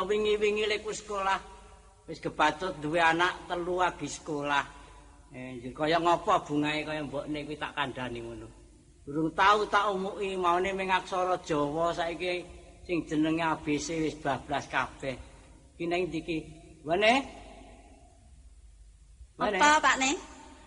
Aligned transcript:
ya 0.00 0.08
wingi-wingi 0.08 0.64
lek 0.64 0.80
sekolah. 0.88 1.36
Wis 2.08 2.18
kebacut 2.24 2.80
duwe 2.80 2.98
anak 3.04 3.44
telu 3.44 3.84
lagi 3.84 4.08
sekolah. 4.08 4.64
Eh, 5.30 5.60
kaya 5.76 6.00
ngopo 6.00 6.42
bungae 6.42 6.82
kaya 6.82 7.04
mbokne 7.06 7.44
kuwi 7.46 7.54
tak 7.60 7.76
kandhani 7.76 8.18
ngono. 8.24 8.48
Durung 9.06 9.30
tau 9.36 9.62
tak 9.68 9.92
umuki 9.92 10.34
maune 10.34 10.74
ming 10.74 10.90
aksara 10.90 11.38
Jawa 11.44 11.94
saiki 11.94 12.42
sing 12.82 13.06
jenenge 13.06 13.44
ABC 13.44 14.00
wis 14.02 14.16
bablas 14.18 14.66
kabeh. 14.66 15.14
Ki 15.76 15.84
nang 15.86 16.08
ndi 16.08 16.20
ki? 16.24 16.38
Wene? 16.82 17.12
Apa, 19.38 19.78
Pak 19.80 19.96
Ne? 20.00 20.10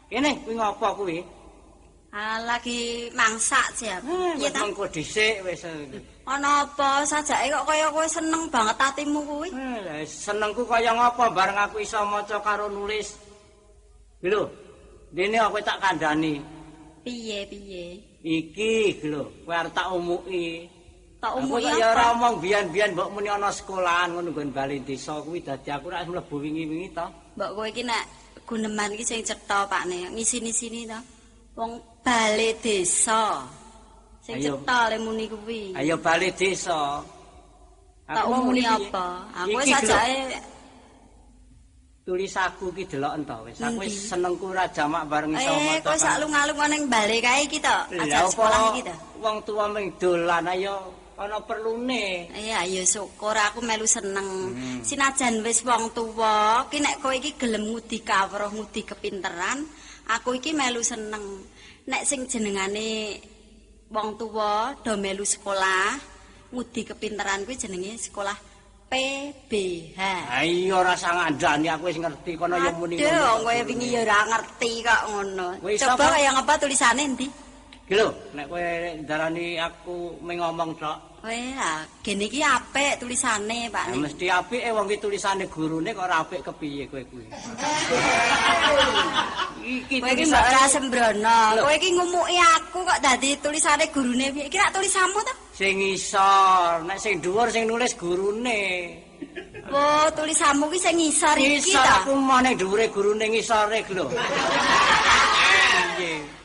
Kene 0.07 0.29
kuwi 0.45 0.55
ngopo 0.55 0.87
kuwi? 1.01 1.17
Ah, 2.13 2.37
lagi 2.45 3.09
mangsak, 3.17 3.73
Jap. 3.73 4.05
Iya 4.37 4.53
ta? 4.53 4.61
Mengko 4.61 4.85
dhisik 4.85 5.41
wis. 5.41 5.65
Ana 6.29 6.61
apa 6.61 7.01
sajake 7.09 7.49
kok 7.49 7.65
kaya 7.65 7.89
kowe 7.89 8.05
seneng 8.05 8.45
banget 8.53 8.77
atimu 8.77 9.25
kuwi? 9.25 9.49
Eh, 9.49 10.05
senengku 10.05 10.61
kaya 10.69 10.93
ngopo 10.93 11.33
bareng 11.33 11.57
aku 11.57 11.81
iso 11.81 11.97
maca 12.05 12.37
karo 12.45 12.69
nulis. 12.69 13.17
Lho, 14.21 14.45
dene 15.09 15.41
aku 15.41 15.57
tak 15.65 15.81
kandhani. 15.81 16.37
Piye, 17.01 17.49
piye? 17.49 17.97
Iki 18.21 19.03
lho, 19.09 19.33
kowe 19.41 19.57
arep 19.57 19.73
tak 19.73 19.89
umuki. 19.89 20.69
Tak 21.17 21.33
umuki 21.33 21.65
apa? 21.65 21.81
Ya 21.81 21.87
ora 21.97 22.05
omong 22.13 22.35
biyen-biyen 22.37 22.93
mbok 22.93 23.09
muni 23.09 23.33
ana 23.33 23.49
sekolahan 23.49 24.13
ngono 24.13 24.29
nggon 24.29 24.53
bali 24.53 24.85
desa 24.85 25.17
kuwi 25.17 25.41
dadi 25.41 25.73
aku 25.73 25.89
ora 25.89 26.05
mlebu 26.05 26.35
wingi-wingi 26.37 26.93
to. 26.93 27.09
Mbok 27.41 27.51
kowe 27.57 27.65
iki 27.65 27.81
nek 27.81 28.05
guneman 28.45 28.93
iki 28.93 29.01
sing 29.01 29.25
cetha 29.25 29.65
Pak 29.65 29.89
Ne, 29.89 30.13
ngisi-sini 30.13 30.85
to. 30.85 30.99
Wong 31.57 31.92
bali 32.03 32.49
desa. 32.59 33.47
Sing 34.23 34.39
cetha 34.43 34.91
le 34.91 34.97
muni 34.99 35.25
kuwi. 35.31 35.73
Ayo 35.79 35.95
bali 35.97 36.29
desa. 36.35 36.99
Tak 38.03 38.25
umuni 38.27 38.67
apa? 38.67 39.31
Aku 39.47 39.57
sajake 39.63 40.53
tulis 42.03 42.35
aku 42.35 42.75
ki 42.75 42.83
delok 42.83 43.15
ento 43.15 43.37
wis 43.47 43.63
aku 43.63 43.79
wis 43.79 44.11
senengku 44.11 44.51
ora 44.51 44.67
jamak 44.67 45.07
bareng 45.07 45.39
iso 45.39 45.55
maca. 45.55 45.71
Eh, 45.71 45.79
kok 45.79 45.95
sak 45.95 46.19
lungalung 46.19 46.59
ning 46.67 46.91
bali 46.91 47.23
kae 47.23 47.47
iki 47.47 47.63
to, 47.63 47.77
ajak 47.95 48.27
sekolah 48.27 48.75
iki 48.75 48.81
to. 48.83 48.95
Wong 49.23 49.39
tuwa 49.47 49.71
ming 49.71 49.95
dolan 49.95 50.43
ayo 50.51 50.91
ana 51.15 51.39
perlune. 51.39 52.27
Iya, 52.35 52.67
ya 52.67 52.83
syukur 52.83 53.31
aku 53.31 53.63
melu 53.63 53.87
seneng. 53.87 54.51
Hmm. 54.51 54.83
Sinajan 54.83 55.39
wis 55.47 55.63
wong 55.63 55.95
tuwa, 55.95 56.67
ki 56.67 56.83
nek 56.83 56.99
kowe 56.99 57.15
iki 57.15 57.39
gelem 57.39 57.71
ngudi 57.71 58.03
kawruh, 58.03 58.51
ngudi 58.51 58.83
kepinteran, 58.83 59.63
aku 60.11 60.35
iki 60.35 60.51
melu 60.51 60.83
seneng. 60.83 61.23
Nek 61.83 62.07
sing 62.07 62.23
jenengane 62.31 63.19
wong 63.91 64.15
tuwa 64.15 64.71
do 64.79 64.95
melu 64.95 65.27
sekolah, 65.27 65.99
ngudi 66.55 66.87
kepinteran 66.87 67.43
kuwi 67.43 67.59
jenenge 67.59 67.99
sekolah 67.99 68.31
PBH. 68.87 69.99
Ayo 70.31 70.79
ora 70.79 70.95
sangandani 70.95 71.67
aku 71.67 71.91
wis 71.91 71.99
ngerti 71.99 72.39
kono 72.39 72.55
ya 72.55 72.71
muni 72.71 72.95
ngono. 72.95 73.03
Aduh, 73.03 73.43
kowe 73.43 73.59
wingi 73.67 73.99
ya 73.99 74.07
ora 74.07 74.19
ngerti 74.31 74.71
kok 74.79 75.01
ngono. 75.11 75.47
Coba 75.59 76.05
kaya 76.15 76.29
ngapa 76.31 76.53
tulisane 76.55 77.03
endi? 77.03 77.27
Ki 77.83 77.93
lho, 77.99 78.07
nek 78.31 78.47
kowe 78.47 78.63
darani 79.03 79.59
aku 79.59 80.23
mung 80.23 80.39
ngomong 80.39 80.71
tok. 80.79 80.97
Weh, 81.23 81.55
gene 82.03 82.27
iki 82.27 82.43
apik 82.43 82.99
tulisane, 82.99 83.71
Pak. 83.71 83.87
Ya 83.87 83.95
mesti 83.95 84.27
apik 84.27 84.59
e 84.59 84.75
wong 84.75 84.91
ki 84.91 84.99
tulisane 84.99 85.47
gurune 85.47 85.95
kok 85.95 86.03
ora 86.03 86.19
apik 86.19 86.43
kepiye 86.43 86.83
kowe 86.91 86.99
kuwi. 86.99 87.23
iki 89.87 90.03
kowe 90.03 90.11
iki 90.11 90.27
ora 90.27 90.67
sembrono. 90.67 91.63
Kowe 91.63 91.75
iki 91.79 91.95
ngumuki 91.95 92.35
aku 92.35 92.83
kok 92.83 92.99
dadi 92.99 93.39
tulisane 93.39 93.87
gurune 93.95 94.35
piye? 94.35 94.51
Iki 94.51 94.57
rak 94.59 94.75
tulisanmu 94.75 95.19
to? 95.23 95.33
sing 95.55 95.79
ngisor, 95.79 96.83
nek 96.83 96.99
sing 96.99 97.23
dhuwur 97.23 97.47
sing 97.55 97.71
nulis 97.71 97.95
gurune. 97.95 98.61
Oh, 99.71 100.11
tulisanmu 100.11 100.67
ki 100.75 100.79
sing 100.81 100.99
ngisor 100.99 101.39
iki 101.39 101.71
to. 101.71 101.79
Ngisor 101.79 101.87
aku 102.03 102.11
mau 102.19 102.43
ning 102.43 102.59
dhuwure 102.59 102.91
gurune 102.91 103.31
ngisore 103.31 103.79
lho. 103.95 104.11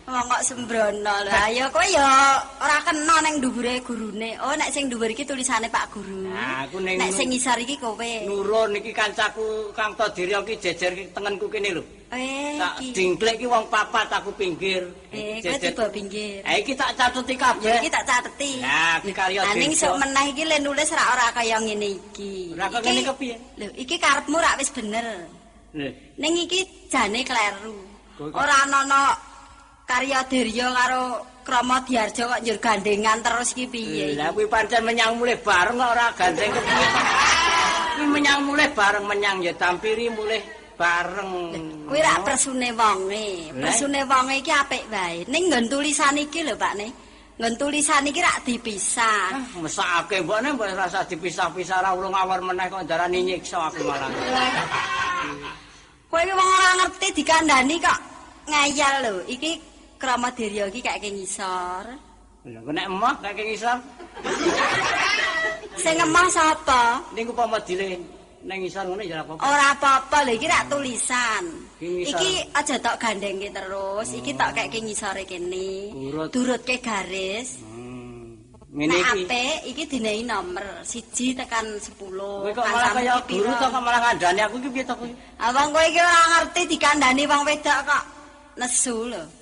Wong 0.08 0.24
kok 0.24 0.40
sembrono 0.40 1.14
lho. 1.20 1.32
Ayo 1.36 1.68
kowe 1.68 1.84
ya 1.84 2.40
ora 2.64 2.80
kena 2.80 3.20
ning 3.20 3.44
dhuwure 3.44 3.76
gurune. 3.84 4.40
Oh, 4.40 4.56
nek 4.56 4.72
sing 4.72 4.88
dhuwur 4.88 5.12
iki 5.12 5.20
tulisane 5.28 5.68
Pak 5.68 5.92
Guru. 5.92 6.32
Nah, 6.32 6.64
aku 6.64 6.80
ning 6.80 6.96
Nek 6.96 7.12
sing 7.12 7.28
ngisor 7.28 7.60
iki 7.60 7.76
kowe. 7.76 8.12
Nurun 8.24 8.72
iki 8.80 8.96
kancaku 8.96 9.68
Kang 9.76 9.92
Todiryo 10.00 10.40
iki 10.48 10.56
jejer 10.64 10.96
tengenku 11.12 11.52
kene 11.52 11.76
lho. 11.76 11.84
Eh, 12.08 12.56
iki. 12.56 12.96
Dingklek 12.96 13.36
iki 13.36 13.52
wong 13.52 13.68
papat 13.68 14.08
aku 14.08 14.32
pinggir. 14.32 14.88
Eh, 15.12 15.44
kowe 15.44 15.60
tiba 15.60 15.84
pinggir. 15.92 16.40
Ha 16.40 16.56
iki 16.56 16.72
tak 16.72 16.96
cateti 16.96 17.36
kabeh. 17.36 17.76
iki 17.76 17.92
tak 17.92 18.04
cateti. 18.08 18.64
Nah, 18.64 18.96
iki 19.04 19.12
karya 19.12 19.44
desa. 19.44 19.60
Ning 19.60 19.72
sok 19.76 19.94
meneh 20.00 20.24
iki 20.32 20.44
le 20.48 20.56
nulis 20.64 20.88
ra 20.88 21.04
ora 21.12 21.28
kaya 21.36 21.60
ngene 21.60 22.00
iki. 22.00 22.56
Ora 22.56 22.72
kaya 22.72 22.80
ngene 22.80 23.12
kepiye? 23.12 23.36
Lho, 23.60 23.66
iki 23.76 24.00
karepmu 24.00 24.40
ra 24.40 24.56
wis 24.56 24.72
bener. 24.72 25.04
Lho. 25.76 25.88
Ning 26.16 26.32
iki 26.48 26.64
jane 26.88 27.20
kleru. 27.28 27.76
Ora 28.32 28.64
ana 28.64 29.27
karya 29.88 30.20
Dirya 30.28 30.68
karo 30.68 31.24
Krama 31.48 31.80
Diarjo 31.80 32.28
kok 32.28 32.44
njur 32.44 32.60
gandengan 32.60 33.24
terus 33.24 33.56
iki 33.56 33.64
piye? 33.72 34.12
Lah 34.12 34.28
kuwi 34.36 34.44
pancen 34.44 34.84
menyang 34.84 35.16
mulih 35.16 35.40
bareng 35.40 35.80
kok 35.80 35.90
ora 35.96 36.06
gandeng 36.12 36.52
kepiye. 36.52 36.88
Kuwi 37.96 38.06
menyang 38.12 38.40
mulih 38.44 38.68
bareng 38.76 39.04
menyang 39.08 39.40
ya 39.40 39.56
tampiri 39.56 40.12
mulih 40.12 40.44
bareng. 40.76 41.32
Kuwi 41.88 42.04
rak 42.04 42.20
presune 42.20 42.68
wonge. 42.76 43.48
Presune 43.56 44.04
wonge 44.04 44.44
iki 44.44 44.52
apik 44.52 44.84
wae. 44.92 45.24
Ning 45.24 45.48
nggon 45.48 45.72
tulisan 45.72 46.20
iki 46.20 46.44
lho, 46.44 46.52
Pak 46.52 46.76
ne. 46.76 46.88
Nggon 47.40 47.54
tulisan 47.56 48.04
iki 48.04 48.20
rak 48.20 48.44
dipisah. 48.44 49.32
Ah, 49.32 49.40
mesake 49.56 50.20
mbokne 50.20 50.52
mbok 50.52 50.68
rasa 50.76 51.08
dipisah-pisah 51.08 51.80
ora 51.80 51.96
urung 51.96 52.12
awar 52.12 52.44
meneh 52.44 52.68
kok 52.68 52.84
darani 52.84 53.24
nyiksa 53.24 53.72
aku 53.72 53.88
malah. 53.88 54.12
Kowe 56.12 56.22
wong 56.28 56.50
ora 56.60 56.70
ngerti 56.84 57.08
dikandani 57.24 57.80
kok 57.80 57.98
ngayal 58.52 58.94
lho. 59.00 59.16
Iki 59.32 59.67
Krama 59.98 60.30
Dirya 60.30 60.70
iki 60.70 60.78
kake 60.78 61.10
ngisor. 61.10 61.84
Lha 62.46 62.60
nek 62.70 62.86
emah 62.86 63.14
kake 63.18 63.42
ngisor. 63.50 63.76
Sing 65.74 65.98
emah 65.98 66.26
sapa? 66.30 67.02
Ning 67.12 67.26
upama 67.26 67.58
dile 67.66 67.98
ning 68.46 68.58
ngisor 68.62 68.86
ngono 68.86 69.02
ya 69.02 69.26
apa-apa. 69.26 69.42
Ora 69.42 69.74
apa-apa 69.74 70.16
lho 70.22 70.32
iki 70.38 70.46
rak 70.46 70.70
tulisan. 70.70 71.44
Iki 71.82 72.54
aja 72.54 72.78
tok 72.78 72.96
gandengke 73.02 73.50
terus. 73.50 74.08
Iki 74.14 74.32
tok 74.38 74.54
kake 74.54 74.78
ngisore 74.86 75.26
kene. 75.26 75.90
Durutke 76.30 76.78
garis. 76.78 77.58
Hmm. 77.66 78.38
Ngene 78.70 78.96
iki. 79.02 79.20
Nek 79.26 79.58
iki 79.66 79.82
dinehi 79.90 80.22
nomor 80.22 80.62
1 80.86 81.34
tekan 81.34 81.66
10. 81.74 81.90
Kowe 81.98 82.50
kok 82.54 82.66
malah 82.70 82.90
kaya 82.94 83.18
guru 83.26 83.50
to 83.50 83.66
kok 83.66 83.82
malah 83.82 84.00
ngandani 84.06 84.40
aku 84.46 84.62
iki 84.62 84.68
piye 84.78 84.84
to 84.86 84.94
kowe? 84.94 85.10
Abang 85.42 85.74
kowe 85.74 85.82
iki 85.82 85.98
ora 85.98 86.22
ngerti 86.38 86.60
dikandani 86.70 87.22
wong 87.26 87.42
wedok 87.42 87.78
kok 87.82 88.02
nesu 88.54 89.10
lho. 89.10 89.37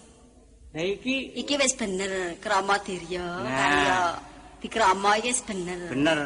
Lah 0.77 0.85
iki 0.85 1.33
iki 1.33 1.57
wis 1.57 1.73
bener 1.73 2.37
krama 2.37 2.77
dirya 2.85 3.25
kaya 3.49 4.13
dikrama 4.61 5.17
iki 5.17 5.33
wis 5.33 5.41
bener. 5.41 5.89
Bener. 5.89 6.21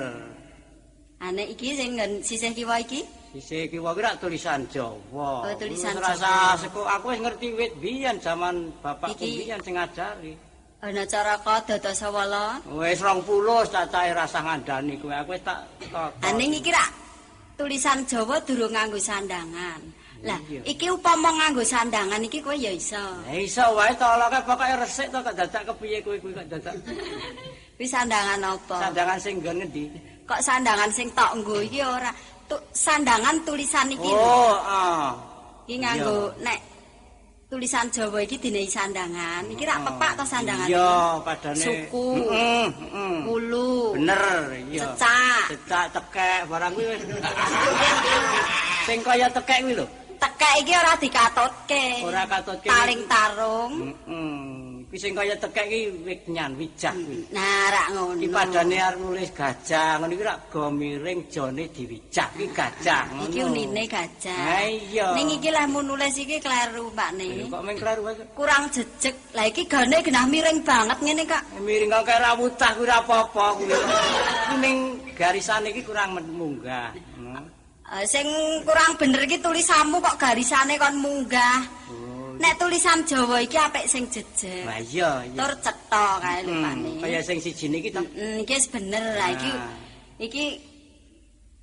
Ane 1.22 1.54
iki 1.54 1.78
sing 1.78 1.94
sisih 2.18 2.50
kiwa 2.50 2.82
iki? 2.82 3.06
Sisih 3.30 3.70
kiwa 3.70 3.94
ki 3.94 4.02
tulisan 4.18 4.66
Jawa. 4.66 5.46
Oh, 5.46 5.54
tulisan 5.54 5.94
Jawa. 5.94 6.18
Rasa 6.18 6.58
seko 6.66 6.82
aku 6.82 7.14
wis 7.14 7.22
ngerti 7.22 7.48
wit 7.54 7.72
biyen 7.78 8.18
zaman 8.18 8.74
bapakku 8.82 9.22
biyen 9.22 9.62
sing 9.62 9.78
ngajari. 9.78 10.34
Ana 10.82 11.06
cara 11.06 11.38
ka 11.38 11.62
dadasawala? 11.70 12.58
Wis 12.74 12.98
20 12.98 13.22
cacahe 13.70 14.10
rasa 14.10 14.42
ngandani 14.42 14.98
kowe 14.98 15.14
aku 15.14 15.38
wis 15.38 15.46
tak 15.46 15.62
Ane 16.26 16.50
iki 16.50 16.74
rak 16.74 16.90
tulisan 17.54 18.02
Jawa 18.02 18.42
durung 18.42 18.74
nganggo 18.74 18.98
sandangan. 18.98 19.99
Lah, 20.20 20.36
iki 20.68 20.92
upama 20.92 21.32
nganggo 21.32 21.64
sandangan 21.64 22.20
iki 22.20 22.44
kowe 22.44 22.52
ya 22.52 22.68
iso. 22.68 23.00
Ya 23.24 23.40
iso 23.40 23.64
wae 23.72 23.88
to, 23.96 24.04
lha 24.04 24.28
pokoke 24.44 24.76
resik 24.84 25.08
to 25.08 25.18
kok 25.24 25.32
dadak 25.32 25.62
kepiye 25.64 25.98
kowe 26.04 26.16
kuwi 26.20 26.36
kok 26.36 26.48
dadak. 26.52 26.76
Kuwi 27.80 27.88
sandangan 27.88 28.44
apa? 28.44 28.76
Sandangan 28.76 29.16
sing 29.16 29.40
nggon 29.40 29.56
ngendi? 29.64 29.88
Kok 30.28 30.40
sandangan 30.44 30.92
sing 30.92 31.08
tok 31.16 31.32
nggo 31.40 31.64
iki 31.64 31.80
ora 31.80 32.12
sandangan 32.76 33.40
tulisan 33.48 33.88
iki. 33.88 34.12
Oh, 34.12 34.60
ah. 34.60 35.16
Iki 35.64 35.80
nganggo 35.80 36.28
nek 36.44 36.60
tulisan 37.48 37.88
Jawa 37.88 38.20
iki 38.20 38.36
dinehi 38.36 38.68
sandangan. 38.68 39.48
Iki 39.48 39.64
rak 39.64 39.80
pepak 39.88 40.12
to 40.20 40.24
sandangan 40.28 40.68
Iya, 40.68 41.16
padane. 41.24 41.64
Suku. 41.64 42.06
Heeh, 42.28 42.66
heeh. 42.68 43.16
Ulu. 43.24 43.96
Bener, 43.96 44.52
iya. 44.68 44.84
Cecak. 44.84 45.56
Cecak 45.56 45.86
tekek 45.96 46.40
barang 46.52 46.72
kuwi. 46.76 47.00
Sing 48.86 48.98
kaya 49.00 49.26
tekek 49.32 49.64
kuwi 49.64 49.72
lho. 49.80 49.88
Tekek 50.20 50.54
iki 50.60 50.72
ora 50.76 50.92
dikatutke. 51.00 51.84
Ora 52.04 52.22
katutke. 52.28 52.68
Taling 52.68 53.02
tarung. 53.08 53.72
Heeh. 54.06 54.60
Ki 54.90 54.98
sing 54.98 55.14
kaya 55.14 55.38
tekek 55.38 55.70
iki 55.70 56.02
wignan 56.02 56.58
wijah 56.58 56.90
kuwi. 56.90 57.22
Nah, 57.30 57.70
rak 57.70 57.86
ngono. 57.94 58.18
Iki 58.18 58.34
padane 58.34 58.74
arep 58.82 58.98
nulis 58.98 59.30
gajah, 59.30 60.02
ngono 60.02 60.12
iki 60.18 60.24
rak 60.26 60.38
go 60.50 60.66
miring 60.66 61.20
jone 61.30 61.64
diwijah 61.70 62.28
iki 62.34 62.50
gajah 62.50 63.02
ngono. 63.14 63.30
Iki 63.30 63.40
unine 63.46 63.82
gajah. 63.86 64.34
Ha 64.34 64.66
iya. 64.66 65.14
Ning 65.14 65.38
iki 65.38 65.54
lah 65.54 65.70
mun 65.70 65.86
nulis 65.86 66.18
iki 66.18 66.42
kleru, 66.42 66.90
Pak 66.90 67.10
Ne. 67.14 67.46
Kok 67.46 67.62
meng 67.62 67.78
kleru 67.78 68.02
wae. 68.02 68.18
Kurang 68.34 68.66
jejeg. 68.74 69.14
Lah 69.30 69.46
iki 69.46 69.62
gane 69.70 70.02
genah 70.02 70.26
miring 70.26 70.58
banget 70.66 70.98
ngene, 70.98 71.22
Kak. 71.22 71.42
Miring 71.62 71.90
kok 71.94 72.04
kaya 72.10 72.18
rawutah 72.26 72.70
kuwi 72.74 72.86
ora 72.90 72.98
apa-apa 72.98 73.46
kuwi. 73.62 73.78
Ning 74.66 74.76
garisane 75.14 75.70
iki 75.70 75.86
kurang 75.86 76.18
munggah. 76.18 76.90
Eh, 77.90 78.06
sing 78.06 78.22
kurang 78.62 78.94
bener 78.94 79.26
iki 79.26 79.42
tulisanmu 79.42 79.98
kok 79.98 80.14
garisane 80.14 80.78
kon 80.78 80.94
munggah. 81.02 81.58
Oh, 81.90 82.38
Nek 82.38 82.54
tulisan 82.54 83.02
Jawa 83.02 83.42
iki 83.42 83.58
apik 83.58 83.90
sing 83.90 84.06
jejeg. 84.06 84.62
Lah 84.62 84.78
iya, 84.78 85.26
iya. 85.26 85.34
Tur 85.34 85.52
cetha 85.58 86.06
kae 86.22 86.38
lho, 86.46 86.54
Pak 86.62 86.72
Hmm, 86.78 86.82
Ne. 86.86 86.90
Kaya 87.02 87.18
sing 87.18 87.42
siji 87.42 87.66
niki 87.66 87.90
to. 87.90 87.98
Mm, 88.14 88.46
iki 88.46 88.52
wis 88.54 88.66
bener 88.70 89.04
lah 89.18 89.28
iki. 89.34 89.50
Nah. 89.50 89.74
Iki 90.22 90.44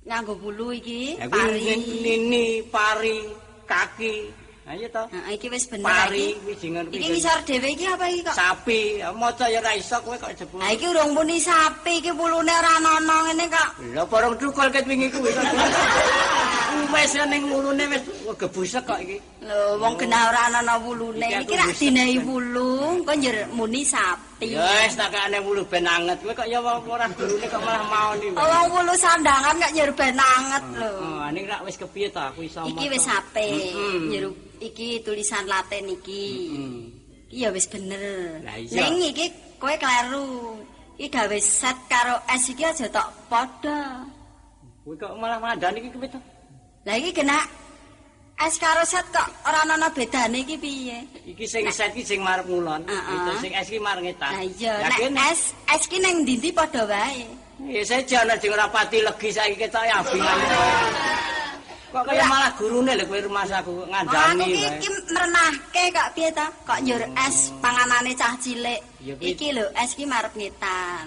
nganggo 0.04 0.34
bulu 0.36 0.68
iki, 0.76 1.16
pari. 1.16 1.64
nini, 2.04 2.60
pari, 2.68 3.18
kaki. 3.64 4.28
Ha 4.68 4.76
iya 4.76 4.88
to. 4.92 5.00
Heeh, 5.08 5.32
iki 5.40 5.48
wis 5.48 5.64
bener 5.64 5.88
Pari 5.88 6.36
iki. 6.44 6.68
Iki 6.92 7.08
ngisor 7.08 7.40
dhewe 7.48 7.68
iki 7.72 7.88
apa 7.88 8.04
iki 8.12 8.20
kok? 8.20 8.36
sapi. 8.36 9.00
Maca 9.16 9.48
ya 9.48 9.64
ora 9.64 9.72
iso 9.72 9.96
kowe 10.04 10.12
kok 10.20 10.28
jebul. 10.36 10.60
Lah 10.60 10.68
iki 10.76 10.84
urung 10.92 11.16
muni 11.16 11.40
sapi, 11.40 12.04
iki 12.04 12.12
pulune 12.12 12.52
ora 12.52 12.76
ana 12.76 13.00
ngene 13.00 13.48
kok. 13.48 13.68
Lah 13.96 14.04
barang 14.04 14.36
tukul 14.36 14.68
ket 14.68 14.84
wingi 14.84 15.08
kuwi. 15.08 15.32
Wis 16.88 17.12
ning 17.28 17.42
mulune 17.50 17.84
wis 17.90 18.02
gebusek 18.38 18.82
kok 18.86 18.98
iki. 19.02 19.18
Lho, 19.44 19.76
wong 19.82 19.94
genah 20.00 20.30
ora 20.30 20.40
ana 20.48 20.74
wulune. 20.80 21.20
Iki 21.20 21.54
rak 21.58 21.74
dinehi 21.76 22.16
wulu, 22.22 23.02
kok 23.04 23.16
njer 23.18 23.50
muni 23.52 23.82
sapi. 23.84 24.54
Ya 24.56 24.86
wis 24.86 24.94
tak 24.96 25.12
kene 25.12 25.38
wulu 25.42 25.62
ben 25.68 25.84
anget. 25.84 26.18
Kowe 26.24 26.34
kok 26.34 26.48
ya 26.48 26.58
ora 26.64 27.06
gurune 27.12 27.46
kok 27.46 27.62
malah 27.62 27.84
mau 27.86 28.10
ni. 28.16 28.32
Wong 28.32 28.66
wulu 28.72 28.94
sandangan 28.96 29.58
kok 29.60 29.72
njer 29.74 29.90
ben 29.98 30.16
anget 30.16 30.64
lho. 30.80 30.90
Oh, 30.96 31.28
ini 31.28 31.40
rak 31.44 31.60
wis 31.66 31.76
kepiye 31.76 32.08
ta 32.08 32.32
aku 32.32 32.46
iso 32.46 32.64
Iki 32.66 32.86
wis. 32.88 33.06
Mm-mm. 33.06 34.10
Njer 34.10 34.24
iki 34.62 34.88
tulisan 35.04 35.44
Latin 35.44 35.92
iki. 35.92 36.24
Iki 37.28 37.44
ya 37.44 37.52
wis 37.52 37.68
bener. 37.68 38.42
Ning 38.70 38.96
iki 39.12 39.28
kowe 39.60 39.74
kleru. 39.76 40.56
Iki 40.98 41.14
gawe 41.14 41.38
set 41.38 41.78
karo 41.86 42.18
S 42.26 42.50
iki 42.50 42.64
aja 42.64 42.86
tok 42.90 43.08
padha. 43.30 44.02
Kowe 44.82 44.94
kok 44.96 45.12
malah 45.20 45.38
mandani 45.38 45.84
iki 45.84 45.92
kepiye 45.92 46.10
to? 46.16 46.20
Lah 46.88 46.96
iki 46.96 47.12
kena 47.12 47.36
S 48.38 48.54
karo 48.56 48.80
set 48.86 49.04
kok 49.12 49.28
ora 49.44 49.60
ana 49.66 49.90
bedane 49.92 50.40
iki 50.40 50.56
piye? 50.56 51.04
Iki 51.26 51.44
sing 51.44 51.68
set 51.68 51.92
iki 51.92 52.00
sing 52.06 52.24
marep 52.24 52.46
ngulon, 52.48 52.80
Heeh. 52.86 53.12
itu 53.18 53.32
sing 53.44 53.52
es 53.52 53.66
iki 53.68 53.76
marep 53.82 54.02
ngetan. 54.08 54.30
Lah 54.32 54.44
iya, 54.46 54.72
nek 54.88 54.96
kene 54.96 55.20
S 55.36 55.40
S 55.68 55.82
ki 55.84 55.98
ning 56.00 56.24
ndi 56.24 56.48
padha 56.54 56.88
wae. 56.88 57.26
ya 57.68 57.82
saja 57.84 58.22
ana 58.24 58.38
sing 58.40 58.54
ora 58.54 58.70
pati 58.70 59.02
legi 59.04 59.28
saiki 59.34 59.58
ketok 59.60 59.84
ya 59.84 60.00
abingan. 60.00 60.38
Kok 61.92 62.04
kaya 62.08 62.24
malah 62.24 62.52
gurune 62.56 62.92
lho 62.96 63.04
kowe 63.10 63.20
rumah 63.26 63.44
saku 63.48 63.72
Oh, 63.74 63.84
aku 63.84 63.90
ngandani 63.92 64.44
ki 64.48 64.60
wae. 64.64 64.78
ki 64.80 64.88
merenahke 65.12 65.82
kok 65.92 66.08
piye 66.16 66.30
ta? 66.32 66.46
Kok 66.64 66.78
njur 66.86 67.02
es 67.26 67.36
panganane 67.60 68.12
cah 68.16 68.32
cilik. 68.40 68.80
Iki 69.18 69.48
lho 69.60 69.64
es 69.76 69.90
ki 69.98 70.04
marep 70.08 70.32
ngetan. 70.38 71.06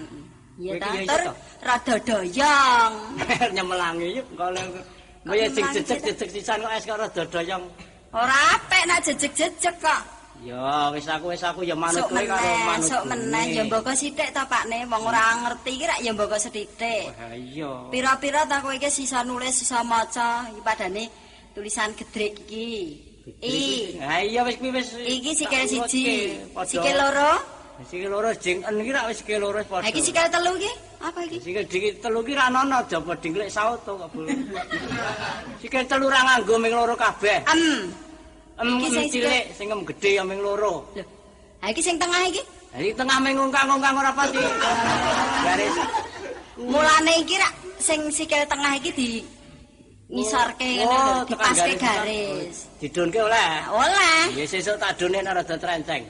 Iya 0.62 0.72
ta, 0.78 0.88
tur 1.08 1.22
rada 1.64 1.94
doyong. 2.06 2.92
Nyemelangi 3.56 4.20
yuk 4.20 4.26
kalau 4.36 4.62
kaya 5.22 5.46
sing 5.54 5.64
jejeg-jejeg 5.70 6.28
sisan 6.34 6.58
kok 6.62 6.72
es 6.74 6.84
karo 6.86 7.04
dodoyong. 7.14 7.64
Ora 8.12 8.38
apik 8.58 8.82
nek 8.90 9.00
jejeg-jejeg 9.06 9.76
kok. 9.78 10.02
Ya 10.42 10.90
wis 10.90 11.06
aku 11.06 11.30
wis 11.30 11.44
aku 11.46 11.62
ya 11.62 11.78
manut 11.78 12.02
kowe 12.10 12.18
karo 12.18 12.50
manut. 12.66 12.90
sok 12.90 13.06
meneh 13.06 13.54
ya 13.54 13.62
mboko 13.62 13.94
sithik 13.94 14.34
to 14.34 14.42
Pakne, 14.50 14.82
wong 14.90 15.02
ora 15.06 15.38
ngerti 15.38 15.70
iki 15.78 15.86
rak 15.86 16.00
ya 16.02 16.10
mboko 16.10 16.34
sithik. 16.34 16.66
Wah 16.74 17.30
iya. 17.38 17.70
Pira-pira 17.94 18.42
ta 18.50 18.58
kowe 18.58 18.74
iki 18.74 18.90
sisa 18.90 19.22
nulis, 19.22 19.54
sisa 19.54 19.86
maca, 19.86 20.50
iki 20.50 20.60
padane 20.66 21.06
tulisan 21.54 21.94
gedrik 21.94 22.34
iki. 22.42 22.70
I. 23.38 23.58
Ha 24.02 24.18
iya 24.26 24.42
wis 24.42 24.58
kuwi 24.58 24.74
wis. 24.74 24.98
Iki 24.98 25.30
sikil 25.38 25.62
siji, 25.70 26.34
sikil 26.66 26.96
loro. 26.98 27.61
Sikil 27.88 28.08
loro 28.10 28.30
jengken 28.36 28.74
iki 28.82 28.90
rak 28.92 29.04
wis 29.10 29.16
sikil 29.20 29.38
loro 29.42 29.58
wis 29.60 29.68
padha. 29.70 29.84
Ha 29.84 29.88
iki 29.90 30.00
sikil 30.02 30.26
telu 30.32 30.52
iki? 30.60 30.72
Apa 31.02 31.18
iki? 31.26 31.36
Sikil 31.44 31.64
dikit 31.66 31.94
telu 32.02 32.20
ki 32.22 32.32
ra 32.38 32.44
ono 32.48 32.76
aja 32.80 32.98
padha 33.02 33.26
nglek 33.28 33.50
sauto 33.50 33.92
kok. 34.00 34.10
Sikil 35.62 35.84
telu 35.90 36.06
ra 36.08 36.20
nganggo 36.26 36.54
ming 36.62 36.72
loro 36.72 36.94
kabeh. 36.96 37.38
Em. 37.52 37.62
Em 38.60 38.68
Iki 38.78 38.88
sing 38.94 39.06
cilik 39.12 39.44
sing 39.56 39.66
em 39.74 39.80
gedhe 39.88 40.10
ya 40.18 40.22
ming 40.22 40.38
loro. 40.40 40.86
Lho. 40.94 41.04
Ha 41.62 41.66
iki 41.72 41.82
sing 41.82 41.96
tengah 41.98 42.22
iki? 42.30 42.42
Ha 42.72 42.76
iki 42.80 42.92
tengah 42.94 43.18
ming 43.20 43.34
ngungkang-ngungkang 43.38 43.94
ora 43.98 44.12
pati. 44.14 44.40
Garis. 45.46 45.74
Mulane 46.60 47.12
iki 47.24 47.34
rak 47.40 47.52
sing 47.82 48.00
sikil 48.12 48.42
tengah 48.46 48.72
iki 48.78 48.90
di 48.94 49.08
ngisorke 50.12 50.60
ngene 50.76 50.84
lho, 50.84 50.92
Oh, 50.92 51.20
dipaske 51.24 51.72
garis. 51.72 51.80
garis. 51.80 52.56
Didunke 52.78 53.20
oleh. 53.24 53.50
Oleh. 53.72 54.20
Ya 54.36 54.44
sesuk 54.44 54.76
tak 54.76 54.92
done 55.00 55.18
nek 55.24 55.32
rada 55.40 55.56
trenceng. 55.56 56.04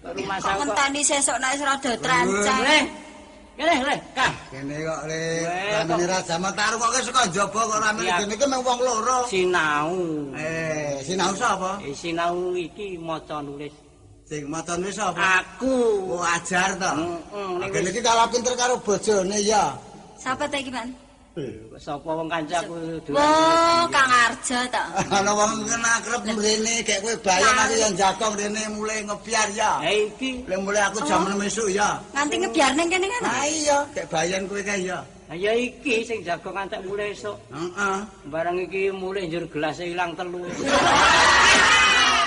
Rumah 0.00 0.36
kok- 0.40 0.56
ngenteni 0.58 1.00
sesuk 1.04 1.36
nek 1.40 1.50
wis 1.54 1.62
rada 1.62 1.92
trancang. 2.00 2.60
Le. 2.64 2.80
Kene 3.60 3.74
le, 3.84 3.96
Kang. 4.16 4.34
Kene 4.48 4.76
kok 4.80 5.00
le 5.04 5.20
ramene 5.76 6.04
Raja 6.08 6.36
Mataru 6.40 6.76
kok 6.80 6.92
saka 7.04 7.22
jaba 7.28 7.60
kok 7.68 7.78
ramene 7.84 8.10
kene 8.16 8.32
iki 8.34 8.46
mung 8.48 8.64
wong 8.64 8.80
loro. 8.80 9.18
Sinau. 9.28 9.92
Eh, 10.32 11.04
sinau 11.04 11.32
sapa? 11.36 11.76
Eh, 11.84 11.92
sinau 11.92 12.56
iki 12.56 12.96
maca 12.96 13.44
nulis. 13.44 13.74
Sing 14.24 14.48
maca 14.48 14.80
wis 14.80 14.96
sapa? 14.96 15.20
Aku. 15.44 15.76
Oh, 16.16 16.24
ajar 16.24 16.72
to. 16.80 16.90
Heeh, 16.96 17.48
ning 17.60 17.68
Kene 17.68 17.88
iki 17.92 18.00
kalah 18.00 18.24
pinter 18.32 18.54
karo 18.56 18.80
bojone 18.80 19.36
ya. 19.44 19.76
Sapa 20.16 20.48
ta 20.48 20.56
iki, 20.56 20.72
Pak? 20.72 20.88
Sapa 21.80 22.10
wong 22.12 22.28
kancaku 22.28 22.76
Oh, 23.16 23.82
Kang 23.88 24.10
Arjo 24.12 24.58
to. 24.68 24.84
Ana 25.16 25.32
wong 25.32 25.64
kena 25.64 25.90
akrep 25.98 26.22
mrene 26.36 26.74
gek 26.84 27.00
kowe 27.00 27.14
bayang 27.24 27.56
aku 27.56 27.74
yang 27.80 27.94
jagong 27.96 28.34
rene 28.36 28.62
mulai 28.76 28.98
ngebiar 29.04 29.48
ya. 29.56 29.80
Ha 29.80 29.90
iki. 29.90 30.44
Mulai 30.46 30.82
aku 30.88 30.98
jam 31.08 31.24
6 31.24 31.40
esuk 31.48 31.68
ya. 31.72 31.96
Nganti 32.12 32.36
ngebiar 32.44 32.70
ning 32.76 32.88
kene 32.92 33.06
kan. 33.08 33.22
Ah 33.24 33.46
iya, 33.48 33.78
gek 33.96 34.06
bayan 34.12 34.44
kowe 34.44 34.60
kae 34.60 34.84
ya. 34.84 35.00
Ha 35.30 35.34
ya 35.38 35.52
iki 35.56 36.04
sing 36.04 36.20
jago 36.26 36.50
kantek 36.52 36.84
mulai 36.84 37.16
esuk. 37.16 37.36
Heeh. 37.54 37.96
Barang 38.28 38.56
iki 38.60 38.92
mulai 38.92 39.24
njur 39.30 39.44
gelas 39.48 39.80
ilang 39.80 40.12
telu. 40.18 40.44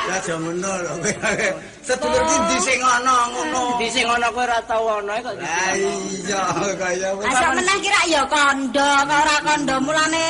Ya 0.03 0.17
jamono 0.19 0.71
lho. 0.83 0.93
Sedulur 1.87 2.21
ki 2.27 2.35
ndi 2.47 2.57
sing 2.63 2.79
ana 2.79 3.15
ngono. 3.31 3.61
Di 3.79 3.87
sing 3.91 4.07
ana 4.07 4.27
kowe 4.31 4.43
ora 4.43 4.59
tau 4.67 4.87
ana 4.99 5.19
kok. 5.19 5.35
di 5.35 5.43
Ah 5.47 5.71
sing 5.75 6.31
ana. 6.31 6.67
iya 6.67 6.71
kaya 6.79 7.09
wis. 7.19 7.27
Asal 7.31 7.51
meneh 7.55 7.77
kira 7.83 8.01
ya 8.07 8.21
kondo, 8.27 8.89
kok 9.07 9.19
ora 9.23 9.35
kondo 9.43 9.75
mulane 9.83 10.27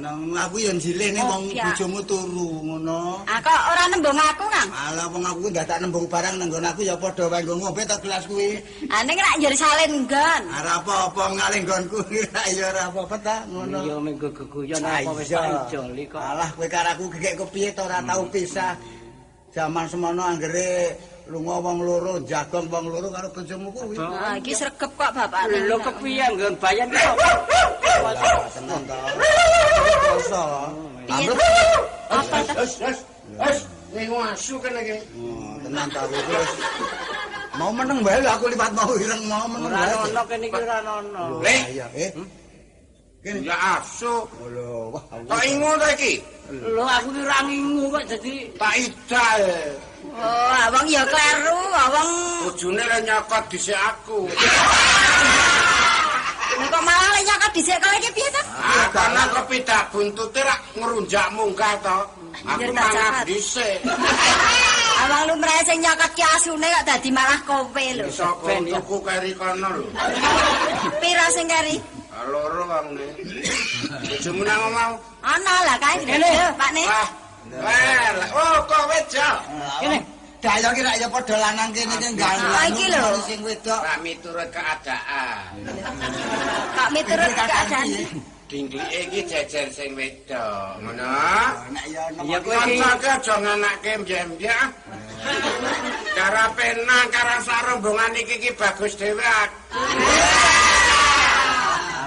Nang 0.00 0.32
aku 0.32 0.62
yo 0.62 0.70
njilih 0.72 1.12
ning 1.12 1.26
Oh, 1.26 1.34
wong 1.34 1.44
iya. 1.50 1.66
bojomu 1.74 2.00
turu 2.06 2.62
ngono. 2.64 3.20
ah 3.26 3.36
kok 3.42 3.60
ora 3.68 3.84
nembung 3.90 4.16
aku, 4.16 4.44
Kang. 4.48 4.68
Alah 4.72 5.06
wong 5.12 5.24
aku 5.26 5.50
ndak 5.50 5.66
tak 5.68 5.78
nembung 5.82 6.06
barang 6.08 6.40
nang 6.40 6.46
nggon 6.48 6.64
aku 6.64 6.80
ya 6.86 6.94
padha 6.96 7.26
wae 7.28 7.42
nggo 7.42 7.54
ngombe 7.58 7.82
to 7.84 7.96
gelas 8.00 8.24
kuwi. 8.24 8.56
Ah 8.88 9.02
ning 9.04 9.18
rak 9.18 9.34
njur 9.36 9.52
salin 9.58 9.92
nggon. 10.06 10.42
Ora 10.48 10.72
apa-apa 10.80 11.22
ngalih 11.36 11.60
nggonku 11.66 11.98
ra 12.32 12.42
ya 12.48 12.64
ora 12.72 12.82
apa-apa 12.88 13.16
ta 13.20 13.36
ngono. 13.50 13.78
Iya 13.84 13.96
menggo 14.00 14.28
geguyon 14.32 14.80
Ah, 14.86 15.02
apa 15.04 15.10
wis 15.16 15.28
tak 15.28 15.68
ijoli 15.68 16.04
kok. 16.08 16.22
Alah 16.22 16.48
kowe 16.54 16.66
karo 16.70 16.88
aku 16.94 17.04
gegek 17.18 17.34
kepiye 17.44 17.68
to 17.74 17.82
ora 17.84 17.98
tau 18.00 18.24
pisah. 18.30 18.72
Zaman 19.50 19.82
semono 19.90 20.22
anggere 20.22 20.94
lunga 21.26 21.58
wong 21.58 21.82
loro, 21.82 22.22
jagong 22.22 22.70
wong 22.70 22.86
loro 22.86 23.10
karo 23.10 23.28
bojomu 23.34 23.68
kuwi. 23.74 23.98
Ah 23.98 24.38
iki 24.38 24.54
sregep 24.54 24.90
kok 24.94 25.10
bapakne. 25.10 25.66
Lho 25.66 25.76
kepiye 25.82 26.22
nggon 26.30 26.54
bayan 26.62 26.86
kok. 26.94 27.14
Tenan 28.54 28.80
to. 28.86 28.98
Rasa. 30.06 30.42
Apa 32.10 32.38
ta? 32.46 32.62
Wes, 33.42 33.58
ning 33.90 34.10
asu 34.10 34.54
kene 34.62 34.80
iki. 34.86 34.96
Oh, 35.18 35.54
tenan 35.66 35.86
ta 35.90 36.02
wis. 36.06 36.50
Mau 37.58 37.74
meneng 37.74 37.98
bae 38.06 38.22
aku 38.22 38.46
liwat 38.54 38.70
mau 38.70 38.94
ireng 38.94 39.22
mau 39.26 39.46
meneng 39.50 39.66
Ora 39.74 39.82
bae. 39.82 39.94
ono 40.06 40.22
kene 40.30 40.44
iki 40.46 40.58
ora 40.62 40.76
ono. 40.82 41.22
Le. 41.42 41.56
Iya, 41.74 41.86
eh. 41.98 42.10
Kene. 43.22 43.38
Ya 43.42 43.56
asu. 43.82 44.26
Oh, 44.30 44.46
lho, 44.46 44.94
wah. 44.94 45.02
Tak 45.26 45.42
ingu 45.42 45.70
ta 45.74 45.88
iki? 45.98 46.22
Lho 46.50 46.82
aku 46.82 47.08
ki 47.14 47.20
ora 47.22 47.38
ngingu 47.46 47.84
kok 47.94 48.04
dadi 48.10 48.34
Tak 48.58 48.74
idal. 48.74 49.42
Oh, 50.10 50.50
abang 50.66 50.86
ya 50.90 51.06
kleru, 51.06 51.60
abang 51.70 52.10
Bojone 52.50 52.82
le 52.82 52.98
nyokot 53.06 53.44
dhisik 53.46 53.78
aku. 53.78 54.26
Kok 56.70 56.82
malah 56.82 57.08
le 57.14 57.20
nyakot 57.22 57.50
dhisik 57.54 57.78
kowe 57.78 57.94
iki 57.94 58.10
piye 58.10 58.28
ta? 58.34 58.42
Ah, 58.58 58.86
karena 58.90 59.22
kepidak 59.30 59.82
buntute 59.94 60.40
rak 60.42 60.60
ngerunjak 60.74 61.26
munggah 61.38 61.74
to. 61.86 61.98
Aku 62.42 62.70
cakat. 62.74 63.22
dhisik. 63.30 63.78
Abang 65.06 65.22
lumrahe 65.30 65.62
sing 65.62 65.78
nyakot 65.78 66.10
ki 66.18 66.24
asune 66.34 66.66
kok 66.66 66.84
dadi 66.90 67.10
malah 67.14 67.40
kowe 67.46 67.86
lho. 67.94 68.06
Saka 68.10 68.42
Ben, 68.50 68.66
tuku 68.66 68.96
keri 69.06 69.32
kono 69.38 69.68
lho. 69.78 69.86
Pira 70.98 71.26
sing 71.30 71.46
kari? 71.46 71.78
Ah, 72.10 72.26
Loro 72.26 72.66
wong 72.66 72.86
ne. 72.98 73.06
Bojomu 74.10 74.42
nang 74.42 74.74
mau. 74.74 74.94
Ana 75.20 75.54
lah 75.68 75.76
kae 75.76 75.96
Kene. 76.00 76.16
gede, 76.16 76.46
Pak 76.56 76.70
Ne. 76.72 76.84
Ah. 76.88 77.08
Oh 78.32 78.56
kok 78.68 78.84
wejo. 78.88 79.28
kene. 79.80 79.98
Dayo 80.40 80.68
ki 80.72 80.80
rak 80.80 80.96
ya 80.96 81.08
padha 81.12 81.36
lanang 81.36 81.68
kene 81.76 81.94
ki 82.00 82.08
gandeng. 82.16 82.52
Ah, 82.56 82.64
iki 82.70 82.86
lho. 82.88 83.04
sing 83.28 83.40
wedok. 83.44 83.80
Rak 83.84 83.98
miturut 84.00 84.48
keadaan. 84.48 85.52
Kak 86.76 86.88
miturut 86.96 87.30
keadaan. 87.36 87.86
Dingklike 88.50 88.98
iki 89.06 89.20
jejer 89.30 89.66
sing 89.70 89.92
wedok, 89.94 90.80
ngono. 90.82 91.12
Nek 91.70 91.84
ya 91.92 92.38
kowe 92.40 92.56
iki 92.66 92.80
Kancake 92.80 93.08
aja 93.20 93.34
nganake 93.38 93.92
mbyen-mbyen. 94.00 94.68
Cara 96.16 96.44
pena 96.56 96.98
karo 97.12 97.36
sarombongan 97.44 98.16
iki 98.16 98.36
ki 98.42 98.50
bagus 98.56 98.96
dhewe. 98.96 99.22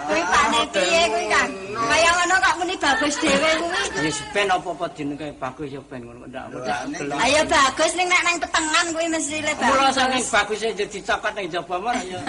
Kuwi 0.09 0.21
pane 0.33 0.61
piye 0.73 1.01
kuwi 1.13 1.25
kan? 1.31 1.49
Kaya 1.73 2.09
ngono 2.13 2.35
kok 2.37 2.55
muni 2.61 2.75
bagus 2.77 3.13
dhewe 3.17 3.49
kuwi. 3.57 3.81
wis 4.05 4.17
ben 4.33 4.47
apa-apa 4.49 4.85
jenenge 4.93 5.27
bagus 5.41 5.69
ya 5.73 5.81
ben 5.89 6.01
ngono 6.05 6.25
ndak 6.29 6.45
gelem. 6.53 7.17
Ayo 7.17 7.41
bagus 7.49 7.91
ning 7.97 8.07
nek 8.09 8.21
nang 8.21 8.35
petengan 8.37 8.85
kuwi 8.93 9.07
mesti 9.09 9.37
le 9.41 9.51
Mula 9.57 9.89
bagus. 9.89 9.95
saking 9.97 10.25
bagus 10.29 10.59
e 10.61 10.69
jadi 10.77 10.97
cokot 11.01 11.31
ning 11.33 11.47
jaba 11.49 11.75
mar 11.81 11.95
ya. 12.05 12.19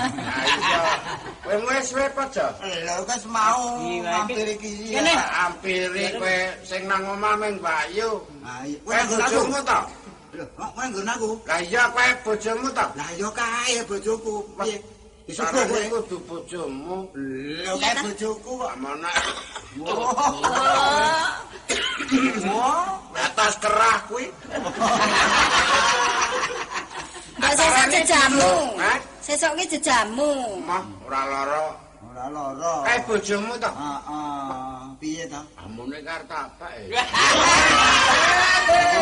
Kowe 1.45 1.57
wis 1.69 1.89
wis 1.93 2.13
aja. 2.17 2.47
Lho 2.65 2.95
wis 3.05 3.25
mau 3.29 3.63
Iya, 3.85 4.25
mampir 4.25 4.47
iki. 4.49 4.71
Kene. 4.97 5.15
Ampiri 5.45 6.05
kowe 6.17 6.37
sing 6.65 6.83
nang 6.89 7.03
omah 7.05 7.35
ming 7.37 7.55
Bayu. 7.61 8.25
Kowe 8.85 8.99
bojomu 9.13 9.59
to? 9.61 9.81
Lho, 10.35 10.45
kok 10.57 10.71
kowe 10.75 10.85
nggon 10.89 11.09
aku? 11.13 11.31
Lah 11.47 11.61
iya 11.61 11.83
kowe 11.93 12.09
bojomu 12.25 12.69
to? 12.73 12.87
Lah 12.97 13.11
ya 13.21 13.29
kae 13.31 13.77
bojoku. 13.85 14.35
Piye? 14.57 14.77
Iso 15.25 15.40
Sareng 15.40 15.69
kowe. 15.73 16.04
kudu 16.04 16.16
bojomu. 16.28 17.09
Lho 17.64 17.73
kae 17.81 17.95
bojoku 18.04 18.52
kok. 18.61 18.69
Amana 18.76 19.09
Wah. 22.45 23.00
atas 23.25 23.54
kerah 23.62 23.97
kuwi. 24.09 24.28
Mbak 27.40 27.52
sesuk 27.57 27.87
jejamu. 27.88 28.52
Hah? 28.76 28.99
Sesuk 29.25 29.52
ki 29.57 29.64
jejamu. 29.73 30.61
Mah 30.61 30.85
ora 31.09 31.23
lara. 31.25 31.64
Ora 32.12 32.25
lara. 32.28 32.73
Kae 32.85 32.99
bojomu 33.09 33.52
to? 33.57 33.71
Heeh. 33.73 34.34
Piye 35.05 35.29
ta? 35.29 35.45
Amune 35.61 36.01
karep 36.01 36.33
apa 36.33 36.65
e? 36.81 36.89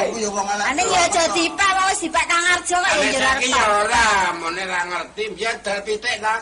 Aku 0.02 0.18
ya 0.18 0.34
wong 0.34 0.46
elek. 0.50 0.66
Ane 0.74 0.82
ya 0.90 1.06
aja 1.06 1.22
dipak 1.30 1.70
wae 1.78 1.94
wis 1.94 2.02
dipak 2.02 2.26
Kang 2.26 2.42
Arjo 2.42 2.74
kok 2.74 2.90
njur 2.98 3.22
saiki 3.22 3.22
arep. 3.22 3.54
ya 3.54 3.62
ora, 3.70 4.06
amune 4.34 4.62
ra 4.66 4.80
ngerti 4.90 5.22
biyen 5.38 5.54
dal 5.62 5.78
pitik 5.86 6.18
ta. 6.18 6.34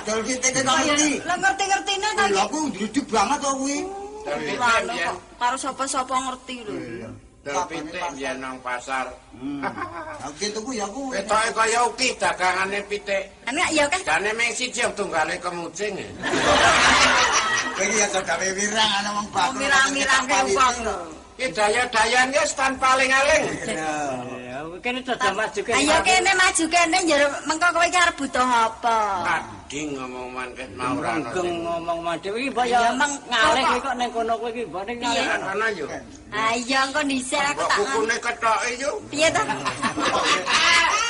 Adol 0.00 0.20
kita 0.24 0.48
ke 0.48 0.64
ngerti. 0.64 1.12
Lah 1.28 1.36
ngerti-ngertine 1.36 2.08
to 2.08 2.08
Lho 2.08 2.24
iki. 2.24 2.40
aku 2.40 2.58
ndruduk 2.72 3.06
banget 3.12 3.36
kok 3.44 3.54
kuwi. 3.60 3.78
Dal 4.24 4.38
pitik 4.40 4.58
kok 4.88 5.16
karo 5.36 5.56
sapa-sapa 5.60 6.14
ngerti 6.24 6.56
lho. 6.64 6.72
dal 7.44 7.68
pitik 7.68 8.00
biyen 8.16 8.36
nang 8.40 8.56
pasar. 8.64 9.12
Aku 10.24 10.40
tuku 10.56 10.70
ya 10.72 10.88
aku. 10.88 11.12
Ketoke 11.12 11.52
kaya 11.52 11.84
uki 11.84 12.16
dagangane 12.16 12.80
pitik. 12.88 13.28
Ane 13.44 13.60
ya 13.76 13.84
kan 13.92 14.00
Jane 14.08 14.32
ming 14.32 14.56
siji 14.56 14.80
tunggale 14.96 15.36
kemucing. 15.36 16.00
Kowe 17.78 17.86
iki 17.86 17.98
aja 18.02 18.20
gawe 18.26 18.48
wirang 18.58 18.90
ana 18.98 19.10
wong 19.14 19.26
bakul. 19.30 19.54
mirang-mirang 19.62 20.24
wong 20.50 20.76
lho. 20.82 20.96
Ki 21.38 21.46
daya-dayan 21.54 22.34
wis 22.34 22.50
tan 22.58 22.74
paling-aling. 22.82 23.42
Ya 23.62 24.58
kene 24.82 24.98
dadah 25.06 25.30
maju 25.38 25.60
kene. 25.62 25.78
Ayo 25.78 25.96
kene 26.02 26.30
maju 26.34 26.64
kene 26.66 26.98
njur 27.06 27.22
mengko 27.46 27.66
kowe 27.70 27.86
iki 27.86 27.98
arep 28.02 28.16
butuh 28.18 28.42
apa? 28.42 28.98
Ading 29.38 29.88
ngomong 29.94 30.28
mangket 30.34 30.70
mau 30.74 30.98
ora 30.98 31.14
ono. 31.14 31.30
Geng 31.30 31.62
ngomong 31.62 31.98
madhe 32.02 32.28
iki 32.34 32.50
mbok 32.50 32.66
Ya, 32.66 32.78
ya 32.82 32.90
Mang, 32.98 33.12
ngalih 33.30 33.62
kok- 33.62 33.70
iki 33.70 33.78
kok 33.86 33.94
ning 33.94 34.10
kono 34.10 34.34
kowe 34.42 34.50
iki 34.50 34.62
mbok 34.66 34.82
ning 34.90 34.96
ngalih. 34.98 35.26
Ana 35.46 35.66
yo. 35.78 35.86
Ayo 36.34 36.78
engko 36.90 37.00
dhisik 37.06 37.42
aku 37.54 37.62
tak 37.70 37.78
kukune 37.78 38.16
kethoke 38.18 38.70
yo. 38.82 38.90
Piye 39.06 39.28
ta? 39.30 39.42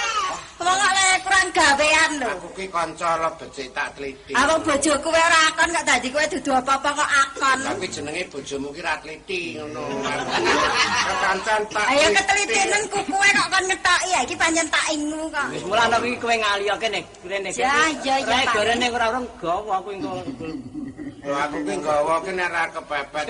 Wong 0.58 0.74
kok 0.74 0.90
le 0.90 1.06
kurang 1.22 1.48
gawean 1.54 2.10
lho. 2.18 2.28
Aku 2.34 2.48
ki 2.58 2.66
kanca 2.66 3.14
lo 3.14 3.30
becik 3.38 3.70
tak 3.70 3.94
teliti. 3.94 4.34
Aku 4.34 4.58
bojoku 4.66 5.06
kowe 5.06 5.20
ora 5.22 5.40
akon 5.54 5.70
kok 5.70 5.84
dadi 5.86 6.08
kowe 6.10 6.24
dudu 6.26 6.50
apa-apa 6.50 6.90
kok 6.98 7.10
akon. 7.22 7.58
Tapi 7.62 7.86
jenenge 7.86 8.22
bojomu 8.26 8.68
ki 8.74 8.82
ra 8.82 8.98
teliti 8.98 9.54
ngono. 9.54 9.82
Kancan 11.22 11.62
tak. 11.70 11.86
Ayo 11.86 12.10
teliti. 12.10 12.18
ketelitinan 12.18 12.82
kukuwe 12.90 13.28
kok 13.38 13.48
kon 13.54 13.64
ngetoki 13.70 14.08
ya 14.10 14.20
iki 14.26 14.34
pancen 14.34 14.66
tak 14.66 14.86
ingu 14.90 15.22
kok. 15.30 15.46
Wis 15.54 15.62
mulane 15.62 15.96
iki 16.02 16.18
kowe 16.18 16.34
ngalih 16.34 16.74
kene 16.82 17.00
kene. 17.22 17.50
Ya, 17.54 17.74
ya, 18.02 18.16
ya, 18.18 18.38
Pak. 18.50 18.58
gorene 18.58 18.86
ora 18.90 19.06
ora 19.14 19.20
gawa 19.38 19.74
aku 19.78 19.88
engko. 19.94 20.10
Lho 21.22 21.34
aku 21.38 21.56
ki 21.62 21.74
nggawa 21.78 22.14
ki 22.26 22.30
nek 22.34 22.48
ra 22.50 22.62
kepepet? 22.74 23.26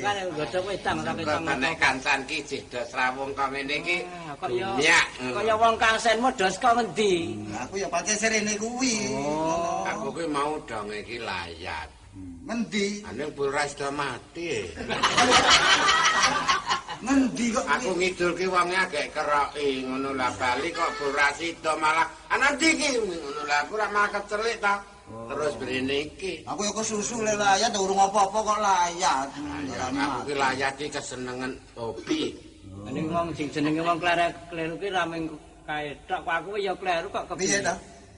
Kan 0.00 0.16
godhok 0.34 0.62
wedang 0.66 0.98
wedang. 1.04 1.42
Kok 1.46 1.56
nek 1.60 1.74
kancan 1.78 2.20
ki 2.26 2.38
jedos 2.48 2.88
rawung 2.96 3.30
kok 3.36 3.48
ngene 3.52 3.76
iki. 3.78 3.98
Ah, 4.08 4.34
Kaya 4.40 4.68
Nyak. 4.80 5.06
kaya 5.36 5.54
wong 5.54 5.74
kang 5.78 5.96
senmu 6.00 6.28
dos 6.34 6.56
kok 6.58 6.74
ngendi? 6.74 7.38
Aku 7.62 7.74
ya 7.78 7.88
pancen 7.92 8.16
serene 8.18 8.54
kuwi. 8.58 9.08
Oh. 9.14 9.84
Aku 9.86 10.10
ki 10.16 10.24
mau 10.26 10.58
donge 10.66 11.04
iki 11.04 11.22
layat. 11.22 11.88
Ngendi? 12.46 13.02
Ane 13.06 13.24
bulras 13.34 13.74
do 13.74 13.88
mati. 13.90 14.68
Ngendi 17.04 17.46
kok 17.52 17.66
Aku 17.68 17.90
ngidul 17.98 18.32
ki 18.38 18.46
wonge 18.48 18.76
agek 18.78 19.12
keroki 19.12 19.84
ngono 19.84 20.16
lah 20.16 20.32
bali 20.40 20.72
kok 20.72 20.88
bulras 20.96 21.36
do 21.60 21.72
malah 21.76 22.06
ana 22.32 22.54
ndi 22.56 22.68
ki 22.72 22.88
ngono 23.02 23.42
lah 23.44 23.60
aku 23.66 23.76
ora 23.76 23.88
malah 23.92 24.10
kecelik 24.14 24.56
ta. 24.62 24.80
Terus 25.24 25.54
brene 25.56 25.96
iki. 26.08 26.32
Aku 26.44 26.60
ya 26.64 26.72
kesusu 26.72 27.16
le 27.24 27.32
layat 27.36 27.72
urung 27.72 28.00
apa-apa 28.00 28.38
kok 28.44 28.58
layat. 28.60 29.28
Aku 29.88 30.20
ki 30.28 30.34
layat 30.36 30.72
ki 30.76 30.86
kesenengan 30.92 31.52
hobi. 31.76 32.36
Ning 32.90 33.08
wong 33.08 33.32
sing 33.32 33.48
jenenge 33.48 33.80
wong 33.80 33.98
kleru 34.00 34.74
ki 34.76 34.88
ra 34.92 35.08
mung 35.08 35.24
kae 35.64 35.96
tok 36.04 36.20
kok 36.28 36.34
aku 36.44 36.60
ya 36.60 36.72
kleru 36.76 37.08
kok 37.08 37.24
Piye 37.40 37.64
ta? 37.64 37.74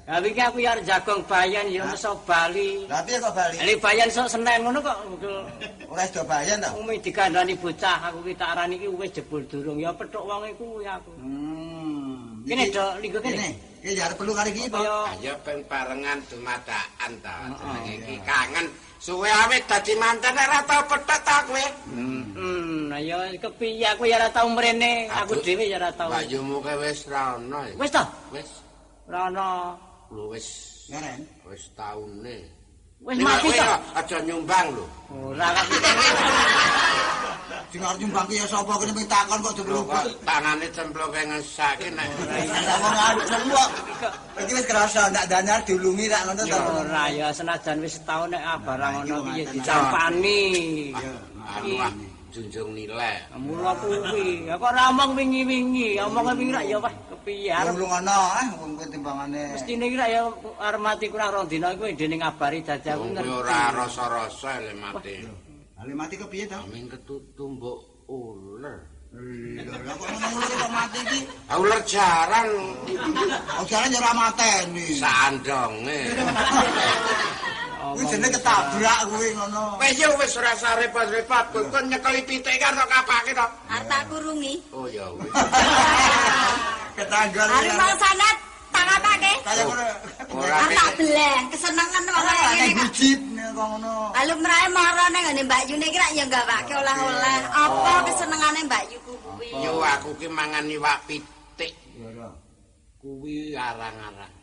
Ha 0.06 0.22
iki 0.22 0.38
aku 0.38 0.62
ya 0.62 0.78
jagong 0.82 1.22
bayan 1.26 1.66
ya 1.70 1.82
meso 1.86 2.14
Bali. 2.26 2.86
Lah 2.90 3.02
piye 3.06 3.18
kok 3.18 3.34
bali? 3.34 3.56
Ali 3.58 3.74
bayan 3.78 4.10
sok 4.10 4.30
Senen 4.30 4.62
ngono 4.66 4.78
kok 4.82 4.98
Ora 5.86 6.02
do 6.10 6.22
bayan 6.26 6.62
ta? 6.62 6.74
umi 6.74 6.98
dikandani 6.98 7.54
bocah 7.54 8.10
aku 8.10 8.18
ki 8.26 8.32
tak 8.34 8.54
arani 8.54 8.74
iki 8.78 8.90
wis 8.90 9.10
jebul 9.14 9.42
durung 9.46 9.78
ya 9.78 9.94
petuk 9.94 10.26
wong 10.26 10.46
iku 10.50 10.82
ya 10.82 10.98
aku. 10.98 11.10
Hmm. 11.22 12.42
Kene 12.46 12.70
do 12.70 12.84
linggo 13.02 13.18
kene. 13.22 13.54
Kene. 13.86 13.94
Ki 13.94 14.02
arep 14.02 14.16
perlu 14.18 14.32
kali 14.34 14.50
iki, 14.50 14.66
Pak. 14.66 14.82
Ayo 15.14 15.32
ben 15.46 15.58
barengan 15.70 16.18
dumadakan 16.26 17.12
ta. 17.22 17.34
Jenenge 17.54 17.94
iki 18.02 18.16
kangen. 18.26 18.66
Suwe 18.98 19.30
awit 19.30 19.62
dadi 19.70 19.94
manten 19.94 20.34
ora 20.34 20.58
tau 20.66 20.82
petet 20.90 21.20
ta 21.22 21.44
kowe. 21.46 21.64
Hmm, 21.94 22.90
nah 22.90 22.98
ya 22.98 23.30
kepiye 23.38 23.86
aku 23.94 24.08
ya 24.10 24.18
ora 24.18 24.28
tau 24.34 24.48
mrene, 24.50 25.06
aku 25.12 25.38
dhewe 25.44 25.68
ya 25.70 25.78
ora 25.78 25.92
tau. 25.94 26.10
Bayumu 26.10 26.58
ke 26.64 26.74
wis 26.82 27.06
ra 27.06 27.36
ono. 27.38 27.60
ya? 27.62 27.74
Wis 27.78 27.90
to? 27.94 28.02
Wis 28.34 28.48
Ora 29.06 29.30
ana. 29.30 29.48
lu 30.10 30.32
wis 30.34 30.46
Ngaren. 30.90 31.20
wis 31.46 31.64
taune. 31.78 32.38
Wis 33.04 33.18
mati 33.20 33.52
to? 33.52 33.72
Aja 33.92 34.18
nyumbang 34.24 34.66
lho. 34.72 34.84
Ora 35.12 35.52
kan. 35.52 35.66
Sing 37.68 37.82
arep 37.84 37.98
nyumbang 38.00 38.24
ki 38.24 38.40
ya 38.40 38.46
sapa 38.48 38.72
kene 38.80 38.92
mung 38.96 39.08
takon 39.10 39.38
kok 39.44 39.52
kok 39.60 40.04
tangane 40.24 40.66
cemploke 40.72 41.20
ngesake 41.28 41.88
nek. 41.92 42.08
Wong 42.80 42.96
adem 42.96 43.42
kok. 43.52 43.68
Iki 44.40 44.52
wis 44.56 44.66
kerasa 44.66 45.12
ndak 45.12 45.28
danyar 45.28 45.60
diulungi 45.68 46.08
tak 46.08 46.22
ngono 46.24 46.42
ta. 46.48 46.58
ora 46.72 47.04
ya 47.12 47.28
senajan 47.36 47.84
wis 47.84 48.00
setahun 48.00 48.32
nek 48.32 48.42
barang 48.64 48.92
ngono 49.04 49.16
iki 49.20 49.28
piye 49.28 49.44
dicampani. 49.52 50.40
Anu 51.46 51.74
ah, 51.84 51.92
junjung 52.36 52.76
nilai. 52.76 53.24
Mula 53.40 53.72
kuwi, 53.80 54.44
ya 54.44 54.60
kok 54.60 54.68
ora 54.68 54.92
omong 54.92 55.16
wingi-wingi, 55.16 55.96
omong 56.04 56.36
wingi 56.36 56.52
rak 56.52 56.64
ya 56.68 56.76
wah 56.76 56.92
kepiye 56.92 57.48
arep 57.48 57.72
Ulung 57.80 57.92
ana 57.96 58.16
eh 58.44 58.48
wong 58.60 58.76
kuwi 58.76 58.86
timbangane. 58.92 59.42
mestine 59.56 59.84
iki 59.88 59.96
rak 59.96 60.10
ya 60.12 60.20
arep 60.60 60.80
mati 60.84 61.06
kurang 61.08 61.30
rong 61.32 61.48
dina 61.48 61.72
iku 61.72 61.88
dene 61.96 62.16
ngabari 62.20 62.60
dadi 62.60 62.88
aku 62.92 63.04
ngerti. 63.08 63.24
kuwi 63.24 63.40
ora 63.40 63.58
rasa-rasa 63.72 64.60
le 64.60 64.72
mati. 64.76 65.14
Ali 65.80 65.92
mati 65.96 66.14
kepiye 66.20 66.44
ta? 66.44 66.60
Amin 66.60 66.92
ketutumbuk 66.92 68.08
ular. 68.12 68.95
Ah, 71.46 71.56
Ular 71.56 71.80
jarang 71.88 72.52
Oh 73.56 73.64
jalan 73.64 73.88
ya 73.88 73.98
ora 74.04 74.12
mateni. 74.12 74.86
sandonge. 75.00 76.00
Kuwi 77.96 78.04
jenenge 78.12 78.36
ketabrak 78.36 79.00
kuwi 79.08 79.28
ngono. 79.32 79.80
Wis 79.80 79.96
yo 79.96 80.12
wis 80.20 80.36
ora 80.36 80.52
usah 80.52 80.76
repot-repot, 80.76 81.44
kok 81.48 81.82
nyekeli 81.88 82.20
pitik 82.28 82.60
kan 82.60 82.76
kok 82.76 82.92
kapake 82.92 83.32
to. 83.32 83.46
Arep 83.72 83.88
tak 83.88 84.02
kurungi. 84.12 84.60
Oh 84.76 84.84
ya 84.84 85.08
wis. 85.16 85.32
Ketanggal. 87.00 87.48
Ari 87.48 87.70
mau 87.72 87.94
sanat 87.96 88.36
tak 88.68 88.84
apake? 89.00 89.32
Kaya 89.48 89.62
ngono. 89.64 89.84
Ora 90.36 90.60
tak 90.76 90.90
bleng, 91.00 91.42
kesenengan 91.48 92.02
kaya 92.04 92.68
nek 92.68 92.92
kok. 93.56 93.66
ngono. 93.72 93.94
Lalu 94.12 94.34
merae 94.44 94.68
mara 94.68 95.04
ning 95.08 95.22
ngene 95.24 95.42
Mbak 95.48 95.62
Yu 95.72 95.76
nek 95.80 95.96
rak 95.96 96.10
ya 96.12 96.24
gawake 96.28 96.72
oleh-oleh. 96.76 97.38
Apa 97.48 97.92
kesenengane 98.04 98.60
Mbak 98.68 98.84
Yu 98.92 98.98
kuwi? 99.00 99.48
Yo 99.64 99.80
aku 99.80 100.12
ki 100.20 100.28
mangan 100.28 100.68
iwak 100.68 101.00
pitik. 101.08 101.72
Kuwi 103.00 103.56
arang-arang. 103.56 104.34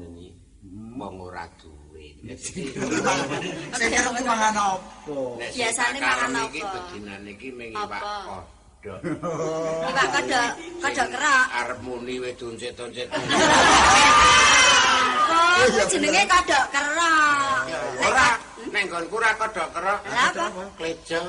Ngene 0.00 0.32
wong 0.96 1.14
ora 1.20 1.44
duwe. 1.60 2.16
Sing 3.76 3.92
mangan 4.24 4.54
apa? 4.56 5.16
Nek 5.36 5.50
Biasane 5.52 5.98
mangan 6.00 6.48
iki 6.48 6.60
apa? 6.64 6.72
bedinan 6.72 7.22
iki 7.28 7.48
ming 7.52 7.70
iwak 7.76 8.02
kodhok. 8.02 8.54
Pak 8.86 10.06
kodok, 10.14 10.50
kodok 10.82 11.08
kerak. 11.10 11.46
Arep 11.50 11.78
muni 11.82 12.14
wis 12.22 12.34
doncet-doncet. 12.38 13.08
Oh, 15.56 15.88
jenenge 15.90 16.22
kodok 16.30 16.64
kerak. 16.70 17.60
Ora, 18.04 18.28
ning 18.76 18.92
nggonku 18.92 19.16
ora 19.16 19.32
kodhok 19.40 19.68
kerok. 19.72 20.00
Lah 20.04 20.28
apa? 20.28 20.46
Klejo. 20.76 21.22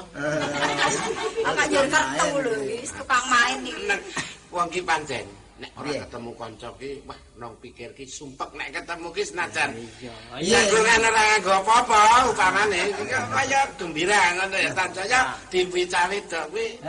Kakak 1.47 1.65
njur 1.71 1.85
kertu 1.87 2.27
lho 2.43 2.53
iki, 2.67 2.87
tukang 2.91 3.25
main 3.31 3.57
iki. 3.63 3.87
Wong 4.51 4.67
ki 4.67 4.81
pancen 4.83 5.25
nek 5.63 5.71
ora 5.79 5.91
ketemu 6.03 6.31
kanca 6.35 6.69
ki, 6.75 6.91
wah 7.07 7.19
nong 7.37 7.53
pikir 7.61 7.93
ki 7.93 8.09
sumpek 8.09 8.49
nek 8.57 8.73
ketemu 8.73 9.13
ki 9.13 9.23
senajan. 9.29 9.69
Iya. 10.01 10.13
Iya, 10.41 10.59
kan 10.73 11.05
ora 11.05 11.21
nganggo 11.21 11.53
apa-apa 11.61 12.33
upamane 12.33 12.81
iki 12.89 13.05
kaya 13.13 13.61
gembira 13.77 14.21
ngono 14.33 14.57
ya 14.57 14.71
tancaya 14.73 15.19
diwicari 15.53 16.17
dok 16.25 16.49
kuwi. 16.49 16.81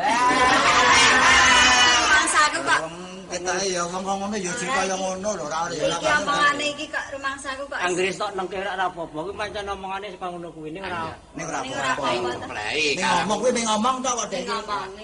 Rumangsaku 1.93 2.61
kok 2.65 2.81
kita 3.29 3.53
ya 3.61 3.85
ngomong 3.93 4.25
ngono 4.25 4.37
ya 4.41 4.53
sing 4.57 4.73
kaya 4.73 4.97
ngono 4.97 5.37
lho 5.37 5.45
ora 5.53 5.69
ya. 5.69 5.85
iki 5.85 6.09
omongane 6.17 6.65
iki 6.73 6.87
kok 6.89 7.05
rumangsaku 7.13 7.63
kok 7.69 7.77
Anggris 7.85 8.17
tok 8.17 8.33
nang 8.33 8.49
kira 8.49 8.73
ora 8.73 8.89
apa-apa 8.89 9.19
kuwi 9.21 9.37
pancen 9.37 9.69
omongane 9.69 10.07
saka 10.17 10.27
ngono 10.33 10.49
kuwi 10.57 10.73
ning 10.73 10.81
ora. 10.81 11.13
Ning 11.37 11.45
ora 11.45 11.61
ora 11.61 11.93
apa-apa. 11.93 12.49
Plei 12.49 12.97
Ning 12.97 13.05
ngomong 13.05 13.37
kuwi 13.45 13.51
ning 13.53 13.67
ngomong 13.69 13.97
tok 14.01 14.15
kok 14.17 14.27
Dek. 14.33 14.49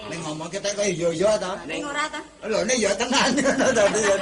Ning 0.09 0.19
ngomong. 0.25 0.49
Kita 0.49 0.69
kaya 0.73 0.89
iya 0.89 1.09
iya 1.13 1.31
ta. 1.37 1.53
ning 1.69 1.85
ora 1.85 2.03
ta? 2.09 2.19
Lho 2.49 2.59
ning 2.65 2.77
ya 2.81 2.91
tenan 2.97 3.29
ngono 3.37 3.67
dadi 3.77 4.01
ya 4.09 4.15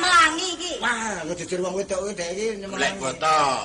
Ah 0.00 0.32
nyemelangi 0.32 0.46
iki. 0.56 0.72
Wah, 0.80 1.20
kok 1.28 1.34
jujur 1.44 1.58
wong 1.60 1.74
wedok 1.76 1.98
kuwi 2.00 2.12
Dek 2.16 2.28
iki 2.32 2.46
golek 2.64 2.64
nyemelang. 2.64 2.94
botol. 2.96 3.60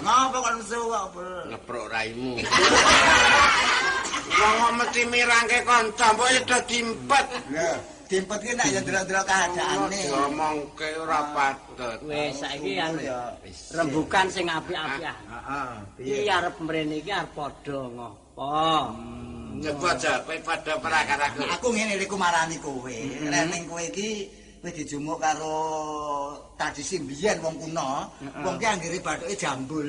Ngapa 0.00 0.36
kok 0.40 0.52
nesu 0.56 0.80
kok? 0.88 1.04
ngeprok 1.52 1.86
raimu. 1.92 2.32
Wong 4.40 4.72
mesti 4.80 5.02
mirangke 5.04 5.58
kanca, 5.68 6.06
mbok 6.16 6.28
ya 6.32 6.40
do 6.48 6.58
dimpet. 6.64 7.26
Lah, 7.52 7.76
dimpet 8.08 8.38
ki 8.40 8.52
nek 8.56 8.66
ya 8.72 8.80
delok-delok 8.80 9.24
keadaane. 9.28 10.00
Diomongke 10.00 10.88
ora 10.96 11.20
patut. 11.36 11.98
Wis 12.08 12.40
saiki 12.40 12.80
anu 12.80 13.04
rembukan 13.76 14.26
sing 14.32 14.48
apik-apik. 14.48 15.04
ah. 15.04 15.16
Heeh. 15.28 15.70
Iki 16.24 16.30
arep 16.32 16.56
mrene 16.64 17.04
iki 17.04 17.12
arep 17.12 17.30
padha 17.36 17.80
ngopo. 17.84 18.48
Aja 19.60 20.24
kowe 20.24 20.36
padha 20.40 20.72
prakaraku. 20.80 21.44
Aku 21.60 21.68
ngene 21.76 22.00
iki 22.00 22.16
marani 22.16 22.56
kowe. 22.64 22.96
Rening 23.28 23.68
kowe 23.68 23.82
iki 23.84 24.39
kowe 24.60 24.70
dijumuk 24.76 25.16
karo 25.24 25.56
tradisi 26.60 27.00
biyen 27.00 27.40
wong 27.40 27.56
kuno. 27.56 27.88
Wong 28.44 28.56
ki 28.60 28.66
anggere 28.68 28.98
bathuke 29.00 29.32
jambul. 29.36 29.88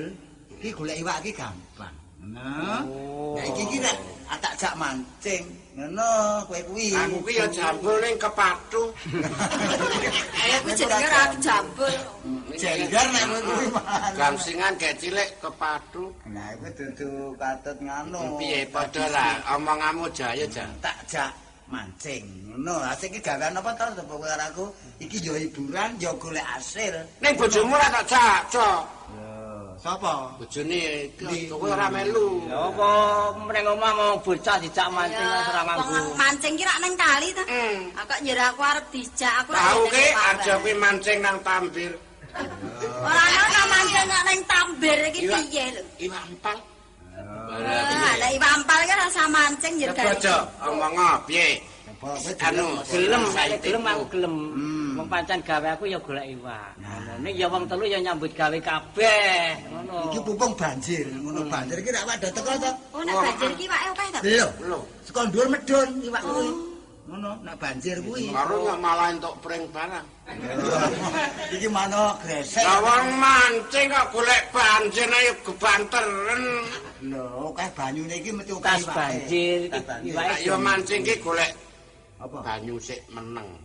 Iki 0.61 0.71
golek 0.71 0.97
iwak 1.03 1.19
iki 1.21 1.31
gampang. 1.35 1.95
Nah, 2.21 2.85
Oh. 2.85 3.33
nah 3.33 3.43
iki 3.49 3.65
ki 3.67 3.77
nek 3.83 3.97
tak 4.39 4.53
jak 4.55 4.73
mancing. 4.79 5.43
Ngono 5.75 6.39
kowe 6.47 6.59
kuwi. 6.71 6.95
Aku 6.95 7.17
ki 7.27 7.33
ya 7.35 7.45
jambul 7.51 7.97
ning 7.99 8.15
kepatu. 8.15 8.83
Ayo 10.45 10.57
kuwi 10.63 10.73
jenenge 10.79 11.07
ora 11.11 11.23
jambul. 11.43 11.95
jenggar 12.55 13.05
nek 13.11 13.23
kowe 13.27 13.39
kuwi. 13.43 13.65
Gamsingan 14.15 14.71
gek 14.79 14.93
cilik 15.01 15.29
kepatu. 15.43 16.03
Nah, 16.31 16.47
iku 16.55 16.67
dudu 16.77 17.09
katut 17.35 17.77
nganu. 17.83 18.39
Piye 18.39 18.63
padha 18.71 19.05
lah 19.11 19.31
omonganmu 19.59 20.07
jaya 20.15 20.45
jan. 20.47 20.69
tak 20.79 20.95
jak 21.11 21.31
mancing. 21.71 22.23
Ngono, 22.51 22.83
asik 22.91 23.15
iki 23.15 23.23
gawean 23.23 23.55
apa 23.55 23.71
to 23.79 24.03
karo 24.03 24.43
aku? 24.51 24.65
Iki 24.99 25.17
yo 25.23 25.33
hiburan, 25.39 25.95
yo 25.97 26.11
golek 26.19 26.43
hasil. 26.43 26.99
Ning 27.23 27.33
bojomu 27.39 27.73
ora 27.79 27.87
tak 27.89 28.05
cacok. 28.11 28.81
Sapa? 29.81 30.29
Bojone 30.37 31.09
kowe 31.17 31.73
ora 31.73 31.89
melu. 31.89 32.45
Ya 32.45 32.69
apa 32.69 32.89
mrene 33.33 33.73
omah 33.73 33.91
mau 33.97 34.13
bocah 34.21 34.61
dijak 34.61 34.85
mancing 34.93 35.25
ora 35.25 35.61
nganggo. 35.65 35.89
Wong 35.89 36.07
mancing 36.21 36.53
ki 36.53 36.63
rak 36.69 36.77
nang 36.85 36.93
kali 36.93 37.27
ta. 37.33 37.43
Hmm. 37.49 37.89
Ah, 37.97 38.05
Kok 38.05 38.19
njur 38.21 38.37
aku 38.37 38.61
arep 38.61 38.85
dijak 38.93 39.33
aku 39.41 39.49
Tahu 39.57 39.81
ngerti 39.89 39.97
ki 39.97 40.21
aja 40.29 40.53
kuwi 40.61 40.73
mancing 40.77 41.17
nang 41.25 41.37
tambir. 41.41 41.91
Ora 43.01 43.23
ana 43.25 43.61
mancing 43.73 44.05
nang 44.05 44.39
tambir 44.45 44.97
iki 45.09 45.21
piye 45.25 45.65
lho. 45.73 45.81
Iwak 45.97 46.23
empal. 46.29 46.57
Ah, 46.61 46.70
Lah 47.51 48.29
iwak 48.31 48.51
ampal 48.55 48.79
ki 48.87 48.93
rasa 48.95 49.23
mancing 49.27 49.73
Coba 49.91 50.15
aja 50.15 50.35
omong 50.63 50.95
piye? 51.27 51.59
Anu, 52.01 52.81
Gelem 52.89 53.23
saiki 53.29 53.69
gelem 53.69 53.85
aku 53.85 54.03
gelem. 54.09 54.33
Hmm. 54.57 54.97
Wong 54.97 55.05
pancen 55.05 55.37
gawe 55.45 55.69
aku 55.77 55.85
ya 55.85 56.01
golek 56.01 56.33
iwak. 56.33 56.73
Ngono. 56.81 57.13
Ning 57.21 57.33
ya 57.37 57.45
wong 57.45 57.69
telu 57.69 57.85
ya 57.85 58.01
nyambut 58.01 58.33
gawe 58.33 58.57
kabeh. 58.57 59.53
Ngono. 59.69 60.09
Iki 60.09 60.19
pupung 60.25 60.53
banjir, 60.57 61.05
ngono 61.21 61.45
banjir 61.45 61.77
iki 61.77 61.93
rak 61.93 62.09
wadah 62.09 62.31
teko 62.33 62.51
to. 62.57 62.71
Oh 62.97 63.05
nek 63.05 63.13
banjir 63.21 63.51
ki 63.53 63.63
iwake 63.69 63.85
akeh 63.93 64.07
ta? 64.09 64.19
Lho, 64.25 64.47
Lho, 64.65 64.79
saka 65.05 65.21
dhuwur 65.29 65.47
medhun 65.53 65.89
iwak 66.01 66.23
kuwi. 66.25 66.70
Ngono, 67.11 67.43
nek 67.43 67.59
banjir 67.59 67.99
kuwi. 68.07 68.31
karo 68.31 68.71
malah 68.79 69.11
entuk 69.11 69.35
pring 69.43 69.67
barang. 69.75 70.07
Iki 71.59 71.67
mano 71.67 72.15
gresek. 72.23 72.63
Wong 72.63 73.19
mancing 73.19 73.91
kok 73.91 74.07
golek 74.15 74.43
banjir 74.55 75.11
ayo 75.11 75.33
gebanteren. 75.43 76.43
Lho, 77.03 77.51
akeh 77.51 77.67
banyune 77.75 78.15
iki 78.15 78.31
Tas 78.63 78.79
iwake. 78.87 78.95
banjir, 78.95 79.59
yo 80.39 80.55
mancing 80.55 81.03
ki 81.03 81.19
golek 81.19 81.51
Apa? 82.15 82.37
banyu 82.47 82.79
sik 82.79 83.03
meneng. 83.11 83.59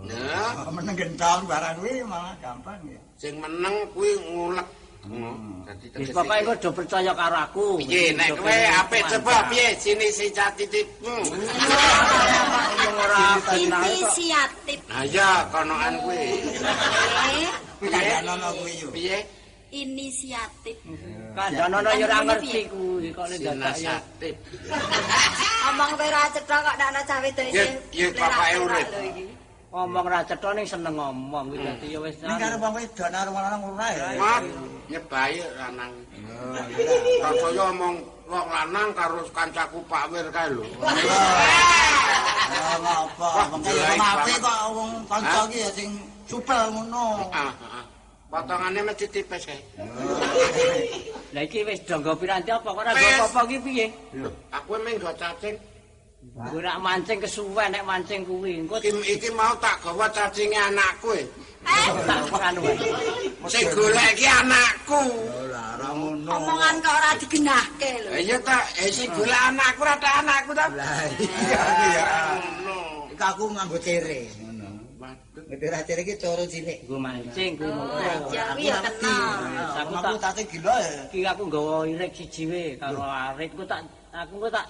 Nah, 0.00 0.56
Oh, 0.66 0.72
meneng 0.74 0.96
gentong 0.98 1.46
barang 1.46 1.78
kuwi 1.78 2.02
malah 2.02 2.34
gampang 2.42 2.80
ya. 2.90 2.98
sing 3.14 3.38
meneng 3.38 3.86
kuwi 3.94 4.18
ngulek. 4.26 4.66
Dadi 5.00 5.86
Wis 5.96 6.12
tegese 6.12 6.12
pokoke 6.12 6.36
engko 6.44 6.54
do 6.60 6.70
percaya 6.76 7.12
karo 7.16 7.36
aku. 7.40 7.66
Piye 7.80 8.12
nek 8.12 8.36
kowe 8.36 8.56
apik 8.80 9.04
coba 9.08 9.48
piye 9.48 9.72
sini 9.76 10.08
si 10.12 10.28
catitipmu. 10.28 11.16
Wong 12.80 12.96
ora. 12.96 13.24
Inisiatif. 13.56 14.78
Nah 14.88 15.04
ya 15.08 15.28
konoan 15.52 15.94
kuwi. 16.04 16.18
Eh, 16.20 17.50
Kandhanono 17.80 18.48
kuwi 18.60 18.72
yo. 18.80 18.88
Piye? 18.92 19.18
inisiatif. 19.70 20.76
Kandhanono 21.38 21.90
ya 21.94 22.06
ora 22.10 22.18
ngerti 22.26 22.66
kuwi 22.66 23.08
kok 23.14 23.26
nek 23.30 23.38
dadak 23.38 23.74
ya. 23.78 23.94
Sinasatip. 24.02 24.34
Omong 25.70 25.90
kowe 25.94 26.06
ora 26.10 26.22
cetha 26.34 26.56
kok 26.58 26.74
nek 26.74 26.86
ana 26.90 27.00
cah 27.06 27.18
wedok 27.22 27.46
Ya, 27.54 27.64
ya, 27.94 28.06
bapake 28.18 28.56
urip. 28.58 28.86
iki. 29.14 29.24
Ngomong 29.70 30.06
ra 30.10 30.20
cetha 30.26 30.48
ning 30.58 30.66
seneng 30.66 30.94
ngomong 30.98 31.44
kuwi 31.54 31.62
dadi 31.62 31.86
ya 31.94 31.98
wis. 32.02 32.16
Ning 32.18 32.34
karo 32.42 32.56
wong 32.58 32.72
wedok 32.74 33.08
wong 33.30 33.42
lanang 33.46 33.62
ora 33.70 33.86
ya. 33.94 34.06
Mat 34.18 34.42
nyebai 34.90 35.34
lanang. 35.54 35.92
Rasanya 37.22 37.62
omong 37.70 37.96
wong 38.30 38.46
lanang 38.46 38.94
karo 38.94 39.26
kancaku 39.34 39.82
Pak 39.90 40.06
Wir 40.14 40.26
kae 40.30 40.48
lho. 40.54 40.62
Ah, 42.50 42.76
ngapa? 42.78 43.30
Wong 43.50 43.60
kaya 43.66 43.74
jelek 43.74 43.98
mati 43.98 44.32
kok 44.38 44.58
wong 44.70 44.90
kanca 45.10 45.40
iki 45.50 45.58
ya 45.66 45.70
sing 45.74 45.90
supel 46.30 46.70
ngono. 46.70 47.26
Potongane 48.30 48.80
mesti 48.86 49.06
tipis 49.10 49.42
kae. 49.42 49.58
Lah 51.34 51.42
iki 51.42 51.66
wis 51.66 51.82
do 51.82 51.98
nggo 51.98 52.14
piranti 52.14 52.54
apa 52.54 52.70
kok 52.70 52.78
ora 52.78 52.94
apa-apa 52.94 53.40
iki 53.50 53.58
piye? 53.66 53.86
Lho, 54.14 54.30
aku 54.54 54.78
emang 54.78 54.94
gak 55.02 55.18
cacing. 55.18 55.58
Ora 56.38 56.78
mancing 56.78 57.18
kesuwen 57.18 57.74
nek 57.74 57.82
mancing 57.82 58.22
kuwi. 58.22 58.62
Engko 58.62 58.78
Iki, 58.78 59.18
iki 59.18 59.28
mau 59.34 59.56
tak 59.58 59.82
gawa 59.82 60.06
cacinge 60.14 60.54
anakku. 60.54 61.18
Tak. 61.64 62.20
Sing 63.50 63.64
golek 63.74 64.08
iki 64.16 64.26
anakku. 64.28 65.02
Lah 65.50 65.76
ora 65.76 65.88
ngono. 65.96 66.30
Omongan 66.30 66.74
kok 66.84 66.94
ora 66.94 67.10
digenahke 67.18 67.90
lho. 68.04 68.10
Lah 68.14 68.20
iya 68.20 68.36
ta, 68.40 68.58
eh 68.78 68.88
sing 68.92 69.08
golek 69.12 69.42
anakku 69.48 69.80
ora 69.82 69.94
tak 69.98 70.14
anakku 70.24 70.50
ta. 70.54 70.66
Lah 70.72 71.02
iya 71.18 71.60
iki 71.60 71.88
ya. 71.96 72.06
Ngono. 72.36 72.78
Iku 73.12 73.24
aku 73.24 73.44
nganggo 73.52 73.78
cere 73.80 74.20
ngono. 74.40 74.68
Waduh. 75.00 75.42
Ngetera 75.48 75.78
cere 75.84 76.00
iki 76.04 76.14
coro 76.20 76.44
cilik. 76.46 76.78
Nggo 76.86 76.96
mancing 77.00 77.52
kuwi 77.58 78.04
aja 78.04 78.42
kuwi 78.54 78.68
ya 78.68 78.78
kenal. 78.84 79.38
Aku 79.80 79.92
aku 79.98 80.16
tak 80.20 80.38
gila 80.48 80.76
ya. 80.80 81.02
Iki 81.10 81.26
aku 81.28 81.42
nggawa 81.48 81.74
irik 81.88 82.12
siji 82.16 82.42
wae 82.48 82.66
karo 82.80 83.00
arit 83.04 83.50
ku 83.52 83.64
tak 83.64 83.84
aku 84.12 84.36
ku 84.36 84.48
tak 84.48 84.66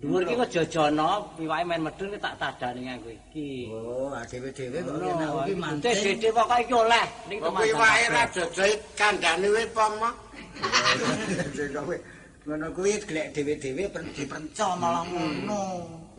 dhuwur 0.00 0.22
iki 0.24 0.34
kok 0.40 0.48
jojono 0.54 1.10
piwake 1.36 1.64
men 1.68 1.80
medun 1.84 2.08
ku 2.12 2.18
tak 2.24 2.34
tadani 2.40 2.80
nganggo 2.88 3.10
iki. 3.12 3.68
Oh, 3.68 4.08
dhewe-dhewe 4.30 4.78
kok 4.80 4.96
iki 4.96 5.12
iki 5.52 5.54
mancing. 5.60 5.82
Dede 6.04 6.28
pokoke 6.32 6.56
iki 6.64 6.74
oleh 6.74 7.04
ning 7.28 7.38
kuwi 7.44 7.70
wae 7.76 8.02
ra 8.14 8.22
jojoe 8.34 8.72
kandhane 8.96 9.48
wae 9.54 9.66
pomo. 9.76 10.08
Ngono 12.46 12.66
kuwi 12.72 12.92
golek 13.04 13.26
dhewe-dhewe 13.36 13.84
per- 13.92 14.08
dipenco 14.16 14.68
malah 14.80 15.04
ngono. 15.04 15.62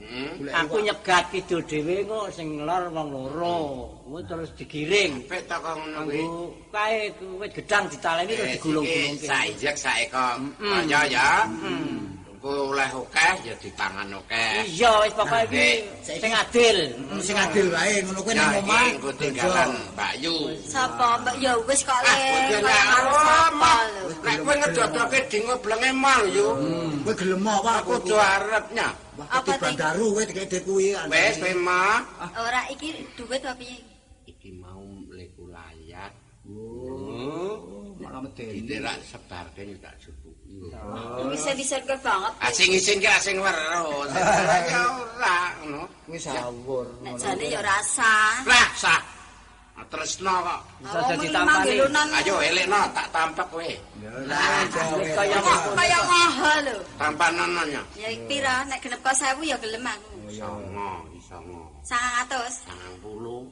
Hmm. 0.01 0.49
Aku 0.49 0.81
nyegat 0.81 1.29
kidul 1.33 1.61
dhewe 1.65 2.05
kok 2.05 2.29
sing 2.37 2.61
lor 2.67 2.83
wong 2.93 3.09
loro. 3.09 3.57
Kuwi 4.05 4.21
terus 4.29 4.49
digiring. 4.57 5.25
Pek 5.25 5.41
ta 5.49 5.57
kok 5.57 5.73
ngono 5.81 5.99
kuwi. 6.05 6.21
Kae 6.69 7.09
wit 7.41 7.51
gedang 7.57 7.89
ditaleni 7.89 8.33
terus 8.37 8.45
Eh, 8.45 8.53
digulung-gulungke. 8.61 9.25
Sainjek 9.25 9.75
saeko. 9.77 10.27
Kaya 10.61 11.01
ya. 11.09 11.29
Oleh 12.51 12.89
akeh 12.91 13.33
ya 13.47 13.53
dipangan 13.59 14.07
akeh. 14.19 14.51
Iya 14.67 14.91
wis 15.03 15.13
pokoke 15.15 15.39
iki 15.51 15.67
sing 16.03 16.31
adil. 16.31 16.77
Hmm, 17.09 17.21
sing 17.23 17.35
adil 17.39 17.67
wae 17.71 18.03
ngono 18.03 18.19
kuwi 18.21 18.33
Ya 18.35 18.43
nang 18.45 18.63
omah. 18.63 18.83
engko 18.91 19.09
tinggalan 19.19 19.69
Mbak 19.95 20.13
Yu. 20.23 20.35
Sapa 20.67 21.07
Mbak 21.23 21.35
ya 21.39 21.53
wis 21.67 21.81
kok 21.81 21.99
le. 22.03 22.11
Ah, 22.11 22.59
karo 22.61 23.11
Oh. 23.61 23.83
Nek 24.21 24.37
kowe 24.45 24.53
ngedodoke 24.59 25.19
dingo 25.31 25.55
blenge 25.63 25.89
mal 25.95 26.23
yo. 26.29 26.53
Kowe 27.05 27.13
gelem 27.15 27.45
apa 27.47 27.71
Aku 27.81 27.93
do 28.05 28.17
arepnya. 28.19 28.87
Apa 29.29 29.51
bandaru 29.57 30.13
kowe 30.15 30.23
dikek 30.27 30.61
kuwi. 30.67 30.93
Wes 31.09 31.35
kowe 31.41 31.53
mah. 31.57 32.01
Ora 32.37 32.61
iki 32.69 33.01
duit 33.17 33.41
apa 33.41 33.57
piye? 33.57 33.79
Iki 34.29 34.49
mau 34.61 34.81
mlebu 34.81 35.49
layat. 35.49 36.13
Oh, 36.49 37.93
malah 38.01 38.21
medeni. 38.25 38.65
Diterak 38.65 38.97
sebarke 39.05 39.61
tak 39.77 39.93
Wis 41.31 41.45
diserke 41.57 41.95
banget. 42.05 42.33
Asing 42.37 42.69
isin 42.77 42.97
ki 43.01 43.09
asing 43.09 43.37
weruh. 43.41 44.05
Ya 44.69 44.83
ora 45.01 45.37
ngono. 45.63 45.83
Kuwi 46.05 46.19
sawur. 46.21 46.85
Nek 47.01 47.17
jane 47.17 47.45
ya 47.49 47.61
rasa. 47.65 48.45
Lah 48.45 48.69
sah. 48.77 49.01
Tresno 49.89 50.45
kok. 50.45 50.61
Bisa 50.85 50.99
jadi 51.09 51.27
tampani. 51.33 51.81
Ayo 52.21 52.37
elekno 52.37 52.79
tak 52.93 53.09
tampak 53.09 53.49
kowe. 53.49 53.65
Ya 53.65 54.13
lah, 54.29 54.61
Wis 55.01 55.11
kaya 55.17 55.37
Kok 55.41 55.73
kaya 55.73 55.97
ngoho 56.05 56.51
lho. 56.69 56.77
Tampanannya. 57.01 57.81
Ya 57.97 58.09
pira 58.29 58.61
nek 58.69 58.77
genep 58.85 59.01
kok 59.01 59.17
1000 59.17 59.41
ya 59.41 59.57
gelem 59.57 59.81
aku. 59.81 60.15
Songo, 60.29 60.91
songo. 61.25 61.61
100. 61.83 62.69
90. 63.01 63.49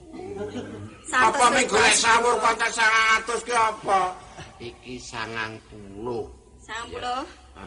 100. 1.10 1.18
Apa 1.18 1.46
ming 1.58 1.66
golek 1.66 1.96
sawur 1.98 2.38
kontak 2.38 2.72
100 2.72 3.26
ki 3.42 3.54
apa? 3.58 4.14
Iki 4.62 4.96
90. 5.02 6.39
90. 6.70 7.26
Ah 7.58 7.66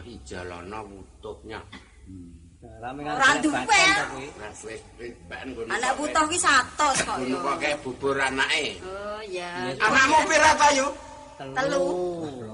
Ora 2.63 3.29
duwe. 3.43 3.59
Ben 5.27 5.47
ngono. 5.51 5.67
Anak 5.67 5.91
butuh 5.99 6.23
ki 6.31 6.37
100 6.39 6.79
kok 6.79 6.95
ya. 7.19 7.35
kok 7.35 7.55
kayak 7.59 7.77
bubur 7.83 8.15
anake. 8.15 8.79
Oh 8.87 9.19
ya. 9.27 9.75
Anakmu 9.83 10.23
pira 10.31 10.51
ta 10.55 10.67
yo? 10.71 10.87
Telu. 11.35 11.83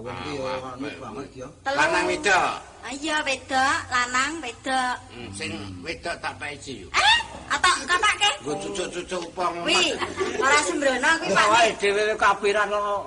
Wong 0.02 0.18
iki 0.26 0.32
yo 0.42 0.44
anu 0.50 0.90
banget 0.98 1.30
ya. 1.46 1.48
Telu. 1.62 1.78
Lanang 1.78 2.06
wedok. 2.10 2.52
Ah, 2.80 2.94
Iya 2.96 3.18
wedok, 3.22 3.78
lanang 3.94 4.34
wedok. 4.42 4.96
Hmm, 5.14 5.30
Sing 5.38 5.52
wedok 5.86 6.16
tak 6.18 6.34
paeci 6.42 6.82
yo. 6.82 6.88
Eh, 6.90 7.18
atau 7.54 7.74
kapake? 7.86 8.30
Nggo 8.42 8.54
cucuk-cucuk 8.66 9.22
upang 9.30 9.62
Wi, 9.68 9.94
ora 10.42 10.58
sembrono 10.66 11.10
kuwi 11.22 11.36
Pak. 11.38 11.48
Wae 11.54 11.70
dhewe 11.78 12.02
kapiran 12.18 12.72
kok 12.72 13.02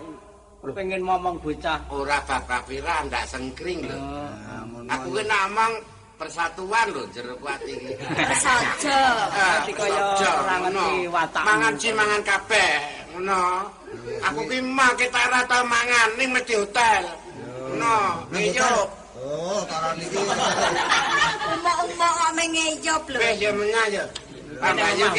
pengen 0.71 1.03
ngomong 1.03 1.43
bocah. 1.43 1.83
Ora 1.91 2.23
bab 2.23 2.47
kafiran 2.47 3.11
ndak 3.11 3.27
sengkring 3.27 3.83
lho. 3.83 3.99
Nah, 3.99 4.63
ngono. 4.71 4.87
Aku 4.95 5.11
ki 5.19 5.23
namang 5.27 5.73
persatuan 6.15 6.87
lho 6.95 7.03
jero 7.11 7.35
ati 7.43 7.75
iki. 7.75 7.99
Saja. 8.39 9.27
Dadi 9.35 9.73
kaya 9.75 10.03
ora 10.23 10.55
ngerti 10.63 11.11
watak. 11.11 11.43
Mangan 11.43 11.75
ci 11.83 11.91
mangan 11.91 12.23
kabeh, 12.23 12.73
ngono. 13.11 13.43
Aku 14.31 14.41
ki 14.47 14.63
mah 14.63 14.95
kita 14.95 15.19
ora 15.19 15.43
tau 15.51 15.67
mangan 15.67 16.09
ning 16.15 16.31
mesti 16.31 16.55
hotel. 16.55 17.03
Ngono, 17.75 18.23
iyo. 18.39 18.87
Oh, 19.19 19.67
taran 19.67 19.99
iki. 19.99 20.15
Umok-umok 21.43 22.11
kok 22.15 22.33
mengejob 22.39 23.03
lho. 23.11 23.19
Wis 23.19 23.43
ya 23.43 23.51
menyang 23.51 23.91
ya. 23.91 24.07
Bapak 24.63 24.95
yo 24.95 25.11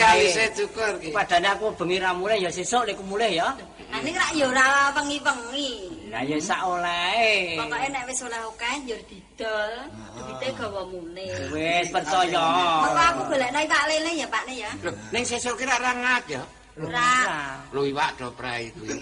cukur 0.55 0.93
ki. 1.03 1.11
Padane 1.11 1.51
aku 1.51 1.75
bengi 1.75 1.99
ra 1.99 2.15
mulih 2.15 2.39
ya 2.39 2.47
sesuk 2.47 2.87
lek 2.87 2.95
mulih 3.03 3.27
ya. 3.27 3.51
Lah 3.93 4.01
ning 4.01 4.17
rak 4.17 4.31
ya 4.33 4.45
ora 4.49 4.89
wengi-wengi. 4.97 5.71
Lah 6.09 6.25
ya 6.25 6.37
sak 6.41 6.65
olehe. 6.65 7.61
Pokoke 7.61 7.87
nek 7.93 8.03
wis 8.09 8.25
oleh 8.25 8.41
akeh 8.41 8.75
ya 8.89 8.97
didol, 9.05 9.71
duwite 10.17 10.47
gawa 10.57 10.81
mune. 10.89 11.29
Wis 11.53 11.85
percaya. 11.93 12.41
Moko 12.89 12.97
aku 12.97 13.21
golekno 13.29 13.59
iwak 13.61 13.83
lele 13.85 14.11
ya 14.17 14.25
Pakne 14.33 14.53
ya. 14.65 14.71
Lho, 14.81 14.89
ning 15.13 15.21
sesuk 15.21 15.53
ki 15.61 15.69
ra 15.69 15.77
rangat 15.77 16.25
ya. 16.25 16.41
Ora 16.73 17.61
Lho 17.69 17.85
iwak 17.85 18.17
do 18.17 18.33
prai 18.33 18.73
kuwi. 18.73 18.97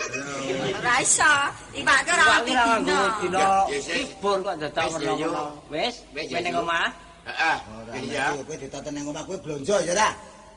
ora 0.75 0.93
iso. 0.99 1.33
Iwak 1.71 1.99
ki 2.03 2.09
ora 2.11 2.23
ngerti 2.27 2.51
ora 2.51 2.75
dino. 3.23 3.47
libur 3.95 4.37
kok 4.43 4.55
dadak 4.59 4.85
ngono. 4.91 5.43
Wis, 5.71 5.95
Wis, 6.11 6.27
yo. 6.27 6.59
omah. 6.59 6.91
Heeh. 7.31 7.57
Ora 7.79 7.93
Iya. 7.95 8.25
kowe 8.43 8.55
ditaten 8.59 8.91
nang 8.91 9.07
omah 9.07 9.23
kowe 9.23 9.39
blonjo 9.39 9.79
ya 9.87 9.95
ora. 9.95 10.09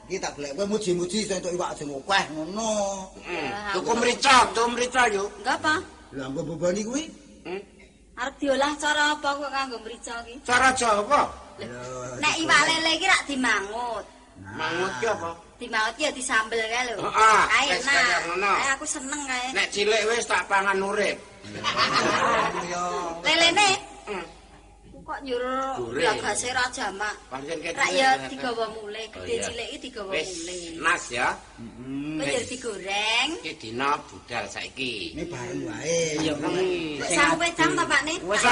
Iki 0.05 0.21
tak 0.21 0.37
golek 0.37 0.53
kowe 0.53 0.67
muji-muji 0.69 1.25
iso 1.25 1.33
entuk 1.33 1.57
iwak 1.57 1.73
sing 1.81 1.89
akeh 1.89 2.25
ngono. 2.37 2.71
Hmm. 3.25 3.49
Tuku 3.73 3.93
mrica, 3.97 4.37
tuku 4.53 4.69
mrica 4.77 5.03
yo. 5.09 5.25
Enggak 5.41 5.57
apa? 5.65 5.75
Lah 6.13 6.27
nggo 6.29 6.41
boboni 6.45 6.85
kuwi. 6.85 7.05
Hmm. 7.49 7.63
Arep 8.15 8.35
diolah 8.39 8.71
cara 8.77 9.17
apa 9.17 9.29
kok 9.33 9.51
kanggo 9.51 9.79
mrica 9.81 10.15
ki? 10.29 10.35
Cara 10.45 10.69
Jawa. 10.77 11.23
Nek 12.21 12.35
iwak 12.37 12.61
lele 12.69 12.93
ki 13.01 13.07
rak 13.09 13.23
dimangut. 13.25 14.05
Mangut 14.55 14.93
ki 15.01 15.07
apa? 15.09 15.31
Dimangut 15.57 15.97
ya 15.97 16.11
disambel 16.13 16.61
kae 16.61 16.83
lho. 16.93 16.97
Heeh, 17.01 17.43
Kae 17.49 17.65
ngono. 17.81 18.35
enak. 18.45 18.57
Kae 18.61 18.69
aku 18.77 18.85
seneng 18.87 19.23
kae. 19.25 19.47
Nek 19.57 19.67
cilik 19.73 20.03
wis 20.05 20.29
tak 20.29 20.45
pangan 20.53 20.85
urip. 20.85 21.17
Lelene 23.25 23.69
Hmm. 24.05 24.21
Kok 25.05 25.19
nyuruh 25.21 25.77
Gurih. 25.77 26.01
blagase 26.01 26.49
ra 26.57 26.65
jamak. 26.73 27.13
Pancen 27.29 27.59
ketok. 27.61 27.77
Rak 27.77 27.91
ya 27.93 28.09
digawa 28.25 28.65
mule, 28.73 29.05
Oh, 29.05 29.21
gede 29.21 29.35
iya. 29.37 29.45
cilik 29.45 29.69
iki 29.69 29.79
digawa 29.85 30.11
Wis 30.17 30.31
mule. 30.33 30.57
nas 30.81 31.05
ya. 31.13 31.29
Kok 32.17 32.25
ya 32.25 32.41
digoreng. 32.49 33.29
Iki 33.45 33.53
dina 33.61 33.89
budal 34.09 34.45
saiki. 34.49 35.13
Ini 35.13 35.25
bareng 35.29 35.61
wae. 35.69 36.01
Ya 36.25 36.33
kuwi. 36.41 37.05
Kok 37.05 37.09
sang 37.13 37.33
wedang 37.37 37.71
ta 37.77 37.85
Pak 37.85 38.01
Ne? 38.09 38.15
Wis 38.25 38.43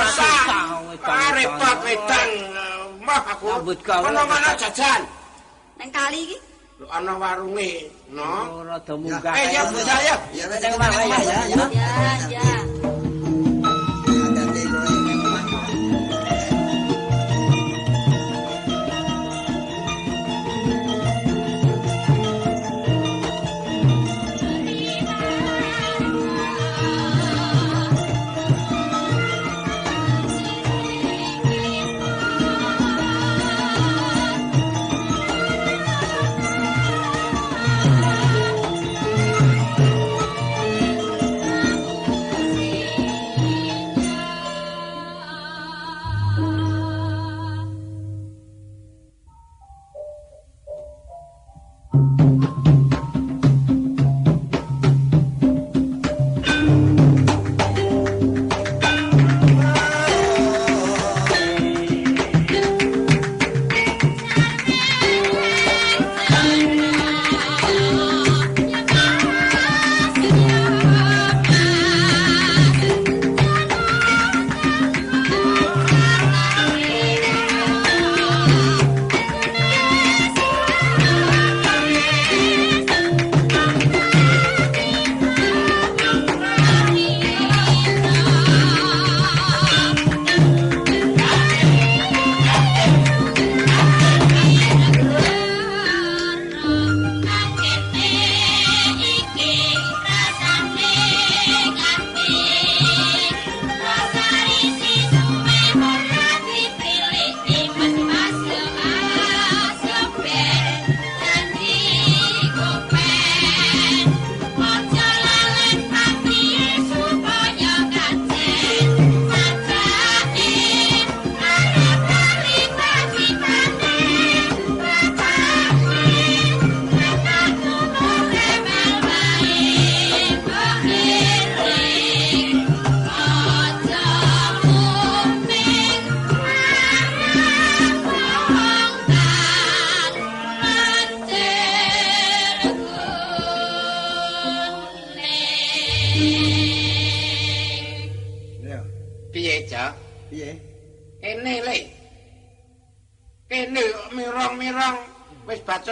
repot 1.33 1.79
wedang. 1.89 2.31
Mah 3.03 3.23
aku. 3.33 3.47
Sambut 3.49 3.79
gawe. 3.83 4.05
Ono 4.13 4.23
mana 4.29 4.51
jajan? 4.61 5.01
Nang 5.81 5.89
kali 5.91 6.21
iki. 6.29 6.39
Lho 6.79 6.87
ana 6.93 7.15
warunge, 7.17 7.89
no. 8.13 8.61
Ora 8.63 8.77
do 8.83 8.95
munggah. 8.99 9.35
Eh, 9.39 9.55
ya, 9.55 9.63
Bu, 9.71 9.79
saya. 9.87 10.15
Ya 10.35 10.45
Nang 10.51 10.75
omah 10.77 10.91
wae 10.95 11.07
ya. 11.11 11.41
ya. 11.49 11.65
Ya, 12.31 12.47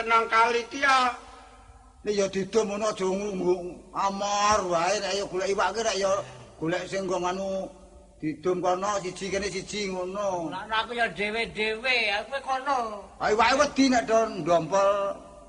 nang 0.06 0.24
kali 0.28 0.62
ki 0.70 0.80
ya. 0.80 1.12
Nek 2.04 2.14
ya 2.16 2.26
didum 2.28 2.64
ngono 2.68 2.86
aja 2.92 3.06
amar 3.92 4.58
wae 4.72 4.96
nek 5.00 5.12
ya 5.18 5.24
golek 5.28 5.48
iwak 5.52 5.68
ki 5.74 5.80
nek 5.84 5.96
ya 6.00 6.10
golek 6.60 6.82
sing 6.88 7.04
nggo 7.04 7.16
anu 7.20 7.68
didum 8.20 8.60
kono 8.60 9.00
siji 9.00 9.32
kene 9.32 9.48
siji 9.48 9.88
ngono. 9.88 10.52
Lah 10.52 10.68
aku 10.84 10.92
ya 10.92 11.08
dhewe-dhewe, 11.08 11.96
aku 12.20 12.36
kono. 12.44 13.04
Ayo 13.16 13.36
wae 13.40 13.54
wedi 13.56 13.88
nek 13.88 14.04
do 14.04 14.18
ndompel. 14.28 14.92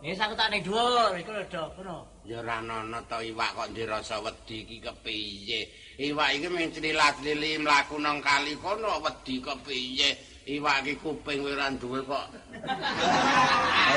Ya 0.01 0.15
aku 0.17 0.33
tak 0.39 0.49
ning 0.49 0.63
dhuwur, 0.63 1.11
iku 1.19 1.31
lho 1.35 1.43
do 1.51 1.63
kono. 1.75 1.97
Ya 2.23 2.39
ora 2.39 2.63
ana 2.63 2.99
to 3.11 3.19
iwak 3.19 3.51
kok 3.59 3.69
dirasa 3.75 4.23
wedi 4.23 4.63
iki 4.63 4.77
kepiye. 4.79 5.59
Iwak 5.99 6.31
iki 6.31 6.47
mung 6.47 6.71
cililat-lili 6.71 7.59
mlaku 7.59 7.99
nang 7.99 8.23
kali 8.23 8.55
kono 8.55 9.03
wedi 9.03 9.43
kepiye. 9.43 10.30
Iwak 10.49 10.81
iki 10.81 10.97
kuping 10.97 11.45
ora 11.45 11.69
duwe 11.77 12.01
kok. 12.01 12.25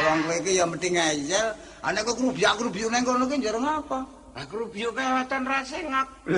Wong 0.04 0.18
kowe 0.28 0.36
iki 0.44 0.60
ya 0.60 0.64
mesti 0.68 0.88
ngeyel. 0.92 1.48
Ana 1.80 2.04
kok 2.04 2.20
krubyak-krubyuk 2.20 2.92
nang 2.92 3.04
kono 3.04 3.24
ki 3.24 3.40
jarang 3.40 3.64
apa? 3.64 4.04
Aku 4.34 4.66
rubiyo 4.66 4.90
kewatan 4.92 5.42
rasengak. 5.46 6.08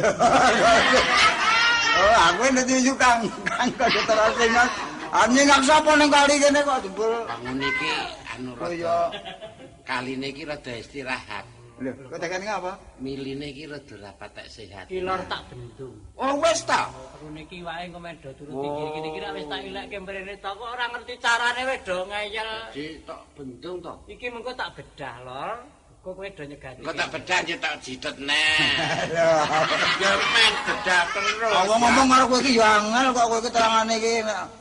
Oh, 1.96 2.16
aku 2.28 2.52
nek 2.52 2.68
yuyu 2.68 2.92
Kang, 3.00 3.24
Kang 3.48 3.72
kok 3.72 3.88
terus 3.88 4.32
sing 4.36 4.52
Ane 5.16 5.40
ngak 5.48 5.64
sapa 5.64 5.96
ning 5.96 6.12
kali 6.12 6.36
kene 6.36 6.60
kok 6.60 6.84
jebul. 6.84 7.24
Bangun 7.24 7.64
iki 7.64 7.92
anu 8.36 8.52
Oh 8.52 8.68
rada 8.68 9.08
kaline 9.88 10.28
iki 10.28 10.44
rada 10.44 10.76
istirahat. 10.76 11.55
Lho, 11.76 11.92
kok 12.08 12.16
tekan 12.16 12.40
ngapa? 12.40 12.72
Miline 13.04 13.52
iki 13.52 13.68
rada 13.68 13.94
ora 14.00 14.10
patek 14.16 14.48
sehat. 14.48 14.88
Kilor 14.88 15.20
tak 15.28 15.44
bendung. 15.52 15.92
Oh 16.16 16.32
wis 16.40 16.64
ta. 16.64 16.88
Terus 16.88 17.28
niki 17.36 17.60
wae 17.60 17.92
komedo 17.92 18.32
turut 18.32 18.56
iki 18.64 18.84
kene 18.96 19.08
kira 19.12 19.28
wis 19.36 19.44
tak 19.44 19.60
ilekke 19.60 19.96
mrene 20.00 20.34
to 20.40 20.50
kok 20.56 20.68
ora 20.72 20.84
ngerti 20.88 21.14
carane 21.20 21.62
do 21.84 21.98
ngeyel. 22.08 22.50
Di 22.72 22.86
tok 23.04 23.20
bendung 23.36 23.76
to. 23.84 23.92
Iki 24.08 24.26
mengko 24.32 24.56
tak 24.56 24.72
bedah 24.72 25.16
lor. 25.20 25.52
Kok 26.00 26.12
kowe 26.16 26.28
do 26.32 26.42
nyegati. 26.48 26.80
Engko 26.80 26.94
tak 26.96 27.08
bedah 27.12 27.38
yo 27.44 27.56
tak 27.60 27.74
jitet 27.84 28.16
neh. 28.24 28.56
Lho. 29.12 29.30
Ya 30.00 30.12
men 30.32 30.54
bedah 30.64 31.02
terus. 31.12 31.36
Wong 31.44 31.80
ngomong 31.84 32.06
karo 32.08 32.24
kowe 32.32 32.40
iki 32.40 32.56
ya 32.56 32.68
angel 32.80 33.06
kok 33.12 33.26
kowe 33.28 33.40
keterangane 33.44 33.94
iki. 34.00 34.14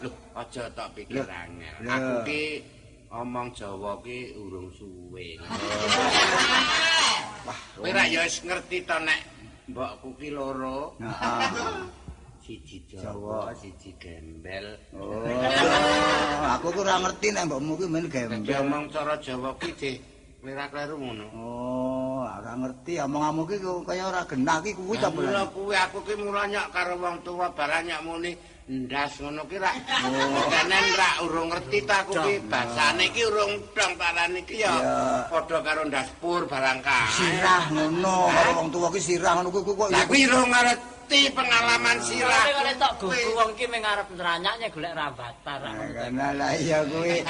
Lho, 0.03 0.11
aja 0.35 0.63
tak 0.75 0.87
pikir 0.91 1.23
angel. 1.23 1.75
Aku 1.79 2.13
ki 2.27 2.74
omong 3.11 3.49
Jawa 3.53 4.01
ki 4.01 4.33
urung 4.37 4.69
suwe. 4.73 5.37
Wah, 7.45 7.59
kowe 7.77 7.89
ra 7.93 8.03
ya 8.09 8.25
wis 8.25 8.41
ngerti 8.41 8.81
to 8.85 8.97
nek 9.05 9.21
mbokku 9.69 10.09
ki 10.17 10.29
loro, 10.33 10.97
Heeh. 10.97 11.45
siji 12.45 12.77
Jawa. 12.89 13.53
Siji 13.53 13.93
gembel. 14.01 14.77
Oh, 14.97 15.21
aku 16.57 16.73
ku 16.73 16.81
ora 16.81 17.01
ngerti 17.01 17.27
nek 17.33 17.45
mbokmu 17.49 17.73
ki 17.77 17.85
men 17.89 18.05
gembel. 18.09 18.65
omong 18.65 18.89
cara 18.89 19.17
Jawa 19.21 19.53
ki 19.61 19.71
deh 19.77 19.97
ora 20.45 20.65
kleru 20.69 20.95
ngono. 21.01 21.25
Oh, 21.33 22.21
ora 22.25 22.53
ngerti 22.53 23.01
omonganmu 23.01 23.41
ki 23.49 23.57
kaya 23.85 24.03
ora 24.09 24.21
genah 24.29 24.57
ki 24.61 24.77
kuwi 24.77 24.97
ta 25.01 25.09
bulan. 25.09 25.49
kuwi 25.53 25.73
aku 25.73 25.97
ki 26.05 26.13
mula 26.21 26.45
nyak 26.45 26.69
karo 26.69 26.97
wong 27.01 27.21
tuwa 27.25 27.49
baranyak 27.53 28.01
muni 28.05 28.37
ndas 28.65 29.21
ngono 29.21 29.45
ki 29.45 29.57
ra. 29.61 29.69
Kenen 30.49 30.87
ra 30.97 31.09
urung 31.21 31.53
ngerti 31.53 31.85
ta 31.85 32.01
aku 32.01 32.17
ki 32.17 32.33
basane 32.49 33.13
ki 33.13 33.21
urung 33.29 33.61
dong 33.77 33.93
parane 33.93 34.41
ki 34.41 34.57
ya 34.57 34.73
Ya. 34.73 35.29
padha 35.29 35.61
karo 35.61 35.85
ndas 35.85 36.09
pur 36.17 36.49
barang 36.49 36.81
kae. 36.81 37.05
Sirah 37.13 37.63
ngono 37.69 38.25
karo 38.33 38.49
wong 38.57 38.69
tuwa 38.73 38.89
ki 38.89 39.01
sirah 39.05 39.31
ngono 39.37 39.49
kuwi 39.53 39.63
kok 39.77 39.89
Lah 39.93 40.03
kuwi 40.09 40.25
urung 40.25 40.49
ngerti 40.49 40.81
pengalaman 41.09 41.97
sirah. 42.01 42.43
Kok 42.49 42.73
tok 42.81 42.93
gugu 43.01 43.29
wong 43.37 43.49
iki 43.53 43.65
mung 43.69 43.83
arep 43.85 44.07
nranyaknya 44.13 44.67
golek 44.73 44.93
rambatan. 44.97 45.59
Karena 45.93 46.27
lah 46.33 46.51
iya 46.57 46.79
kuwi. 46.85 47.21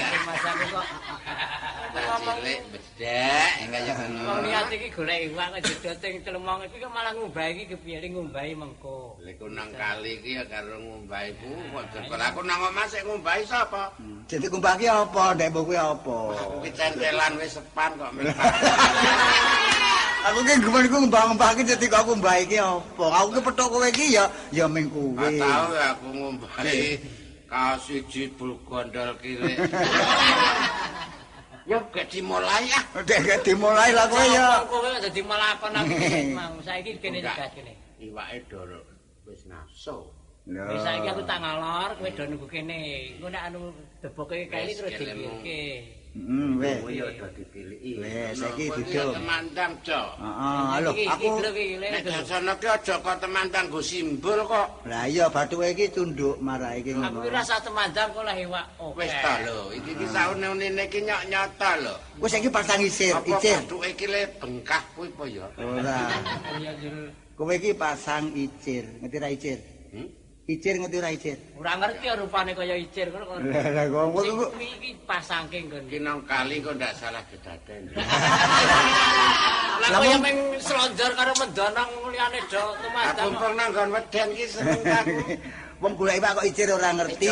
Aku 1.95 2.21
kok 2.21 2.38
cilik 2.45 2.61
bedek 2.69 3.51
kaya 3.73 3.93
ngono. 3.97 4.21
wong 4.29 4.39
niat 4.45 4.69
iki 4.69 4.88
golek 4.93 5.19
iwak 5.31 5.47
kok 5.57 5.61
jedot 5.65 6.03
ing 6.05 6.15
telemong 6.21 6.61
iki 6.69 6.77
kok 6.77 6.93
malah 6.93 7.11
ngumbahi 7.17 7.49
iki 7.57 7.63
kepiye 7.73 8.07
ngumbahi 8.13 8.51
mengko. 8.53 9.17
Lek 9.25 9.41
nang 9.49 9.73
kali 9.73 10.21
ki 10.21 10.38
ya 10.38 10.43
karo 10.45 10.77
ngumbahi 10.77 11.29
ku 11.41 11.49
kok 11.49 11.85
jebol 11.95 12.21
aku 12.21 12.39
nang 12.45 12.61
omah 12.61 12.85
sik 12.85 13.01
ngumbahi 13.09 13.43
sapa? 13.49 13.89
Jadi 14.29 14.45
kumbah 14.45 14.77
ki 14.77 14.85
apa? 14.85 15.33
Ndek 15.33 15.49
mbok 15.49 15.63
kuwi 15.65 15.77
apa? 15.81 16.17
Aku 16.38 16.57
ki 16.61 16.71
centelan 16.77 17.33
wis 17.41 17.57
sepan 17.57 17.91
kok. 17.97 18.11
Aku 20.25 20.41
ki 20.41 20.57
gumen 20.57 20.89
ku 20.89 20.97
ngembang-ngembang 21.05 21.53
ki 21.57 21.63
dadi 21.69 21.85
kok 21.89 22.05
kumbah 22.05 22.35
iki 22.41 22.57
apa? 22.61 23.05
Aku 23.23 23.29
ki 23.33 23.41
petok 23.65 23.82
kowe 23.82 23.88
iki 23.89 24.13
ya 24.13 24.25
ya 24.54 24.65
ming 24.69 24.86
tau 24.93 25.65
ya 25.73 25.97
aku 25.97 26.08
ngumbahi 26.13 27.01
kaos 27.49 27.82
siji 27.89 28.30
bul 28.38 28.54
gondol 28.65 29.17
kiri. 29.21 29.58
Ya 31.65 31.82
gak 31.89 32.13
dimulai 32.13 32.69
ah. 32.78 33.01
Dek 33.10 33.25
gak 33.25 33.41
dimulai 33.41 33.89
lah 33.89 34.06
kowe 34.06 34.21
ya. 34.21 34.62
Kowe 34.69 34.86
dadi 35.01 35.17
melakon 35.25 35.73
aku 35.73 35.97
mau 36.38 36.62
saiki 36.62 36.93
kene 37.01 37.25
Enggak. 37.25 37.41
jegat 37.41 37.51
kene. 37.58 37.73
Iwake 37.97 38.45
doro 38.54 38.86
wis 39.25 39.49
nafsu. 39.49 40.06
Wis 40.45 40.82
saiki 40.86 41.10
aku 41.10 41.25
tak 41.25 41.41
ngalor 41.41 41.97
kowe 41.97 42.06
do 42.13 42.23
nunggu 42.30 42.45
kene. 42.54 42.78
Engko 43.17 43.34
nek 43.34 43.43
anu 43.49 43.73
deboke 43.97 44.45
kali 44.45 44.69
Wis, 44.69 44.78
terus 44.78 44.93
kelemu. 44.93 45.41
Udah 46.15 47.30
dipilih. 47.36 47.99
Wes, 47.99 48.39
saiki 48.39 48.71
duduk. 48.71 49.12
Temandang, 49.19 49.71
Jo. 49.84 50.01
Heeh. 50.15 50.88
Iki 50.95 51.06
Aku 51.12 51.28
Nek 51.75 52.01
dasane 52.08 52.54
ki 52.56 52.67
aja 52.71 52.95
kok 53.04 53.15
temandang 53.19 53.65
go 53.67 53.80
simbol 53.84 54.39
kok. 54.47 54.67
Lah 54.88 55.04
iya 55.12 55.28
bathuke 55.28 55.75
iki 55.75 55.91
tunduk 55.91 56.39
marah 56.39 56.71
iki 56.80 56.95
Aku 56.95 57.04
ngono. 57.04 57.19
ki 57.28 57.30
rasa 57.36 57.60
temandang 57.60 58.10
kok 58.15 58.23
lah 58.23 58.36
iwak. 58.39 58.65
Wis 58.95 59.12
ta 59.19 59.34
lho, 59.43 59.75
iki 59.75 59.91
ki 59.91 60.06
saune-une 60.08 60.84
iki 60.88 60.99
nyok 61.04 61.21
nyata 61.28 61.71
lho. 61.84 61.95
Wis 62.23 62.32
saiki 62.32 62.47
pasang 62.47 62.80
isir, 62.80 63.13
icir. 63.28 63.60
bathuke 63.60 63.88
iki 63.91 64.06
le 64.08 64.21
bengkah 64.39 64.82
kuwi 64.95 65.12
apa 65.12 65.23
ya? 65.28 65.45
Ora. 65.60 65.97
Jero 66.80 67.04
Kowe 67.36 67.51
iki 67.51 67.75
pasang 67.75 68.32
icir, 68.32 68.88
ngerti 69.04 69.17
ra 69.19 69.28
icir? 69.28 69.60
Hmm? 69.91 70.08
Icir 70.45 70.77
ngerti 70.77 70.97
ra 71.01 71.10
icir? 71.10 71.38
ora 71.58 71.73
ngerti 71.73 72.05
rupane 72.21 72.53
kaya 72.53 72.77
icir 72.77 73.10
ngono 73.10 73.25
kok. 73.25 73.38
Lah 73.49 73.86
kok 73.89 74.05
kuwi 74.13 74.67
iki 74.77 74.93
pasangke 75.10 75.58
nggon. 75.58 75.89
Iki 75.89 75.99
nang 76.05 76.21
kali 76.29 76.62
kok 76.62 76.77
ndak 76.77 76.93
salah 77.01 77.25
kedaden. 77.34 77.89
Lah 79.81 79.89
kaya 80.05 80.17
meng 80.21 80.38
slonjor 80.62 81.12
karo 81.17 81.34
mendonang 81.41 81.89
liyane 82.13 82.39
do 82.45 82.62
Aku 82.62 82.77
temandang. 82.77 83.34
pun 83.41 83.51
nang 83.58 83.69
nggon 83.73 83.89
weden 83.89 84.27
ki 84.38 84.45
seneng 84.45 84.81
aku. 84.86 85.17
wong 85.81 85.93
golek 85.97 86.21
kok 86.21 86.45
icir 86.45 86.69
ora 86.69 86.89
ngerti. 86.93 87.25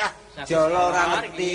Ah. 0.00 0.12
Jolo 0.48 0.80
ora 0.96 1.02
ngerti. 1.20 1.52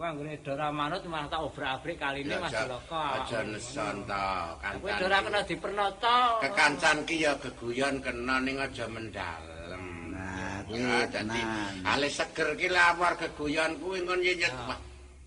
Ku 0.00 0.08
anggone 0.08 0.40
do 0.40 0.56
ra 0.56 0.72
manut 0.72 1.04
malah 1.04 1.28
tak 1.28 1.44
obrak-abrik 1.44 2.00
kaline 2.00 2.40
Mas 2.40 2.56
Joloko. 2.56 2.96
aja 3.20 3.44
neson 3.44 3.96
to 4.08 4.24
Kowe 4.80 4.88
do 4.96 5.04
ora 5.04 5.18
kena 5.20 5.40
kancan. 5.44 5.48
dipernoto. 5.52 6.16
Kekancan 6.40 6.98
ki 7.04 7.16
ya 7.20 7.32
geguyon 7.36 8.00
kena 8.00 8.40
ning 8.40 8.56
aja 8.56 8.88
mendalem. 8.88 9.84
Nah, 10.08 10.64
kuwi 10.64 11.04
dadi 11.12 11.40
ale 11.84 12.08
seger 12.08 12.56
ki 12.56 12.72
lawar 12.72 13.12
geguyon 13.20 13.76
kuwi 13.76 14.00
ngon 14.00 14.24
nyet 14.24 14.56
wah. 14.64 14.80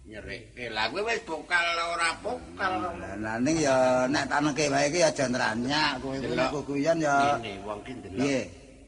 Nyerikke 0.09 0.65
lah 0.73 0.89
kowe 0.89 1.05
wis 1.05 1.21
bokal 1.21 1.65
ora 1.77 2.09
bokal. 2.25 2.73
Lah 3.21 3.37
ning 3.45 3.61
ya 3.61 4.09
nek 4.09 4.25
taneke 4.25 4.73
wae 4.73 4.89
iki 4.89 5.05
aja 5.05 5.29
nranyak 5.29 6.01
kowe 6.01 6.17
kuwi 6.17 6.33
nek 6.33 6.49
Delok. 6.49 6.65
guyon 6.65 6.97
ya. 6.97 7.37
Ngene 7.37 7.61
wong 7.61 7.79
ki 7.85 7.91
ndelok 7.93 8.17
Piye? 8.25 8.41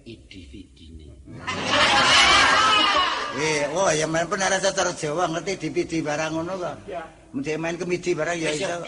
individine. 0.10 0.75
Eh, 3.36 3.68
oh 3.76 3.92
ya 3.92 4.08
main 4.08 4.24
pun 4.32 4.40
rasa 4.40 4.72
cara 4.72 4.96
Jawa 4.96 5.28
ngerti 5.28 5.68
dipidi 5.68 6.00
barang 6.00 6.32
ngono 6.40 6.56
kok. 6.56 6.76
Ya. 6.88 7.04
Mesti 7.36 7.60
main 7.60 7.76
kemidi 7.76 8.16
barang 8.16 8.38
ya 8.40 8.50
iso. 8.56 8.80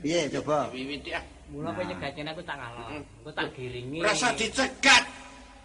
Piye 0.00 0.32
coba? 0.32 0.72
Wiwiti 0.72 1.12
ah. 1.12 1.20
Mula 1.52 1.70
kowe 1.76 1.84
nyegatene 1.84 2.32
aku 2.32 2.42
tak 2.42 2.56
ngalor. 2.56 2.88
Aku 3.22 3.30
tak 3.36 3.46
giringi. 3.52 4.00
Rasa 4.00 4.32
dicegat. 4.32 5.04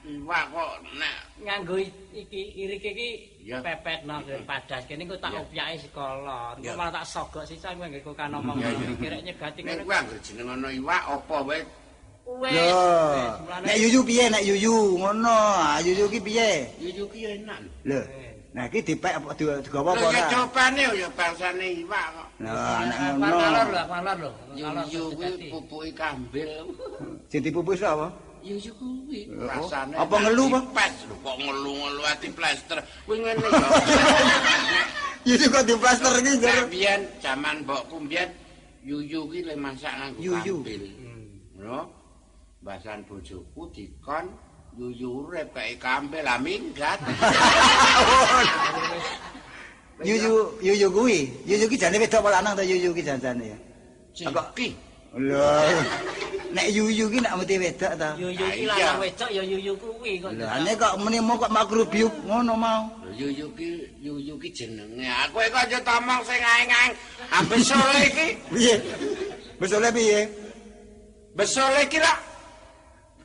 Iwak 0.02 0.44
kok 0.50 0.72
nek 0.98 1.16
nganggo 1.46 1.78
iki 2.12 2.42
irik 2.58 2.82
iki 2.84 3.10
pepet 3.48 4.02
nang 4.04 4.26
padas 4.50 4.82
kene 4.90 5.06
engko 5.06 5.16
tak 5.22 5.32
Ya. 5.32 5.40
opyake 5.46 5.76
sekolah. 5.88 6.58
Engko 6.60 6.68
Ya. 6.68 6.76
malah 6.76 6.92
tak 7.00 7.06
sogok 7.08 7.46
sisa 7.48 7.72
kowe 7.78 7.86
nggo 7.88 8.12
kan 8.12 8.34
omong 8.36 8.60
Ya, 8.60 8.74
ya. 8.76 8.92
kira 8.98 9.18
nyegati 9.24 9.60
nek 9.64 9.72
ngono. 9.78 9.86
kuwi 9.88 9.96
anggere 9.96 10.20
jeneng 10.26 10.48
ana 10.52 10.68
iwak 10.74 11.02
apa 11.06 11.36
wae 11.48 11.62
Wes. 12.26 12.54
Mulane- 12.54 13.66
Nek 13.68 13.78
yuyu 13.82 14.02
piye 14.08 14.26
nek 14.30 14.44
yuyu 14.46 14.76
ngono. 14.98 15.30
Ah 15.30 15.78
yuyu 15.84 16.06
ki 16.10 16.20
piye? 16.22 16.50
yuyu 16.82 17.06
ki 17.12 17.20
enak 17.38 17.60
lho. 17.86 17.98
Lho. 17.98 18.02
Nah 18.52 18.68
iki 18.68 18.80
dipek 18.84 19.14
apa 19.16 19.32
di- 19.40 19.48
digawa 19.64 19.96
apa 19.96 20.02
Lho 20.02 20.08
ora? 20.12 20.28
cobane 20.28 20.84
ya 20.96 21.08
bangsane 21.16 21.68
iwak 21.86 22.06
kok. 22.16 22.28
Lah 22.44 22.84
Aku 22.84 23.16
ngono. 23.16 23.36
ngalor 23.38 23.68
lho, 23.72 23.82
ngalor 23.88 24.16
lho. 24.20 24.32
Yuyu 24.58 25.04
kuwi 25.16 25.30
pupuki 25.52 25.92
kambil. 25.96 26.52
Sing 27.32 27.40
dipupus 27.46 27.80
apa? 27.86 28.08
Yuyu 28.44 28.72
kuwi 28.76 29.20
Oh, 29.38 29.46
rasane. 29.48 29.94
apa 29.96 30.16
ngelu, 30.20 30.44
Pak? 30.52 30.64
Pas 30.76 30.94
lho 31.08 31.16
kok 31.22 31.36
ngelu-ngelu 31.40 32.02
ati 32.10 32.28
plester. 32.34 32.78
Kuwi 33.06 33.18
ngene 33.24 33.46
ya. 33.48 33.68
Yuyu 35.30 35.46
kok 35.54 35.64
diplaster 35.70 36.12
iki 36.20 36.32
Nek 36.36 36.42
jar. 36.42 36.66
biyen 36.68 37.02
jaman 37.22 37.56
mbokku 37.64 37.96
biyen 38.10 38.30
yuyu 38.82 39.30
ki 39.30 39.46
le 39.46 39.54
masak 39.56 39.94
nganggo 39.96 40.20
Yuyu. 40.20 40.56
kambil. 40.66 40.84
Yo. 42.62 42.70
Bahasan 42.70 43.02
bojoku 43.10 43.74
dikon 43.74 44.30
Yuyu 44.80 45.28
urip 45.28 45.52
kae 45.52 45.76
kambe 45.76 46.24
lah 46.24 46.40
minggat. 46.40 46.96
Yuyu 50.00 50.48
yuyu 50.64 50.88
kuwi. 50.88 51.28
Yuyu 51.44 51.68
ki 51.68 51.76
jane 51.76 52.00
wedok 52.00 52.24
apa 52.24 52.40
lanang 52.40 52.56
to 52.56 52.64
yuyu 52.64 52.96
ki 52.96 53.04
janjane 53.04 53.52
ya. 53.52 53.58
Cengki. 54.16 54.72
Lho. 55.12 55.44
Nek 56.56 56.72
yuyu 56.72 57.12
ki 57.12 57.20
nek 57.20 57.36
mesti 57.36 57.60
wedok 57.60 57.94
to. 58.00 58.10
Yuyu 58.16 58.48
iya. 58.48 58.64
lanang 58.72 58.98
wedok 59.04 59.30
ya 59.36 59.44
yuyu 59.44 59.76
kuwi 59.76 60.24
kok. 60.24 60.32
Lho 60.40 60.48
ane 60.48 60.72
kok 60.80 60.96
menimo 61.04 61.36
kok 61.36 61.52
makrubiuk 61.52 62.14
ngono 62.24 62.56
mau. 62.56 62.88
Yuyu 63.12 63.52
ki 63.60 63.92
yuyu 64.00 64.40
ki 64.40 64.50
jenenge. 64.56 65.04
Aku 65.28 65.44
kok 65.52 65.68
aja 65.68 65.84
tomong 65.84 66.24
sing 66.24 66.40
aeng-aeng. 66.40 66.96
Ah 67.28 67.44
besole 67.44 68.00
iki. 68.08 68.28
Piye? 68.56 68.76
Besole 69.60 69.92
piye? 69.92 70.32
Besole 71.36 71.84
lak 71.84 71.92
Piye? 71.92 72.31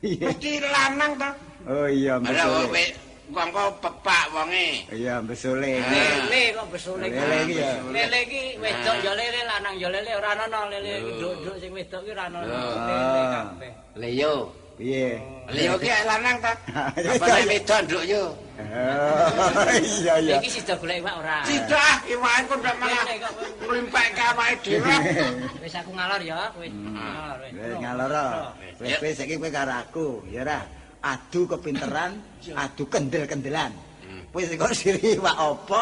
Mesti 0.01 0.51
lanang 0.61 1.11
to. 1.17 1.29
Oh 1.67 1.87
iya 1.89 2.15
besole. 2.21 2.85
wong 3.27 3.49
kok 3.51 3.69
pepak 3.83 4.25
wonge. 4.31 4.87
Iya 4.87 5.19
besole. 5.19 5.83
Ah. 5.83 5.91
Lele 6.31 6.43
kok 6.55 6.67
iki. 6.71 7.11
Lele 7.11 7.37
iki 7.43 7.55
ya. 7.59 7.71
Lele 7.91 8.19
iki 8.23 8.43
wedok 8.61 8.97
ya 9.03 9.11
lele 9.19 9.41
lanang 9.43 9.75
ya 9.75 9.87
lele 9.91 10.11
ora 10.15 10.31
ana 10.31 10.59
lele 10.71 10.93
duduk 11.19 11.55
sing 11.59 11.71
wedok 11.75 12.01
ki 12.07 12.11
ora 12.15 12.23
ana. 12.31 12.39
Lele 12.47 13.23
kabeh. 13.35 13.71
Leo. 13.99 14.35
Piye? 14.77 15.17
Leo 15.49 15.73
ki 15.81 15.89
lanang 16.05 16.37
ta? 16.37 16.53
Apa 16.93 17.25
nek 17.25 17.49
wedok 17.49 17.79
nduk 17.89 18.03
yo? 18.05 18.23
Oh, 18.57 19.65
Iya 19.97 20.13
iya. 20.21 20.37
Iki 20.37 20.49
sida 20.53 20.77
golek 20.77 21.01
iwak 21.01 21.17
ora. 21.17 21.41
Ah, 21.73 21.97
iwake 22.05 22.41
kok 22.45 22.57
ndak 22.61 22.75
malah 22.77 23.05
ke 24.13 24.23
awake 24.33 24.57
dhewe. 24.61 24.95
Wis 25.65 25.73
aku 25.73 25.89
ngalor 25.97 26.21
ya, 26.21 26.53
wis 26.61 26.69
ngalor 26.69 27.37
wis. 27.41 27.51
Wis 27.57 27.77
ngalor. 27.81 28.13
Wis 28.77 28.89
Ya. 28.93 28.97
wis 29.01 29.13
saiki 29.17 29.33
kowe 29.41 29.49
karo 29.49 29.73
aku, 29.81 30.07
ya 30.29 30.45
ora. 30.45 30.61
Adu 31.01 31.49
kepinteran, 31.49 32.21
adu 32.53 32.83
kendel-kendelan. 32.85 33.73
Kowe 34.29 34.41
sing 34.45 34.57
kok 34.61 34.73
siri 34.77 35.17
iwak 35.17 35.37
apa? 35.37 35.81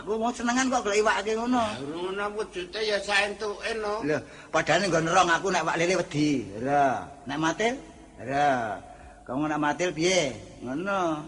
Aku 0.00 0.16
mau 0.16 0.32
senengan 0.32 0.70
kok 0.72 0.80
golek 0.88 1.00
iwake 1.04 1.32
ngono. 1.36 1.64
Ngono 1.92 2.24
wujude 2.40 2.80
ya 2.88 2.96
saentuke 3.04 3.68
no. 3.84 4.00
Lho, 4.00 4.16
padahal 4.48 4.88
nggon 4.88 5.04
nerong 5.08 5.28
aku 5.28 5.46
nek 5.52 5.64
wak 5.66 5.76
lele 5.76 6.00
wedi. 6.00 6.46
Ora. 6.56 7.04
Nek 7.28 7.36
matil? 7.36 7.74
Ora. 8.20 8.76
Kamu 9.24 9.48
nek 9.48 9.56
matil 9.56 9.96
piye? 9.96 10.36
Ngono. 10.60 11.24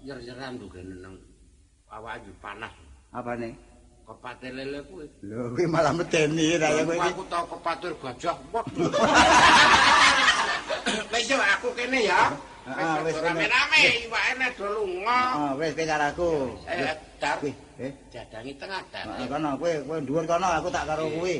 Yer-yeran 0.00 0.56
ndugene 0.56 0.96
nang 1.04 1.20
awake 1.92 2.24
yo 2.24 2.32
panah. 2.40 2.72
Apane? 3.12 3.52
Kepate 4.08 4.48
lele 4.48 4.80
kuwi. 4.88 5.04
Lho, 5.28 5.52
kuwi 5.52 5.68
malah 5.68 5.92
medeni 5.92 6.56
ra 6.56 6.72
ya 6.72 6.88
iki. 6.88 7.12
Aku 7.12 7.28
tau 7.28 7.44
kepatur 7.52 7.92
gajah. 8.00 8.32
Wis 11.12 11.28
yo 11.28 11.36
aku 11.36 11.68
kene 11.76 12.08
ya. 12.08 12.32
Ah, 12.64 13.04
wis 13.04 13.20
kene. 13.20 13.44
rame-rame 13.44 14.08
iwake 14.08 14.32
nek 14.40 14.56
do 14.56 14.72
lunga. 14.72 15.20
Oh, 15.36 15.52
wis 15.60 15.76
kowe 15.76 15.84
karo 15.84 16.08
aku. 16.08 16.56
Eh, 16.64 16.96
dar. 17.20 17.36
Kowe, 17.38 17.52
eh. 17.76 17.92
Tengah 18.56 18.80
dar. 18.88 19.04
Ah, 19.04 19.28
kono 19.28 19.60
kowe 19.60 19.72
kowe 19.84 20.00
dhuwur 20.00 20.24
kono 20.24 20.48
aku 20.48 20.72
tak 20.72 20.88
karo 20.88 21.12
kowe. 21.12 21.36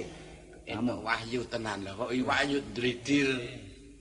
Entuk 0.68 1.01
wahyu 1.01 1.40
tenan 1.49 1.80
lho 1.82 1.97
kok 1.97 2.12
iwake 2.12 2.45
yo 2.53 2.61
dridil. 2.76 3.32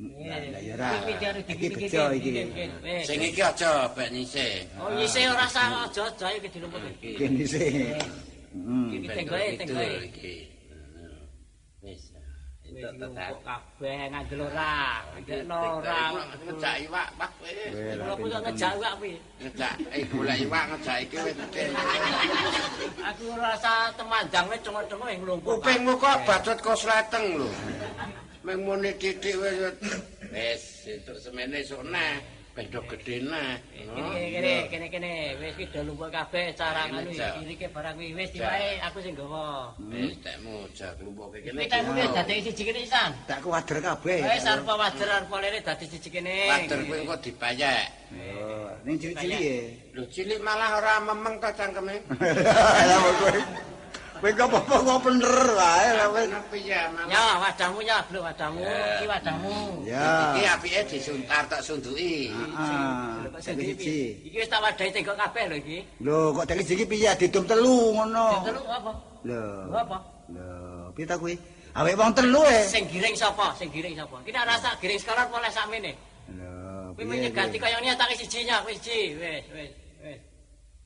Lah 0.01 0.41
ya 0.57 0.73
ora. 0.73 0.89
Iki 1.05 1.13
iki 1.13 1.27
Iki 1.53 1.53
iki 1.53 1.67
bejo 1.77 2.03
iki. 2.17 2.31
Wis. 2.81 3.05
Sing 3.05 3.19
iki 3.21 3.41
aja 3.45 3.85
bek 3.93 4.09
nyisih. 4.09 4.65
Oh 4.81 4.89
nyise 4.97 5.29
ora 5.29 5.45
sah 5.45 5.85
aja-aja 5.85 6.27
iki 6.41 6.49
dilumpuk 6.49 6.81
iki. 6.97 7.21
Kene 7.21 7.45
sih. 7.45 7.93
Hmm. 8.49 8.89
Iki 8.89 9.07
tenggoe 9.13 9.45
tenggoe. 9.61 9.89
iki. 10.09 10.35
Wis. 11.85 12.01
Wis 12.65 12.81
lumpuk 12.97 13.37
kabeh 13.45 14.09
ngandel 14.09 14.41
ora. 14.49 15.05
Ngandel 15.13 15.41
ora. 15.53 16.01
ngejak 16.49 16.75
iwak 16.89 17.07
pas 17.21 17.29
kowe. 17.37 17.53
Kok 18.25 18.41
ngejak 18.41 18.71
iwak 18.81 18.93
kuwi. 18.97 19.13
Ngejak 19.45 19.73
eh 19.93 20.03
golek 20.09 20.37
iwak 20.41 20.63
ngejak 20.73 20.97
iki 21.05 21.17
wis. 21.21 21.37
Aku 23.05 23.25
rasa 23.37 23.93
temandang 23.93 24.45
wis 24.49 24.59
cengok-cengok 24.65 25.09
ing 25.13 25.21
lumpuk. 25.29 25.61
Kupingmu 25.61 25.93
kok 26.01 26.17
bacot 26.25 26.57
kok 26.57 26.73
sleteng 26.73 27.37
lho. 27.37 27.49
Meng 28.41 28.65
muni 28.65 28.89
titik 28.97 29.37
wis 29.37 29.53
wis 30.33 30.63
entuk 30.89 31.17
semene 31.21 31.61
esuk 31.61 31.85
neh. 31.85 32.17
Beda 32.57 32.81
gede 32.89 33.21
neh. 33.21 33.61
Kene 33.69 34.27
kene 34.33 34.53
kene 34.65 34.87
kene 34.89 35.11
wis 35.37 35.53
iki 35.53 35.69
do 35.69 35.85
lumpuk 35.85 36.09
kabeh 36.09 36.49
cara 36.57 36.89
ngono 36.89 37.13
iki 37.13 37.53
iki 37.53 37.67
barang 37.69 37.93
kuwi 38.01 38.17
wis 38.17 38.33
diwae 38.33 38.81
aku 38.81 38.97
sing 39.05 39.13
gawa. 39.13 39.69
Wis 39.93 40.17
tekmu 40.25 40.65
jak 40.73 40.97
lumpuke 41.05 41.37
kene. 41.45 41.69
Kita 41.69 41.85
kuwi 41.85 42.01
dadi 42.17 42.33
siji 42.49 42.63
kene 42.65 42.81
isan. 42.81 43.13
Tak 43.29 43.45
kuwader 43.45 43.77
kabeh. 43.77 44.19
Wis 44.25 44.49
arep 44.49 44.65
wajar 44.65 45.09
arep 45.21 45.31
lere 45.37 45.59
dadi 45.61 45.85
siji 45.85 46.09
kene. 46.09 46.35
Wader 46.49 46.79
kuwi 46.89 46.97
engko 47.05 47.15
dipayek. 47.21 47.85
Oh, 48.11 48.73
ning 48.83 48.97
cilik-cilik 48.97 49.39
ya. 49.39 49.57
Lho 49.95 50.03
cilik 50.09 50.39
malah 50.41 50.81
ora 50.81 50.97
memeng 50.97 51.37
ta 51.37 51.53
cangkeme. 51.53 52.03
Lah 52.89 52.97
kowe. 53.21 53.41
Kowe 54.21 54.29
kok 54.37 54.53
apa 54.53 54.75
kok 54.85 54.99
bener 55.01 55.33
wae 55.57 55.87
ya 57.09 57.25
wadahmu 57.41 57.81
ya 57.81 57.97
bluk 58.05 58.21
wadahmu 58.21 58.61
iki 58.61 59.05
wadahmu. 59.09 59.81
Iki 59.81 59.89
Ya. 60.45 60.53
apike 60.53 60.81
disuntar 60.85 61.41
tak 61.49 61.65
sunduki. 61.65 62.29
Ah, 62.53 63.17
sing 63.41 63.57
sendiri 63.57 63.73
siji. 63.81 64.21
Iki 64.29 64.37
wis 64.45 64.49
tak 64.53 64.61
wadahi 64.61 64.93
tengok 64.93 65.17
kabeh 65.17 65.43
lho 65.49 65.55
iki. 65.57 65.77
Lho, 66.05 66.37
kok 66.37 66.45
dek 66.45 66.61
iki 66.61 66.85
piye 66.85 67.09
didum 67.17 67.49
telu 67.49 67.97
ngono. 67.97 68.45
Telu 68.45 68.61
apa? 68.69 68.91
Lho. 69.25 69.43
Apa? 69.73 69.97
Lho, 70.29 70.49
piye 70.93 71.05
ta 71.09 71.17
kuwi? 71.17 71.33
Awake 71.73 71.97
wong 71.97 72.13
telu 72.13 72.41
e. 72.45 72.61
Sing 72.69 72.85
giring 72.93 73.17
sapa? 73.17 73.57
Sing 73.57 73.73
giring 73.73 73.97
sapa? 73.97 74.21
Ki 74.21 74.29
nek 74.29 74.45
rasa 74.45 74.69
giring 74.77 75.01
sekarang 75.01 75.33
oleh 75.33 75.49
sakmene. 75.49 75.97
Lho, 76.29 76.93
Kuwi 76.93 77.09
menye 77.09 77.33
ganti 77.33 77.57
kaya 77.57 77.81
ngene 77.81 77.97
tak 77.97 78.13
sijinya 78.13 78.61
kuwi 78.61 78.77
siji. 78.77 79.17
Wis, 79.17 79.43
wis. 79.49 79.71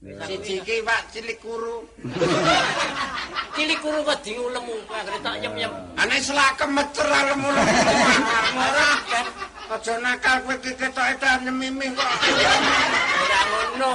Siji 0.06 0.62
iki 0.62 0.86
Pak 0.86 1.10
cilik 1.10 1.41
kuru. 1.41 1.82
Cilik 3.58 3.80
kuru 3.82 4.06
kok 4.06 4.22
diulemu 4.22 4.78
kok 4.86 5.01
tak 5.26 5.41
nyem-nyem. 5.41 5.74
Ane 5.97 6.22
selakem 6.22 6.78
mecer 6.78 7.10
alem-alem. 7.10 7.66
Ora. 8.53 8.89
Aja 9.66 9.97
nakal 9.97 10.45
kowe 10.45 10.53
iki 10.61 10.78
ketoke 10.78 11.18
ta 11.18 11.41
nyemimi 11.41 11.89
kok. 11.97 12.05
Ora 12.05 13.41
ngono. 13.49 13.93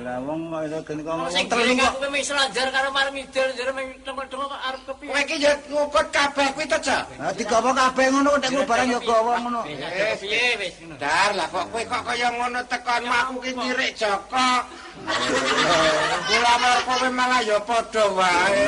Lah 0.00 0.16
wong 0.24 0.48
kok 0.48 0.62
iso 0.64 0.78
gen 0.88 0.98
kok 1.04 1.28
sing 1.28 1.44
telu 1.44 1.72
kok. 1.76 1.92
aku 1.92 2.08
mung 2.08 2.24
selanjar 2.24 2.66
karo 2.72 2.88
jare 3.28 3.72
mung 3.76 3.88
tengok-tengok 4.00 4.48
kok 4.48 4.60
arep 4.64 4.82
kepiye. 4.88 5.10
Kowe 5.12 5.20
iki 5.20 5.36
ya 5.44 5.52
ngukut 5.68 6.06
kabeh 6.08 6.48
kuwi 6.56 6.64
to, 6.72 6.78
Ja? 6.80 7.04
Ah 7.20 7.32
digawa 7.36 7.70
kabeh 7.76 8.06
ngono 8.08 8.28
kok 8.32 8.48
nek 8.48 8.64
barang 8.64 8.88
ya 8.88 9.00
gawa 9.04 9.34
ngono. 9.44 9.60
Wis 9.68 9.76
kepiye 9.76 10.44
wis 10.56 10.74
ngono. 10.80 10.96
Dar 10.96 11.30
lah 11.36 11.46
kok 11.52 11.64
kowe 11.68 11.82
kok 11.84 12.02
kaya 12.08 12.28
ngono 12.32 12.60
tekonmu 12.64 13.12
aku 13.12 13.32
ki 13.44 13.50
nyirik 13.60 13.92
Joko. 14.00 14.48
Kula 16.32 16.54
mar 16.64 16.78
kowe 16.88 17.08
malah 17.12 17.40
ya 17.44 17.60
padha 17.60 18.04
wae. 18.16 18.64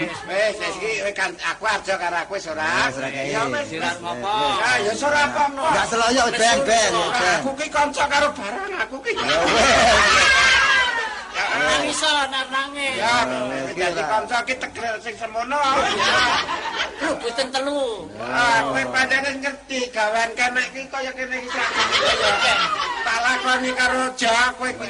Ah, 0.00 0.20
wis. 0.24 0.56
Wis 0.56 0.74
iki 0.80 1.12
kan 1.12 1.30
aku 1.44 1.64
aja 1.68 1.94
karo 2.00 2.16
aku 2.24 2.32
wis 2.40 2.48
ora. 2.48 2.88
Ora 2.88 3.08
kaya. 3.12 3.28
Ya 3.28 3.42
wis. 3.52 3.66
Sirat 3.68 3.96
ngopo? 4.00 4.32
Ya 4.56 4.70
ya 4.80 4.92
ora 4.96 5.20
apa-apa. 5.28 5.64
Enggak 5.68 5.86
seloyok 5.92 6.26
ben 6.32 6.58
ben. 6.64 6.92
ben. 6.92 6.92
Aku 7.44 7.50
ki 7.60 7.66
kanca 7.68 8.04
karo 8.08 8.28
barang 8.32 8.72
aku 8.88 8.96
ki. 9.04 9.12
Ya 9.12 9.38
wis. 9.44 10.48
Nang 11.60 11.84
iso 11.84 12.08
nanange. 12.32 12.88
Ya, 12.96 13.14
dadi 13.76 14.02
kanca 14.08 14.38
ki 14.48 14.54
tegrel 14.56 14.96
sing 15.04 15.14
semono. 15.20 15.60
Lho 17.00 17.10
boten 17.16 17.48
telu. 17.48 17.80
Ah, 18.20 18.60
kowe 18.68 18.82
padane 18.92 19.30
ngerti 19.40 19.78
gawean 19.88 20.30
kenek 20.36 20.66
ki 20.76 20.82
kaya 20.92 21.10
kene 21.16 21.36
iki. 21.40 21.60
Tak 23.06 23.18
lakoni 23.24 23.70
karo 23.72 24.02
Ja 24.20 24.52
kowe 24.56 24.68
ki. 24.68 24.88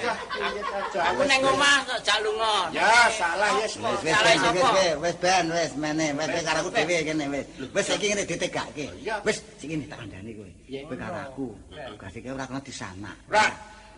Aku 0.99 1.23
nang 1.23 1.41
omah 1.47 1.77
kok 1.87 1.99
jak 2.03 2.19
lunga. 2.27 2.67
Ya, 2.75 3.07
salah 3.15 3.51
ya 3.63 3.67
semua. 3.71 3.95
Wis 3.95 4.03
wis 4.03 4.15
Salah 4.15 4.35
sapa? 4.43 4.71
wis 4.99 5.17
ben 5.23 5.45
wis 5.55 5.73
mene 5.79 6.07
wis 6.19 6.43
karo 6.43 6.59
aku 6.67 6.71
dhewe 6.75 6.97
kene 7.07 7.25
wis. 7.31 7.47
Wis 7.71 7.85
saiki 7.87 8.07
ngene 8.11 8.23
ditegake. 8.27 8.87
Iya. 9.01 9.23
Wis 9.23 9.39
sik 9.63 9.71
ngene 9.71 9.87
tak 9.87 10.03
kandhani 10.03 10.31
kowe. 10.35 10.51
Kowe 10.67 10.97
karo 10.99 11.17
aku. 11.31 11.47
Kasih 11.95 12.21
kowe 12.27 12.35
ora 12.35 12.45
kena 12.51 12.61
disanak. 12.67 13.17
Ora. 13.31 13.47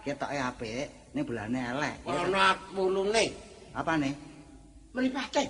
Ketoke 0.02 0.34
apik, 0.34 1.14
ning 1.14 1.22
bulane 1.22 1.62
elek. 1.62 1.94
Ono 2.10 2.42
mulune. 2.74 3.24
Apane? 3.70 4.31
Mripate. 4.92 5.42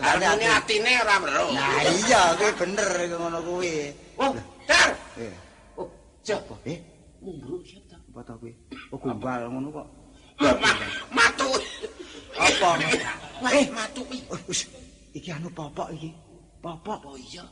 Arep 0.00 0.24
Artine 0.24 0.48
atine 0.48 0.92
ora 1.04 1.14
weruh. 1.20 1.50
Nah 1.52 1.84
iya 1.84 2.22
kowe 2.40 2.50
bener 2.56 2.88
ngono 3.12 3.38
kuwi. 3.44 3.92
Oh, 4.16 4.32
dar. 4.64 4.90
Eh, 5.20 5.34
Oh, 5.76 5.88
Ja, 6.24 6.40
eh, 6.64 6.78
mumbruk 7.20 7.60
siap 7.68 7.84
ta? 7.92 7.96
apa 8.00 8.20
ta 8.24 8.32
kuwi? 8.40 8.52
Oh 8.88 8.96
gombal 8.96 9.44
ngono 9.52 9.68
kok. 9.70 9.86
Ma- 10.40 10.80
Matu. 11.12 11.48
Apa? 12.32 12.68
Eh, 13.52 13.66
matu 13.68 14.00
iki. 14.08 14.24
Oh, 14.32 14.40
wis 14.48 14.64
iki 15.12 15.28
anu 15.28 15.52
popok 15.52 15.92
iki. 15.92 16.16
Popok. 16.64 17.04
Oh 17.04 17.16
iya, 17.20 17.44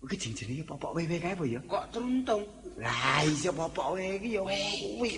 Iki 0.00 0.32
jenenge 0.32 0.64
popok 0.64 0.96
wewe 0.96 1.20
kae 1.20 1.36
apa 1.36 1.44
ya? 1.44 1.60
kok 1.68 1.84
teruntung. 1.92 2.40
Lah 2.80 3.20
iya 3.20 3.52
popok 3.52 4.00
wewe 4.00 4.16
iki 4.16 4.28
ya 4.32 4.40
kuwi. 4.40 5.10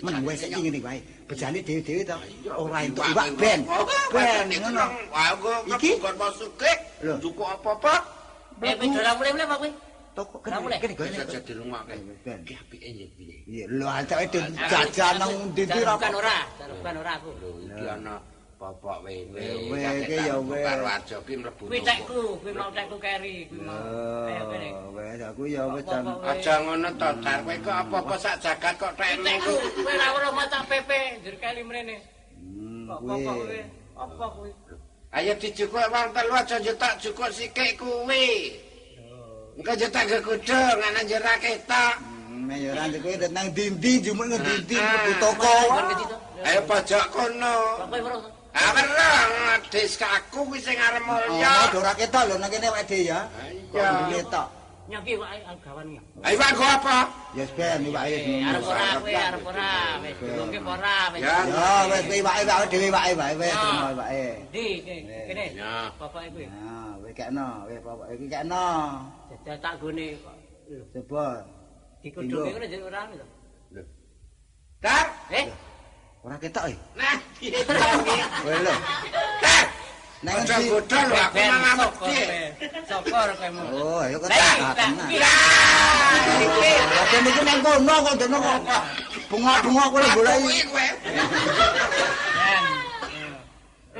men 0.00 0.24
wis 0.24 0.40
iki 0.48 0.60
ngene 0.64 0.80
wae. 0.80 1.00
Bejane 1.28 1.60
dhewe-dhewe 1.60 2.02
to. 2.08 2.16
Ora 2.56 2.88
entuk 2.88 3.04
Iwak, 3.04 3.28
ben. 3.36 3.60
Ben 4.08 4.48
ben 4.48 4.60
ngono. 4.64 4.86
Wah, 5.12 5.36
mau 6.16 6.32
sugih. 6.32 6.76
Lho. 7.04 7.20
Cukup 7.20 7.52
apa-apa. 7.60 7.94
Eh, 8.64 8.74
kowe 8.74 8.86
dolan 8.90 9.12
mulai-mulai 9.20 9.44
apa 9.44 9.56
kowe? 9.60 9.70
Toko 10.16 10.36
kene 10.40 10.56
Bisa 10.58 10.80
kene. 10.82 11.28
jadi 11.28 11.52
rumah 11.60 11.84
kan. 11.84 12.00
Ben. 12.24 12.40
Ki 12.48 12.56
apike 12.56 12.88
piye? 13.12 13.36
Iya, 13.44 13.64
lho 13.68 13.86
antake 13.86 14.24
jajan 14.56 15.14
nang 15.20 15.52
ndi. 15.52 15.62
Bukan 15.68 16.12
ora, 16.16 16.38
bukan 16.80 16.94
ora 16.96 17.12
aku. 17.20 17.30
Lho 17.44 17.48
iki 17.60 17.84
ana 17.86 18.16
popok 18.58 18.98
wewe. 19.06 19.42
Wewe 19.70 20.02
iki 20.02 20.16
ya 20.28 20.36
wewe. 20.38 20.62
Karo 20.66 20.84
aja 20.86 21.16
ki 21.26 21.34
mlebu. 21.36 21.64
Kuwi 21.66 21.80
tekku, 21.80 22.20
kuwi 22.42 22.52
mau 22.52 22.70
tekku 22.74 22.96
keri, 22.98 23.46
kuwi 23.46 23.60
mau. 23.62 24.26
Ayo 24.28 24.44
kene. 24.50 24.68
Wes 24.94 25.20
aku 25.22 25.42
ya 25.46 25.62
wis 25.70 25.84
jam. 25.86 26.04
Aja 26.26 26.54
ngono 26.66 26.90
to, 26.98 27.08
Dar. 27.22 27.38
Kowe 27.46 27.56
kok 27.64 27.76
apa-apa 27.82 28.14
sak 28.18 28.34
jagat 28.42 28.74
kok 28.78 28.92
tekmu 28.98 29.24
Tekku, 29.24 29.54
kowe 29.78 29.92
ora 29.94 30.06
ora 30.18 30.28
maca 30.34 30.58
PP, 30.68 30.90
njur 31.22 31.36
kali 31.40 31.62
mrene. 31.62 31.96
Hmm, 32.38 32.86
Kok 32.90 32.98
kuwi. 33.00 33.14
apa 33.14 33.32
kuwi? 33.38 33.60
Apa 33.96 34.26
kuwi? 34.34 34.50
Ayo 35.08 35.32
dijukuk 35.40 35.86
wong 35.94 36.08
telu 36.12 36.32
aja 36.34 36.56
nyetak 36.60 36.92
jukuk 37.00 37.30
sikik 37.32 37.78
kuwi. 37.78 38.26
Engko 39.58 39.72
nyetak 39.78 40.04
gegudung 40.10 40.78
ana 40.82 41.00
njera 41.06 41.34
ketok. 41.40 41.94
Nek 42.48 42.58
ya 42.58 42.70
ora 42.74 42.84
kuwi 43.02 43.14
nang 43.30 43.46
ndi-ndi 43.54 43.92
jumuk 44.02 44.26
Ah, 44.34 45.14
toko. 45.22 45.52
Kon 45.70 45.84
ke 45.90 45.94
situ. 46.02 46.16
Ayo 46.44 46.60
pojok 46.68 47.04
kono. 47.14 47.54
Kok 47.78 47.88
kowe 47.90 48.37
Ah 48.56 48.70
wereng 48.76 49.62
dis 49.70 49.94
kaku 50.00 50.40
kuwi 50.48 50.58
sing 50.60 50.76
arep 50.80 51.04
Oh, 51.04 51.16
mulya. 51.28 51.68
ora 51.76 51.92
ketok 51.92 52.22
lho 52.28 52.34
nang 52.40 52.50
kene 52.50 52.68
wede 52.72 52.98
ya. 53.04 53.20
Iya. 53.72 53.88
Kok 53.92 54.08
ketok. 54.12 54.48
Nyaki 54.88 55.12
wae 55.20 55.38
gawan 55.60 55.84
iki. 55.92 56.00
Ayo 56.24 56.36
Pak 56.40 56.50
go 56.56 56.64
apa? 56.64 56.98
Ya 57.36 57.44
ben 57.52 57.84
iwake 57.84 58.16
Eh, 58.24 58.40
arep 58.40 58.64
ora 58.64 58.86
kowe, 58.96 59.12
arep 59.12 59.42
ora. 59.44 59.70
Wis 60.00 60.14
durungke 60.16 60.58
ora, 60.64 60.96
wis. 61.12 61.20
Ya. 61.20 61.36
Ya 61.44 61.68
wis 61.92 62.02
kowe 62.08 62.16
iwake 62.24 62.42
wae 62.48 62.66
dhewe 62.72 62.86
iwake 62.88 63.12
wae 63.20 63.34
wis 63.36 63.52
Ya. 63.52 63.60
terima 63.60 63.88
iwake. 63.92 64.26
Di, 64.48 64.66
kene. 64.80 65.16
kene. 65.28 65.44
Ya. 65.60 65.72
Pokoke 66.00 66.28
kuwi. 66.32 66.46
Nah, 66.48 66.92
wis 67.04 67.12
kekno, 67.12 67.48
wis 67.68 67.78
pokoke 67.84 68.12
iki 68.16 68.26
kekno. 68.32 68.64
Jajal 69.28 69.56
tak 69.60 69.74
gone 69.76 70.06
kok. 70.24 70.36
Coba. 70.96 71.26
dikudunge 72.00 72.48
ngono 72.56 72.66
jeneng 72.72 72.88
ora 72.88 73.00
lho. 73.12 73.26
Dar. 74.80 75.06
Eh, 75.34 75.44
Ora 76.28 76.36
ketok 76.44 76.68
e. 76.68 76.76
Nah, 76.92 77.16
piye? 77.40 77.56
Wis 78.44 78.58
lho. 78.60 78.74
Aja 80.28 80.54
ndi? 80.60 80.68
godhol 80.68 81.04
lho 81.08 81.16
aku 81.24 81.40
malah 81.40 81.88
kowe. 81.96 82.20
Sokor 82.84 83.28
kowe. 83.32 83.48
Oh, 83.72 84.04
ayo 84.04 84.16
ketok 84.20 84.36
lah, 84.36 84.72
tenan. 84.76 85.08
iki 85.08 85.16
lah. 85.24 86.12
Iki. 86.44 86.72
Nang 87.48 87.58
kono 87.64 87.94
kok 88.04 88.14
dene 88.20 88.36
kok 88.44 88.60
bunga-bunga 89.32 89.84
kowe 89.88 90.04
golek. 90.20 90.68
Ben. 90.76 90.94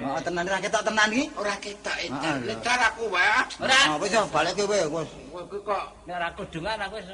Oh, 0.04 0.20
tenan 0.20 0.44
ora 0.52 0.58
ketok 0.60 0.82
tenan 0.84 1.08
iki. 1.08 1.24
Ora 1.32 1.54
ketok 1.64 1.96
Ah, 1.96 2.04
edan. 2.12 2.36
lho. 2.44 2.54
Dar 2.60 2.80
aku 2.92 3.02
wae. 3.08 3.40
Ora. 3.64 3.80
Ah, 3.88 3.96
wis 3.96 4.12
balik 4.28 4.52
kowe 4.52 4.76
wis. 5.00 5.08
Kowe 5.32 5.42
kuwi 5.48 5.60
kok 5.64 5.84
Nek 6.04 6.12
ora 6.20 6.28
kudungan 6.36 6.76
aku 6.76 7.00
wis 7.00 7.08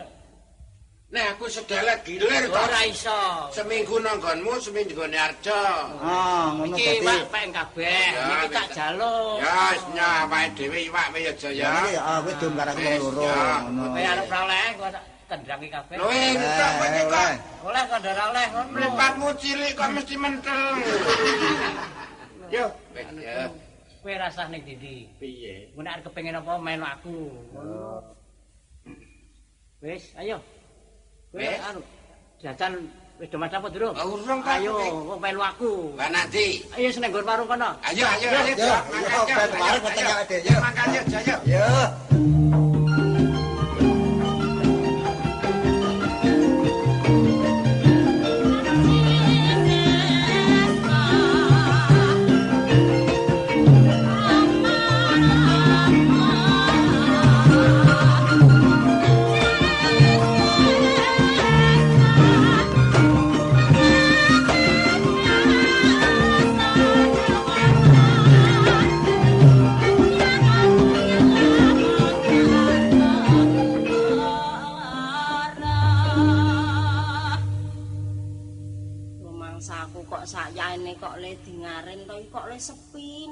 Nek 1.15 1.39
aku 1.39 1.47
sedelet 1.47 2.03
gilir 2.03 2.51
to. 2.51 2.59
ora 2.59 2.81
iso. 2.91 3.47
Seminggu 3.55 4.03
nang 4.03 4.19
nggonmu, 4.19 4.59
seminggu 4.59 4.99
nggone 4.99 5.15
Arjo. 5.15 5.63
Ah, 6.03 6.51
ngono 6.59 6.75
Iki 6.75 6.91
dadi. 6.91 7.07
wak 7.07 7.23
peng 7.31 7.51
kabeh. 7.55 8.03
Ya, 8.11 8.25
Iki 8.35 8.47
tak 8.51 8.67
jaluk. 8.75 9.39
Ya, 9.39 9.55
wis 9.71 9.85
nyah 9.95 10.19
wae 10.27 10.47
dhewe 10.59 10.79
iwak 10.91 11.07
wae 11.15 11.31
aja 11.31 11.49
Ya 11.55 11.71
ya. 11.71 11.71
iki 11.87 11.95
ah 12.03 12.19
wis 12.19 12.35
dum 12.43 12.53
karek 12.59 12.75
Wis, 12.75 12.99
loro 12.99 13.23
ya. 13.23 13.63
ngono. 13.63 13.83
Kowe 13.95 14.03
arep 14.03 14.27
ora 14.27 14.39
oleh 14.43 14.67
kok 14.75 14.91
kendrangi 15.31 15.69
kabeh. 15.71 15.95
Lho, 15.95 16.03
kok 16.03 16.11
kowe 16.11 16.89
iki 16.91 17.03
kok 17.07 17.31
Oleh 17.63 17.83
kok 17.87 17.99
ora 18.03 18.25
oleh 18.27 18.47
ngono. 18.51 18.71
mripatmu 18.75 19.29
cilik 19.39 19.73
kok 19.79 19.89
mesti 19.95 20.15
mentel. 20.19 20.63
Yo, 22.59 22.67
ya. 23.23 23.47
Kowe 24.03 24.13
rasah 24.19 24.51
ning 24.51 24.67
ndi? 24.67 25.07
Piye? 25.23 25.71
Mun 25.79 25.87
arep 25.87 26.03
kepengin 26.05 26.35
apa 26.35 26.59
melu 26.59 26.83
aku. 26.83 27.19
Wis, 29.79 30.11
ayo. 30.19 30.43
Kowe 31.35 31.51
anu 31.67 31.81
jajan 32.39 32.73
wis 33.19 33.27
do 33.27 33.43
apa 33.43 33.67
durung? 33.67 33.95
Ah, 33.99 34.07
urung. 34.07 34.39
Ayo, 34.47 34.79
kok 34.87 35.19
melu 35.19 35.43
aku. 35.43 35.71
Lah 35.99 36.07
nanti. 36.07 36.63
Ayo 36.79 36.95
seneng 36.95 37.11
nggon 37.11 37.27
warung 37.27 37.51
kono. 37.51 37.75
Ayo, 37.83 38.07
ayo, 38.07 38.27
Yo, 38.31 38.39
ayo. 38.39 38.55
yo, 38.55 38.71
yo, 39.27 39.35
ben 39.35 39.51
bareng 39.59 39.83
ketemu 39.83 40.11
awake 40.15 40.37
dhewe, 40.39 40.47
yo. 40.47 40.59
Makan 40.63 40.87
yo, 40.95 41.03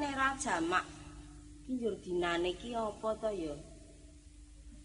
nek 0.03 0.13
ra 0.19 0.29
jamak. 0.43 0.85
Ki 1.65 1.73
njur 1.79 1.95
dinane 2.03 2.51
iki 2.51 2.75
apa 2.75 3.09
to 3.23 3.31
ya? 3.31 3.55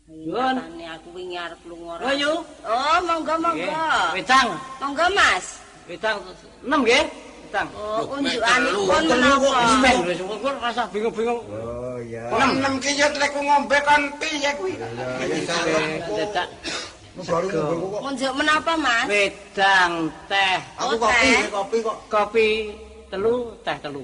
Yun. 0.07 0.55
Aku 0.93 1.09
wingi 1.18 1.36
arep 1.36 1.59
lunga. 1.68 1.97
Oh, 2.05 2.13
yu. 2.13 2.32
Oh, 2.63 2.97
monggo 3.07 3.34
monggo. 3.43 3.82
Wedang, 4.15 4.47
Monggo 4.80 5.05
Mas. 5.18 5.45
wedang 5.89 6.18
6 6.63 6.84
nggih. 6.86 7.03
Wedang. 7.49 7.68
Oh, 7.76 8.13
unjukanipun 8.13 9.03
telu 9.09 9.34
kok 9.41 9.53
menapa? 9.57 9.91
Wis 10.07 10.20
wis 10.22 10.38
kok 10.43 10.55
rasa 10.63 10.84
bingung-bingung. 10.93 11.41
Oh 11.49 11.97
iya. 11.99 12.24
Enam 12.32 12.49
enam 12.61 12.74
ki 12.84 12.91
yo 12.99 13.07
teleku 13.15 13.39
ngombe 13.41 13.78
kon 13.88 14.03
piye 14.22 14.51
kuwi? 14.59 14.74
Dadak 16.13 16.47
Baru 17.28 17.47
ngombe 17.49 17.76
kok. 17.91 18.01
Unjuk 18.07 18.34
menapa 18.38 18.74
Mas? 18.80 19.05
wedang, 19.11 19.91
teh, 20.30 20.55
Aku 20.78 20.93
Oh, 20.93 20.99
kopi, 21.01 21.30
kopi 21.51 21.78
kok. 21.84 21.97
kopi 22.07 22.47
telu, 23.11 23.34
teh 23.65 23.76
telu. 23.82 24.03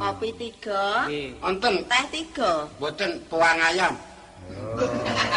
Kopi 0.00 0.28
tiga. 0.40 1.08
Wonten 1.42 1.74
teh 1.90 2.04
tiga. 2.12 2.52
boten 2.80 3.10
puang 3.28 3.58
ayam. 3.60 3.94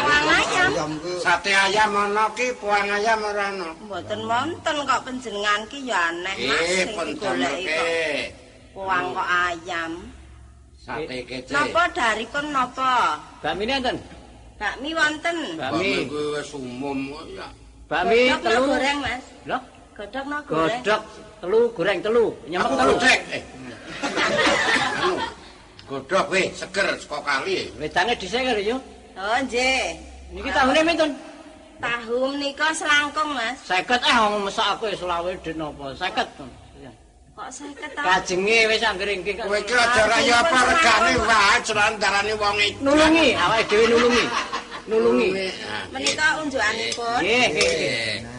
Wang 0.06 0.26
ayam. 0.28 0.90
Sate 1.20 1.52
ayam 1.52 1.92
ana 1.96 2.28
ki 2.36 2.52
puang 2.60 2.88
ayam 2.88 3.18
ora 3.20 3.52
ana. 3.52 3.70
Mboten 3.84 4.20
wonten 4.24 4.74
kok 4.86 5.02
panjenengan 5.04 5.60
ki 5.70 5.78
ya 5.88 6.12
aneh 6.12 6.34
Mas 6.36 6.60
Eh, 6.60 6.68
sing 6.84 6.88
pun 6.96 7.08
digoleki 7.12 7.80
kok 8.76 9.28
ayam. 9.30 9.92
Sate 10.80 11.16
kece. 11.26 11.52
Napa 11.52 11.82
daripun 11.90 12.46
napa? 12.54 13.18
Bakmine 13.42 13.82
enten? 13.82 13.96
Bakmi 14.56 14.90
wonten. 14.96 15.36
Bakmi. 15.60 16.08
kuwi 16.08 16.24
wis 16.38 16.50
umum 16.56 16.98
kok 17.12 17.24
ya. 17.36 17.48
Bakmi 17.90 18.18
telu. 18.40 18.62
goreng 18.72 18.98
Mas. 19.04 19.24
Lho, 19.46 19.58
Godhog 19.96 20.26
no 20.28 20.38
goreng. 20.48 20.80
godhog 20.84 21.02
telu, 21.40 21.60
goreng 21.76 21.98
telu, 22.04 22.26
nyemek 22.48 22.72
telu. 22.76 22.94
Eh. 23.32 23.42
Anu, 24.02 25.12
Godhog 25.86 26.26
weh 26.34 26.50
seger 26.50 26.86
saka 26.98 27.18
kali. 27.22 27.70
Wedange 27.78 28.14
karo 28.18 28.60
yo. 28.60 28.76
Oh 29.16 29.38
nggih. 29.46 29.96
Niki 30.34 30.50
tahune 30.50 30.80
pinten? 30.82 31.10
Tahu 31.76 32.34
menika 32.34 32.72
selangkung 32.72 33.36
Mas. 33.36 33.60
50 33.68 34.00
eh 34.00 34.16
wong 34.16 34.48
mesak 34.48 34.66
aku 34.76 34.88
wis 34.88 34.98
selawe 34.98 35.30
dit 35.44 35.56
napa? 35.56 35.92
50. 35.92 36.56
Kok 37.36 37.48
saya 37.52 37.72
ketahui. 37.76 38.08
Kajenge 38.08 38.58
wis 38.72 38.82
anggere 38.82 39.12
nggih. 39.20 39.34
Kowe 39.44 39.58
iki 39.60 39.74
aja 39.76 40.02
ra 40.08 40.18
ya 40.24 40.36
apa 40.40 40.58
regane 40.72 41.12
wae 41.20 41.56
celantarane 41.62 42.32
wong 42.40 42.56
iki. 42.64 42.80
nulungi, 42.80 43.28
awake 43.36 43.64
dhewe 43.68 43.84
nulungi. 43.92 44.24
Nulungi. 44.88 45.28
Menika 45.92 46.26
unjukanipun. 46.40 47.18
Nggih, 47.20 47.46
nggih, 47.52 48.35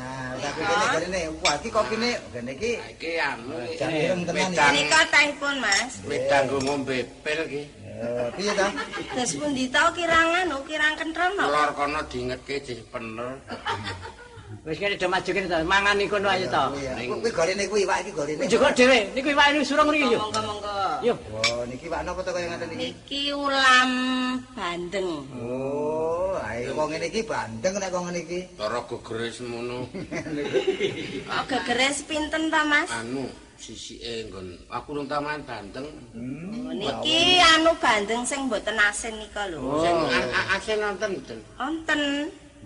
nggih. 0.58 0.68
eh. 0.68 0.74
Nah, 0.74 0.82
tapi 0.82 0.98
kene 0.98 1.06
kene 1.06 1.22
wah 1.46 1.56
iki 1.62 1.70
iki 2.50 2.72
Iki 2.98 3.12
anu 3.22 3.56
iki. 3.70 3.76
Iki. 3.78 4.34
wedang 4.34 4.70
Menika 4.74 5.02
tehipun 5.14 5.56
Mas. 5.62 5.94
wedang 6.04 6.44
nggo 6.50 6.58
ngombe 6.66 6.98
pil 7.22 7.40
iki. 7.46 7.64
Eh, 7.98 8.30
piye 8.38 8.54
ta? 8.54 8.70
Terus 9.18 9.34
pundi 9.42 9.66
tau 9.74 9.90
kirangan, 9.90 10.54
oh 10.54 10.62
kirang 10.70 10.94
kentrem? 11.02 11.34
Lor 11.34 11.74
kono 11.74 11.98
diingetke 12.06 12.62
jih 12.62 12.78
pener. 12.94 13.42
Wis 14.68 14.84
kene 14.84 15.00
do 15.00 15.08
maju 15.08 15.32
kene 15.32 15.48
to, 15.48 15.64
mangan 15.64 15.96
iku 15.96 16.20
ayo 16.20 16.44
to. 16.52 16.64
Kuwi 17.24 17.32
gorene 17.32 17.64
kuwi 17.72 17.88
iwak 17.88 18.04
iki 18.04 18.12
gorene. 18.12 18.44
Njogok 18.52 18.76
dhewe, 18.76 19.00
niku 19.16 19.32
iwak 19.32 19.56
ini 19.56 19.64
surung 19.64 19.88
mriki 19.88 20.12
yo. 20.12 20.20
Monggo 20.20 20.42
monggo. 20.44 20.76
Yo. 21.08 21.14
Oh, 21.32 21.64
niki 21.72 21.88
iwak 21.88 22.04
napa 22.04 22.20
to 22.20 22.36
kaya 22.36 22.52
ngaten 22.52 22.76
iki? 22.76 22.80
Niki 22.92 23.22
ulam 23.32 23.90
bandeng. 24.52 25.10
Oh, 25.40 26.36
ae 26.44 26.68
wong 26.76 26.92
ngene 26.92 27.08
iki 27.08 27.24
bandeng 27.24 27.80
nek 27.80 27.96
kok 27.96 28.04
ngene 28.12 28.20
iki. 28.28 28.40
Cara 28.60 28.80
gegere 28.84 29.28
semono. 29.32 29.78
Kok 29.88 31.48
gegeres 31.64 32.04
pinten 32.04 32.52
ta 32.52 32.68
Mas? 32.68 32.92
Anu, 32.92 33.24
sisike 33.56 34.28
nggon 34.28 34.52
aku 34.68 35.00
nang 35.00 35.08
taman 35.08 35.48
Banteng. 35.48 35.88
Hmm. 36.12 36.76
Niki 36.76 37.40
anu 37.56 37.72
bandeng 37.80 38.28
sing 38.28 38.52
mboten 38.52 38.76
asin 38.84 39.16
nika 39.16 39.48
lho. 39.48 39.80
Sing 39.80 39.96
a- 40.12 40.28
a- 40.28 40.48
asin 40.60 40.76
nonton 40.84 41.16
mboten. 41.16 41.40
Wonten. 41.56 42.04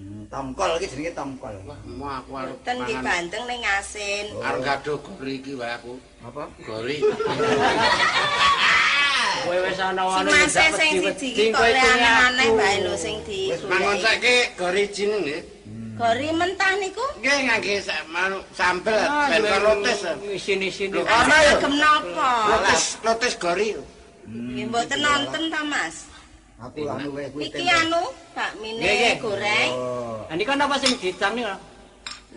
Hmm, 0.02 0.26
Tongkol 0.34 0.82
iki 0.82 0.98
jenenge 0.98 1.14
tongkol. 1.14 1.54
Wah, 1.70 1.78
mau 1.86 2.10
aku 2.18 2.32
arep 2.34 2.58
nggih 2.66 2.98
mangan. 2.98 3.06
bandeng 3.06 3.44
ning 3.46 3.62
asin. 3.78 4.26
Arep 4.42 4.60
gado 4.66 4.94
gori 4.98 5.34
iki 5.38 5.54
wae 5.54 5.70
aku. 5.78 5.94
Apa? 6.26 6.50
Gori. 6.66 6.98
Kowe 9.42 9.58
wis 9.66 9.78
ana 9.82 10.02
Mas 10.26 10.54
sing 10.54 11.02
siji 11.02 11.28
iki 11.34 11.46
kok 11.54 11.62
le 11.62 11.82
aneh-aneh 11.82 12.50
wae 12.58 12.78
lho 12.82 12.94
sing 12.98 13.22
di. 13.30 13.54
Wis 13.54 13.62
mangon 13.70 13.98
saiki 14.02 14.36
gori 14.58 14.84
jeneng 14.90 15.22
nggih. 15.22 15.42
Gori 16.02 16.28
mentah 16.34 16.74
niku. 16.82 17.06
Nggih 17.22 17.38
ngangge 17.46 17.76
sambel 18.58 18.98
ben 19.06 19.42
karo 19.46 19.78
lotis. 19.78 20.02
Sini-sini. 20.42 20.98
Lho, 20.98 21.06
Ana 21.06 21.38
ya? 21.46 21.54
gem 21.62 21.74
napa? 21.78 22.32
Lotis 23.06 23.34
gori. 23.38 23.78
Nggih 24.26 24.66
mboten 24.66 24.98
nonton 24.98 25.44
ta 25.54 25.62
Mas. 25.62 26.10
Aku 26.62 26.80
anu 26.86 27.10
wae 27.18 27.28
kuwi 27.34 27.42
Iki 27.50 27.58
tempe. 27.58 27.74
anu 27.74 28.02
bakmine 28.38 28.86
nggih. 28.86 29.14
goreng. 29.18 29.70
Oh. 29.74 30.30
Ah 30.30 30.36
nika 30.38 30.54
napa 30.54 30.76
sing 30.78 30.94
didang 31.02 31.34
nika? 31.34 31.56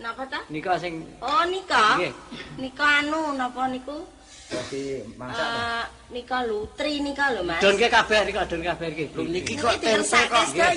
Napa 0.01 0.23
ta? 0.27 0.41
Nika 0.49 0.73
sing 0.81 1.05
Oh 1.21 1.45
nika. 1.45 1.85
Nggih. 2.01 2.13
Nika 2.57 2.87
anu 3.05 3.37
napa 3.37 3.69
niku? 3.69 4.01
Dadi 4.49 5.05
masak. 5.21 5.45
Eh 5.45 5.85
nika 6.13 6.39
lutri 6.49 7.01
nika 7.05 7.33
lho 7.37 7.43
Mas. 7.45 7.61
donke 7.61 7.87
kabeh 7.89 8.21
nika 8.25 8.43
don 8.49 8.61
kabeh 8.65 8.89
iki. 8.97 9.05
Lho 9.13 9.23
niki 9.29 9.55
kok 9.61 9.77
tempe 9.77 9.85
diresake 9.93 10.29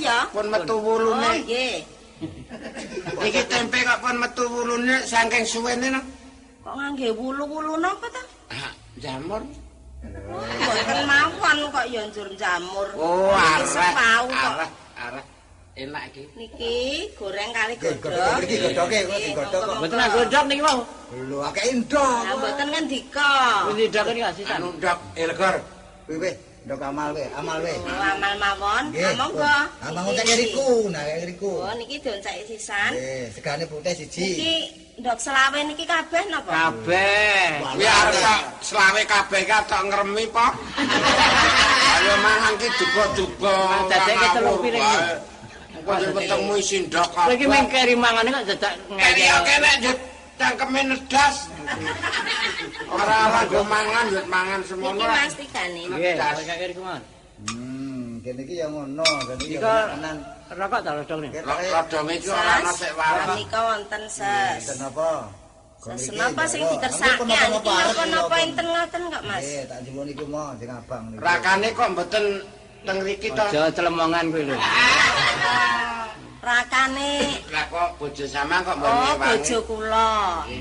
kok 0.03 0.27
pun 0.35 0.45
metu 0.51 0.75
Oh 0.75 0.83
wulune. 0.83 1.31
nggih. 1.47 1.75
Iki 3.27 3.41
tempe 3.47 3.77
kok 3.85 3.99
pun 4.03 4.15
metu 4.19 4.43
wulune 4.49 4.95
saking 5.07 5.45
suwene 5.47 5.87
no. 5.95 6.01
Kok 6.67 6.73
ngangge 6.75 7.09
wulu-wulu 7.15 7.79
napa 7.79 8.07
ta? 8.11 8.21
Ah, 8.51 8.71
jamur. 8.99 9.39
Mboten 10.05 10.99
mawon 11.09 11.57
kok 11.73 11.85
ya 11.89 12.01
njur 12.05 12.29
jamur. 12.37 12.87
Oh, 12.93 13.33
arah. 13.33 13.65
kok. 13.65 14.35
Arah, 14.37 14.69
arah. 14.97 15.25
Enak 15.77 16.03
iki. 16.09 16.23
Niki 16.33 16.75
goreng 17.17 17.53
kali 17.53 17.73
godhog. 17.77 18.01
godhog 18.01 18.41
iki 18.45 18.57
godhoge 18.61 18.99
kok 19.05 19.19
digodhog 19.21 19.61
kok. 19.65 19.75
Mboten 19.77 19.97
ndok 20.01 20.45
niki 20.49 20.63
mau. 20.65 20.79
Lho 21.29 21.37
akeh 21.45 21.65
endok. 21.69 22.21
Lah 22.25 22.35
mboten 22.37 22.67
ngendika. 22.73 23.31
Wis 23.69 23.89
ndok 23.89 24.05
nika 24.13 24.31
sisan. 24.37 24.57
Anu 24.61 24.69
ndok 24.77 24.97
Elgor. 25.17 25.55
Wih 26.07 26.17
wih, 26.23 26.35
ndok 26.67 26.83
amal 26.83 27.15
wih, 27.15 27.23
amal 27.39 27.63
wih. 27.63 27.79
Oh, 27.79 27.95
amal 28.11 28.33
mawon. 28.43 28.83
Nggih. 28.91 29.07
Ah, 29.07 29.15
Monggo. 29.15 29.55
Amal 29.87 30.01
ngotek 30.03 30.25
Niki. 30.27 30.35
riku, 30.51 30.69
nah 30.91 31.03
riku. 31.23 31.51
Oh, 31.63 31.71
niki 31.79 31.95
dionceki 32.03 32.43
sisan. 32.43 32.91
Eh, 32.91 33.31
segane 33.31 33.63
putih 33.71 33.95
siji. 33.95 34.19
Niki 34.35 34.53
ndok 34.99 35.15
selawe 35.15 35.59
niki 35.63 35.87
kabeh 35.87 36.27
napa? 36.27 36.51
Kabeh. 36.51 37.63
Kuwi 37.71 37.87
arep 37.87 38.15
tak 38.19 38.41
selawe 38.59 39.01
kabeh 39.07 39.41
ka 39.47 39.63
tok 39.63 39.81
ngremi 39.87 40.27
po. 40.27 40.43
Ayo 41.95 42.13
mangan 42.19 42.53
ki 42.59 42.67
duga-duga. 42.75 43.53
Mang 43.71 43.83
dadeke 43.87 44.27
telung 44.35 44.59
piring 44.59 44.83
iki. 44.83 45.07
Kok 45.87 45.97
ketemu 46.19 46.53
isi 46.59 46.77
ndok 46.83 47.07
Kowe 47.15 47.31
iki 47.31 47.47
kabeh. 47.47 47.51
mengkeri 47.63 47.95
mangane 47.95 48.29
kok 48.35 48.43
dadak 48.51 48.73
Keri 48.91 49.23
yo 49.23 49.37
kene 49.47 49.69
njut 49.79 49.97
cangkeme 50.37 50.81
nedas. 50.93 51.35
Ora 52.87 53.17
ora 53.27 53.41
go 53.49 53.59
mangan 53.65 54.05
njut 54.07 54.25
mangan 54.29 54.61
semono. 54.63 54.93
Niki 54.93 55.05
Mas 55.05 55.33
Tigane. 55.35 55.81
Nggih, 55.89 56.13
kaya 56.15 56.55
kiri 56.61 56.73
kuwi. 56.77 56.97
Hmm, 57.47 58.21
kene 58.23 58.41
iki 58.45 58.55
ya 58.61 58.67
ngono, 58.69 59.05
kene 59.27 59.41
iki 59.43 59.57
tenan. 59.57 60.17
rokok 60.47 60.79
ta 60.85 60.91
rodong 60.95 61.19
nih. 61.27 61.31
Rodong 61.43 62.07
iki 62.13 62.29
ora 62.31 62.53
ana 62.61 62.71
sik 62.71 62.93
waras. 62.95 63.35
Nika 63.35 63.59
wonten 63.65 64.03
ses. 64.07 64.63
Apa? 64.79 65.11
Ses 65.77 66.09
napa 66.17 66.43
sing 66.49 66.61
dikersake 66.65 67.23
niki 67.25 67.69
napa-napa 67.69 68.35
enten 68.41 68.65
ngoten 68.65 69.01
kok 69.13 69.23
Mas. 69.27 69.43
Eh, 69.45 69.63
tak 69.69 69.79
jumbo 69.85 70.01
niku 70.07 70.25
mau 70.25 70.53
sing 70.57 70.69
abang 70.71 71.03
niku. 71.13 71.21
Rakane 71.21 71.67
kok 71.75 71.89
mboten 71.93 72.25
teng 72.87 72.97
riki 73.03 73.29
to. 73.33 73.43
Aja 73.45 73.69
telemongan 73.73 74.25
kowe 74.33 74.41
lho. 74.41 74.55
Rakane 76.37 77.11
Lah 77.49 77.65
kok 77.67 77.89
bojo 77.97 78.25
sampean 78.25 78.61
kok 78.61 78.75
mbok 78.77 78.87
Oh, 78.87 78.95
ngewangi? 78.95 79.27
bojo 79.41 79.57
kula. 79.65 80.11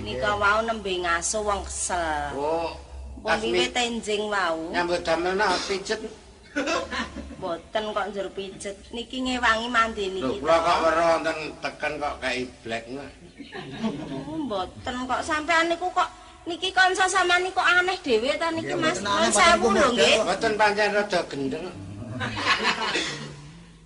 Nika 0.02 0.30
wau 0.34 0.58
nembe 0.64 0.92
ngaso 1.04 1.38
wong 1.40 1.60
kesel. 1.62 2.32
Oh, 2.32 2.72
wiwit 3.22 3.36
asmi 3.36 3.64
tenjing 3.70 4.22
wau. 4.26 4.72
nyambut 4.72 5.00
damelna 5.02 5.46
pijet. 5.66 6.00
Boten 7.36 7.84
kok 7.92 8.06
njur 8.08 8.28
pijet. 8.32 8.76
Niki 8.90 9.20
ngewangi 9.20 9.68
mandi 9.68 10.04
Lho, 10.16 10.40
kula 10.40 10.56
kok 10.58 10.76
weruh 10.82 11.06
wonten 11.12 11.38
teken 11.60 11.92
kok 11.96 12.14
kayak 12.18 12.48
black 12.64 12.84
nggak. 12.88 13.10
Oh, 13.84 14.38
Mboten 14.40 14.96
kok 15.04 15.20
sampean 15.20 15.68
niku 15.68 15.86
kok 15.92 16.08
niki 16.48 16.72
kanca 16.72 17.04
sampean 17.04 17.44
niku 17.44 17.60
aneh 17.60 17.98
dhewe 18.00 18.32
ta 18.40 18.48
niki 18.48 18.72
Mas. 18.74 18.98
mboten 19.04 19.28
sewu 19.30 19.66
lho 19.70 19.86
nggih. 19.92 20.14
Mboten 20.24 20.52
pancen 20.56 20.90
rada 20.96 21.20
gendeng. 21.28 21.66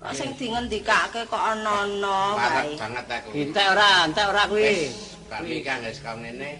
Kok 0.00 0.12
sing 0.16 0.32
dingendikake 0.40 1.28
kok 1.28 1.36
ana-ana 1.36 2.32
wae. 2.32 2.72
banget 2.80 3.04
aku. 3.04 3.28
Entek 3.36 3.66
ora, 3.68 3.90
entek 4.08 4.26
ora 4.32 4.42
kuwi. 4.48 4.88
Kami 5.28 5.60
kan 5.60 5.84
wis 5.84 6.00
kau 6.00 6.16
ngene 6.16 6.56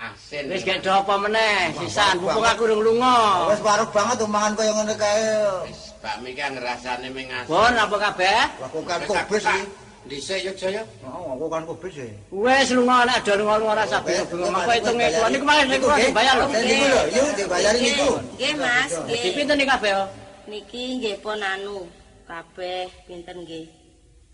asin. 0.00 0.48
Wis 0.48 0.64
gek 0.64 0.80
do 0.80 0.88
apa 0.88 1.14
meneh, 1.20 1.76
sisan 1.76 2.16
mumpung 2.16 2.48
aku 2.48 2.64
urung 2.64 2.80
lunga. 2.80 3.52
Wis 3.52 3.60
waruh 3.60 3.88
banget 3.92 4.24
omongan 4.24 4.56
koyo 4.56 4.72
ngono 4.72 4.94
kae. 4.96 5.28
Wis, 5.68 5.92
bakmi 6.00 6.32
kan 6.32 6.56
ngrasane 6.56 7.08
ming 7.12 7.28
asin. 7.28 7.48
Pun 7.52 7.72
apa 7.76 7.96
kabeh? 8.08 8.40
Aku 8.64 8.78
kan 8.88 9.04
tak- 9.04 9.28
iki. 9.28 9.58
Dhisik 10.06 10.38
yo 10.46 10.52
Jaya. 10.56 10.82
Oh, 11.02 11.34
aku 11.36 11.50
kan 11.52 11.62
kubis 11.68 11.98
e. 11.98 12.08
Wis 12.32 12.72
lunga 12.72 13.04
nek 13.04 13.20
do 13.20 13.36
lunga-lunga 13.36 13.84
rasa 13.84 14.00
bingung. 14.00 14.48
Apa 14.48 14.72
hitunge 14.80 15.06
kuwi 15.12 15.28
niku 15.28 15.44
mah 15.44 15.56
niku 15.60 15.86
dibayar 15.92 16.34
lho. 16.40 16.46
Niku 16.56 16.86
lho, 16.88 17.02
yuk 17.12 17.28
dibayari 17.36 17.78
niku. 17.84 18.08
Nggih 18.38 18.52
Mas, 18.56 18.90
Di 19.04 19.12
nggih. 19.12 19.32
pinten 19.36 19.60
iki 19.60 19.68
kabeh? 19.68 19.92
oh? 19.98 20.08
Niki 20.48 20.82
nggih 21.02 21.16
pun 21.20 21.42
anu 21.42 21.84
kabeh 22.26 22.86
pinten 23.06 23.38
nggih. 23.42 23.66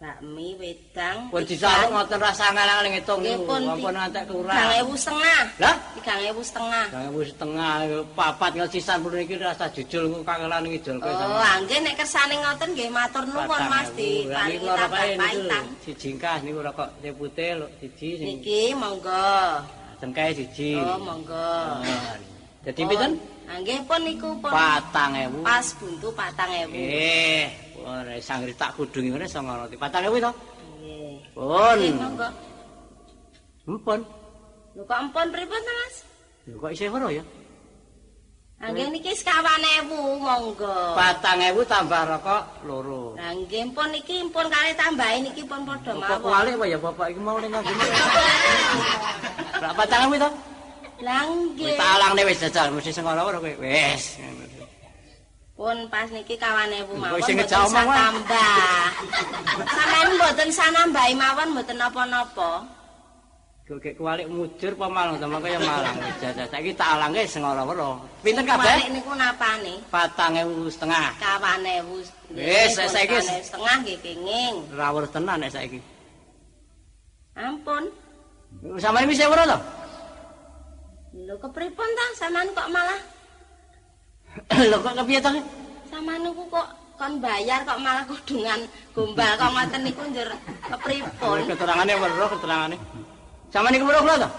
Bakmi 0.03 0.59
wedang. 0.59 1.31
Pun 1.31 1.47
disaluk 1.47 1.95
ngoten 1.95 2.19
rasa 2.19 2.51
ngalang 2.51 2.91
ngitung 2.91 3.23
Nggih 3.23 3.39
niku. 3.39 3.47
pun 3.47 3.63
Ampun 3.71 3.95
antek 3.95 4.25
kurang. 4.27 4.59
3000 4.83 4.99
setengah. 4.99 5.41
Lah, 5.63 5.77
3000 5.95 6.43
setengah. 6.43 6.87
Jangan 6.91 7.11
wis 7.15 7.29
setengah 7.31 7.73
papat 8.19 8.51
ngel 8.59 8.67
sisan 8.67 8.99
pun 8.99 9.15
iki 9.15 9.39
rasa 9.39 9.71
jujul 9.71 10.11
ku 10.11 10.27
kangelan 10.27 10.67
ngidul 10.67 10.99
kowe 10.99 11.07
Oh, 11.07 11.39
angge 11.39 11.79
nek 11.79 11.95
kersane 11.95 12.35
ngoten 12.35 12.69
nggih 12.75 12.91
matur 12.91 13.23
nuwun 13.31 13.63
Mas 13.71 13.89
di 13.95 14.27
paringi 14.27 14.67
tambah 14.67 14.91
paitan. 15.23 15.65
Si 15.87 15.91
jingkas 15.95 16.39
niku 16.43 16.67
rokok 16.67 16.89
teh 16.99 17.15
putih 17.15 17.51
lho 17.63 17.67
siji 17.79 18.09
sing 18.19 18.27
Niki 18.43 18.75
monggo. 18.75 19.63
cengkeh 20.03 20.35
siji. 20.35 20.83
Oh, 20.83 20.99
monggo. 20.99 21.79
Jadi 22.67 22.83
pinten? 22.91 23.13
Angge 23.47 23.75
pun 23.87 24.03
niku 24.03 24.35
pun 24.39 24.51
4000. 24.51 25.47
pas 25.47 25.67
buntu 25.79 26.11
4000. 26.11 26.75
Eh, 26.75 27.47
ora 27.85 28.15
sangri 28.23 28.53
tak 28.55 28.75
kudungi 28.79 29.11
ngene 29.13 29.27
sanga 29.29 29.59
roti. 29.61 29.77
4000 29.77 30.25
to? 30.25 30.33
Nggih. 30.83 31.15
Pun. 31.35 31.79
Monggo. 31.99 32.29
Mpun. 33.69 34.01
Lho 34.73 34.83
kok 34.89 34.99
ampun 34.99 35.27
pripun 35.29 35.61
ta, 35.61 35.73
Mas? 35.79 35.95
Lho 36.49 36.57
kok 36.59 36.73
isih 36.73 36.89
ora 36.89 37.09
ya? 37.13 37.25
Angge 38.63 38.87
niki 38.95 39.11
sekawan 39.19 39.63
ewu 39.83 40.23
monggo. 40.23 40.95
4000 40.95 41.67
tambah 41.67 42.03
rokok 42.15 42.43
loro. 42.63 43.19
Lah 43.19 43.35
nggih 43.35 43.75
pun 43.75 43.91
niki 43.91 44.23
pun 44.31 44.47
kali 44.47 44.71
tambahi 44.79 45.19
niki 45.27 45.43
pun 45.43 45.67
padha 45.67 45.93
mawon. 45.99 46.23
kualik 46.23 46.55
apa 46.59 46.65
ya 46.71 46.79
bapak 46.79 47.07
iki 47.11 47.21
mau 47.21 47.39
ning 47.43 47.51
ngene. 47.51 47.75
Berapa 49.63 49.75
patangan 49.83 50.15
to? 50.15 50.31
Lah 51.03 51.23
Wis 51.27 51.35
nggih. 51.59 51.75
tak 51.75 51.91
alangne 51.99 52.23
wis 52.31 52.39
jajal 52.39 52.67
mesti 52.71 52.91
sing 52.95 53.03
ora 53.03 53.23
ora 53.27 53.39
kowe. 53.43 53.53
Wis. 53.59 54.23
Pun 55.53 55.77
pas 55.93 56.09
niki 56.09 56.41
kawan 56.41 56.73
ewu 56.73 56.97
Kok 56.97 57.03
mawon 57.05 57.21
mboten 57.21 57.45
tambah. 57.45 58.89
Sampeyan 59.69 60.09
mboten 60.17 60.49
sanambahi 60.49 61.13
mawon 61.13 61.49
mboten 61.53 61.77
napa-napa. 61.77 62.65
Kek 63.63 63.97
kualik 63.97 64.29
mujur 64.29 64.77
apa 64.77 64.87
malang 64.91 65.17
to 65.17 65.29
kaya 65.29 65.57
malang. 65.63 65.97
Wis 65.97 66.17
jajal 66.21 66.45
saiki 66.51 66.77
tak 66.77 66.99
alangke 66.99 67.25
sing 67.25 67.41
ora 67.41 67.65
ora. 67.65 67.97
Pinten 68.21 68.45
kabeh? 68.45 68.91
niku 68.93 69.17
napane? 69.17 69.81
4000 69.89 70.69
setengah. 70.69 71.17
Wis, 72.37 72.77
saiki 72.77 73.17
setengah 73.23 73.77
nggih 73.81 73.99
kenging. 74.05 74.55
Rawur 74.77 75.09
tenan 75.09 75.41
nek 75.41 75.53
saiki. 75.53 75.81
Ampun. 77.33 77.89
Sampeyan 78.77 79.09
wis 79.09 79.25
ora 79.25 79.45
to? 79.47 79.59
Lho 81.13 81.37
kepripun 81.41 81.89
ta 81.97 82.07
sampean 82.17 82.49
kok 82.53 82.69
malah 82.73 83.01
Lho 84.71 84.77
kok 84.81 84.95
kepiye 84.97 85.21
to? 85.21 85.31
sampean 85.93 86.25
niku 86.25 86.43
kok 86.49 86.69
kon 86.97 87.21
bayar 87.21 87.61
kok 87.69 87.77
malah 87.85 88.05
kudungan 88.09 88.61
gombal 88.97 89.33
kok 89.37 89.51
ngoten 89.53 89.81
niku 89.85 90.03
njur 90.09 90.29
kepripun? 90.73 91.39
Keterangane 91.53 91.93
weruh 92.01 92.29
keterangane. 92.33 92.77
Sampeyan 93.53 93.73
niku 93.77 93.85
weruh 93.93 94.03
kula 94.03 94.17
to? 94.25 94.31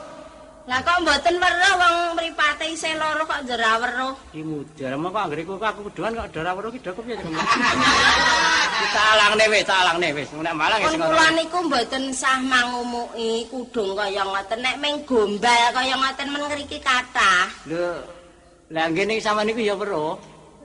Lah 0.64 0.80
kok 0.82 0.98
mboten 1.04 1.36
weruh 1.38 1.74
wong 1.78 1.96
mripate 2.18 2.66
isih 2.74 2.98
loro 2.98 3.22
kok 3.30 3.46
jera 3.46 3.78
weruh. 3.78 4.18
Ki 4.34 4.42
mudar 4.42 4.98
mengko 4.98 5.20
anggere 5.22 5.42
kok 5.46 5.62
aku 5.62 5.80
kuduan 5.94 6.18
kok 6.18 6.30
dora 6.34 6.52
weruh 6.58 6.72
ki 6.74 6.80
dok 6.82 6.98
piye 7.06 7.16
temen. 7.20 7.38
Kita 8.82 9.02
alangne 9.14 9.46
wis, 9.54 9.64
tak 9.70 9.80
alangne 9.86 10.10
wis. 10.18 10.30
Nek 10.34 10.56
Pun 10.58 10.90
sing 10.90 11.02
kula 11.06 11.28
niku 11.38 11.58
mboten 11.70 12.04
sah 12.10 12.42
mangumuki 12.42 13.46
kudung 13.54 13.94
kaya 13.94 14.26
ngoten 14.26 14.60
nek 14.66 14.76
ming 14.82 15.06
gombal 15.06 15.70
kaya 15.70 15.94
ngoten 15.94 16.28
men 16.34 16.42
ngriki 16.50 16.82
kathah. 16.82 17.46
Lho, 17.70 18.23
lah 18.72 18.86
ngene 18.88 19.20
sama 19.20 19.44
niku 19.44 19.60
ya 19.60 19.76
weruh. 19.76 20.16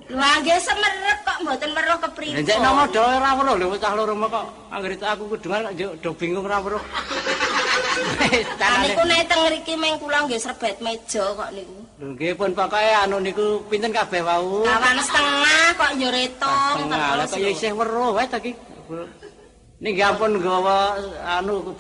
Lho 0.09 0.25
nggih 0.41 0.57
semerep 0.57 1.19
kok 1.21 1.39
mboten 1.45 1.71
weruh 1.77 1.99
Lah 2.01 2.05
kepripun. 2.09 2.41
nek 2.41 2.59
nomo 2.65 2.83
do 2.89 3.03
ora 3.05 3.31
weruh 3.37 3.57
lho 3.61 3.77
cah 3.77 3.93
loro 3.93 4.15
kok 4.17 4.45
anggere 4.73 4.97
aku 5.05 5.23
kudungan 5.37 5.69
kok 5.69 5.75
do 6.01 6.11
bingung 6.17 6.47
ora 6.49 6.59
weruh. 6.65 6.81
Lah 8.61 8.73
niku 8.81 9.03
nek 9.05 9.29
teng 9.29 9.41
ngriki 9.45 9.75
ming 9.77 9.95
kula 10.01 10.25
nggih 10.25 10.41
serbet 10.41 10.81
meja 10.81 11.25
kok 11.37 11.51
niku. 11.53 11.77
Lho 12.01 12.07
nggih 12.17 12.33
pun 12.39 12.51
pokoke 12.57 12.91
anu 13.05 13.21
niku 13.21 13.61
pinten 13.69 13.93
kabeh 13.93 14.25
wau. 14.25 14.65
Kawan 14.65 14.97
setengah 15.05 15.65
kok 15.77 15.91
yo 16.01 16.09
retung 16.09 16.77
Tengah 16.89 17.09
lah 17.21 17.27
kok 17.29 17.37
isih 17.37 17.77
weruh 17.77 18.17
wae 18.17 18.25
ta 18.25 18.41
ki. 18.41 18.57
Niki 19.85 20.01
ampun 20.01 20.41
gawa 20.41 20.97
anu 21.37 21.77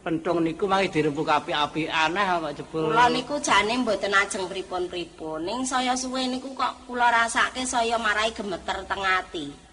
pentung 0.00 0.40
niku 0.40 0.64
mangke 0.64 1.00
dirembuk 1.00 1.28
api-api 1.28 1.84
aneh 1.88 2.24
kok 2.24 2.54
jebul. 2.56 2.88
Kula 2.88 3.06
niku 3.12 3.36
jane 3.38 3.76
mboten 3.84 4.16
ajeng 4.16 4.48
pripun-pripun. 4.48 5.44
Ning 5.44 5.58
saya 5.68 5.92
suwe 5.92 6.24
niku 6.24 6.56
kok 6.56 6.88
kula 6.88 7.12
rasake 7.12 7.68
saya 7.68 8.00
marai 8.00 8.32
gemeter 8.32 8.80
teng 8.88 9.04
ati. 9.04 9.69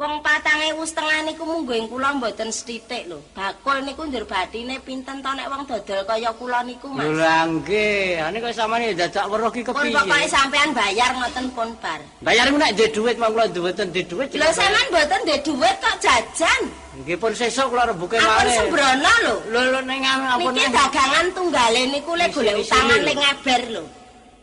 Wong 0.00 0.24
patang 0.24 0.56
ewu 0.64 0.80
setengah 0.80 1.28
niku 1.28 1.44
munggo 1.44 1.76
ing 1.76 1.84
kula 1.84 2.16
mboten 2.16 2.48
sethithik 2.48 3.04
lho. 3.04 3.20
Bakul 3.36 3.84
niku 3.84 4.08
njur 4.08 4.24
bathine 4.24 4.80
pinten 4.80 5.20
to 5.20 5.28
nek 5.36 5.44
wong 5.52 5.68
dodol 5.68 6.00
kaya 6.08 6.32
kula 6.40 6.64
niku, 6.64 6.88
Mas. 6.88 7.04
Lah 7.20 7.44
nggih, 7.44 8.16
ane 8.16 8.40
kok 8.40 8.56
samane 8.56 8.96
dadak 8.96 9.28
weruh 9.28 9.52
ki 9.52 9.60
Pun 9.60 9.76
kepiye? 9.76 9.92
pokoke 9.92 10.24
sampean 10.24 10.72
bayar 10.72 11.12
ngoten 11.12 11.46
pun 11.52 11.68
bar. 11.84 12.00
Bayar 12.24 12.48
nek 12.48 12.72
duwe 12.80 12.88
duit 12.96 13.16
mong 13.20 13.32
kula 13.36 13.46
duweten 13.52 13.92
di 13.92 14.00
duit. 14.08 14.32
Lho 14.32 14.48
sampean 14.56 14.88
mboten 14.88 15.20
ndek 15.20 15.38
dhuwit 15.44 15.76
kok 15.84 15.96
jajan. 16.00 16.62
Nggih 17.04 17.16
pun 17.20 17.32
sesuk 17.36 17.68
kula 17.68 17.84
rembuke 17.92 18.16
Ampun 18.16 18.32
malih. 18.40 18.56
sembrono 18.56 19.12
lho. 19.28 19.34
Lho 19.52 19.60
lho 19.68 19.80
ning 19.84 20.00
ampun. 20.00 20.52
Niki 20.56 20.64
dagangan 20.72 21.26
tunggale 21.36 21.82
niku 21.92 22.16
lek 22.16 22.32
golek 22.32 22.56
Di 22.56 22.64
utangan 22.64 22.96
lho. 22.96 23.04
ling 23.04 23.18
ngeber 23.20 23.62
lho. 23.76 23.84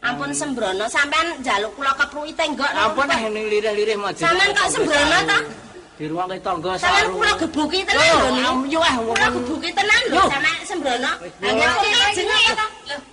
Ampun 0.02 0.32
sembrono 0.34 0.86
sampean 0.89 1.28
njaluk 1.41 1.72
kula 1.76 1.91
kepruki 1.98 2.34
tenggok 2.34 2.70
lho. 2.74 2.82
Ampun 2.89 3.08
ning 3.34 3.45
lirih-lirih 3.50 3.98
maju. 3.98 4.20
Sampean 4.22 4.50
kok 4.54 4.68
sembrono 4.70 5.18
ta? 5.26 5.39
Di 5.98 6.06
ruang 6.06 6.30
tangga 6.45 6.78
Sampeyan 6.78 7.10
saru. 7.10 7.18
kula 7.18 7.34
gebuki 7.41 7.80
tenan 7.82 8.06
lho. 8.38 8.52
Yo 8.70 8.80
ah 8.86 8.95
Kula 9.02 9.28
gebuki 9.34 9.70
tenan 9.74 10.02
lho 10.14 10.22
Yo. 10.22 10.24
sampe 10.30 10.52
sembrono. 10.70 11.12
Kok 11.18 11.82
jenenge 12.14 12.38
ya 12.45 12.54
ta? 12.54 12.66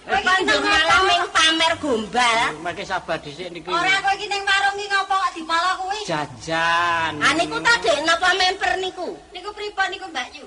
Kowe 0.05 0.21
kok 0.21 0.61
malah 0.69 1.01
ming 1.09 1.25
pamer 1.33 1.73
gombal. 1.81 2.39
Mangke 2.61 2.85
sabar 2.85 3.17
dhisik 3.25 3.49
niki. 3.57 3.73
Ora 3.73 3.95
kowe 4.05 4.13
iki 4.21 4.27
ning 4.29 4.45
warung 4.45 4.77
iki 4.77 4.87
ngopo 4.93 5.15
kok 5.17 5.33
dipala 5.33 5.71
kuwi? 5.81 5.99
jajan. 6.05 7.13
Ah 7.25 7.33
niku 7.33 7.57
ta 7.65 7.73
Dek 7.81 7.99
napa 8.05 8.29
memper 8.37 8.73
niku? 8.77 9.17
Niku 9.33 9.49
pripun 9.57 9.89
niku 9.89 10.07
Mbak 10.13 10.29
Yu? 10.37 10.47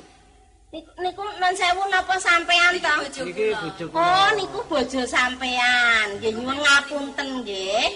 Niku 0.68 1.24
non 1.40 1.56
sewu 1.56 1.84
napa 1.88 2.20
sampean 2.20 2.76
ta? 2.84 3.00
Niki 3.00 3.56
bojo 3.56 3.86
kula. 3.88 4.04
Oh 4.04 4.30
niku 4.36 4.60
bojo 4.68 5.02
sampean. 5.08 6.20
Nggih 6.20 6.36
nyuwun 6.36 6.60
ngapunten 6.60 7.28
nggih. 7.40 7.88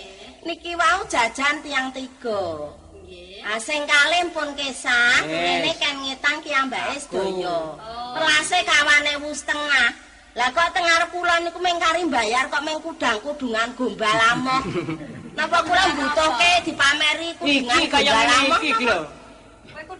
Niki 0.48 0.72
wau 0.80 1.04
jajan 1.12 1.60
tiang 1.68 1.92
tiga. 1.92 2.72
Nggih. 2.96 3.44
Ah 3.44 3.60
sing 3.60 3.84
kalih 3.84 4.24
pun 4.32 4.56
kesah, 4.56 5.20
ngene 5.28 5.76
kan 5.84 6.00
ngetang 6.00 6.40
ki 6.40 6.52
ambake 6.56 6.96
sedaya. 7.04 7.76
Pelase 8.16 8.58
kawane 8.64 9.14
wu 9.20 9.36
setengah. 9.36 9.92
Lah 10.40 10.48
kok 10.56 10.72
teng 10.72 10.88
arep 10.88 11.12
kula 11.12 11.44
niku 11.44 11.60
mung 11.60 11.76
kari 11.76 12.08
bayar 12.08 12.48
kok 12.48 12.64
mung 12.64 12.80
kudang-kudungan 12.80 13.76
gombal 13.76 14.20
amoh. 14.32 14.64
Napa 15.36 15.60
kula 15.68 15.92
mbutuhke 15.92 16.52
dipameri 16.72 17.36
kudungan 17.36 17.84
Iki 17.84 17.92
kaya 17.92 18.12
gombal 18.16 18.40
ngene 18.48 18.58
iki 18.64 18.86
lho. 18.88 19.21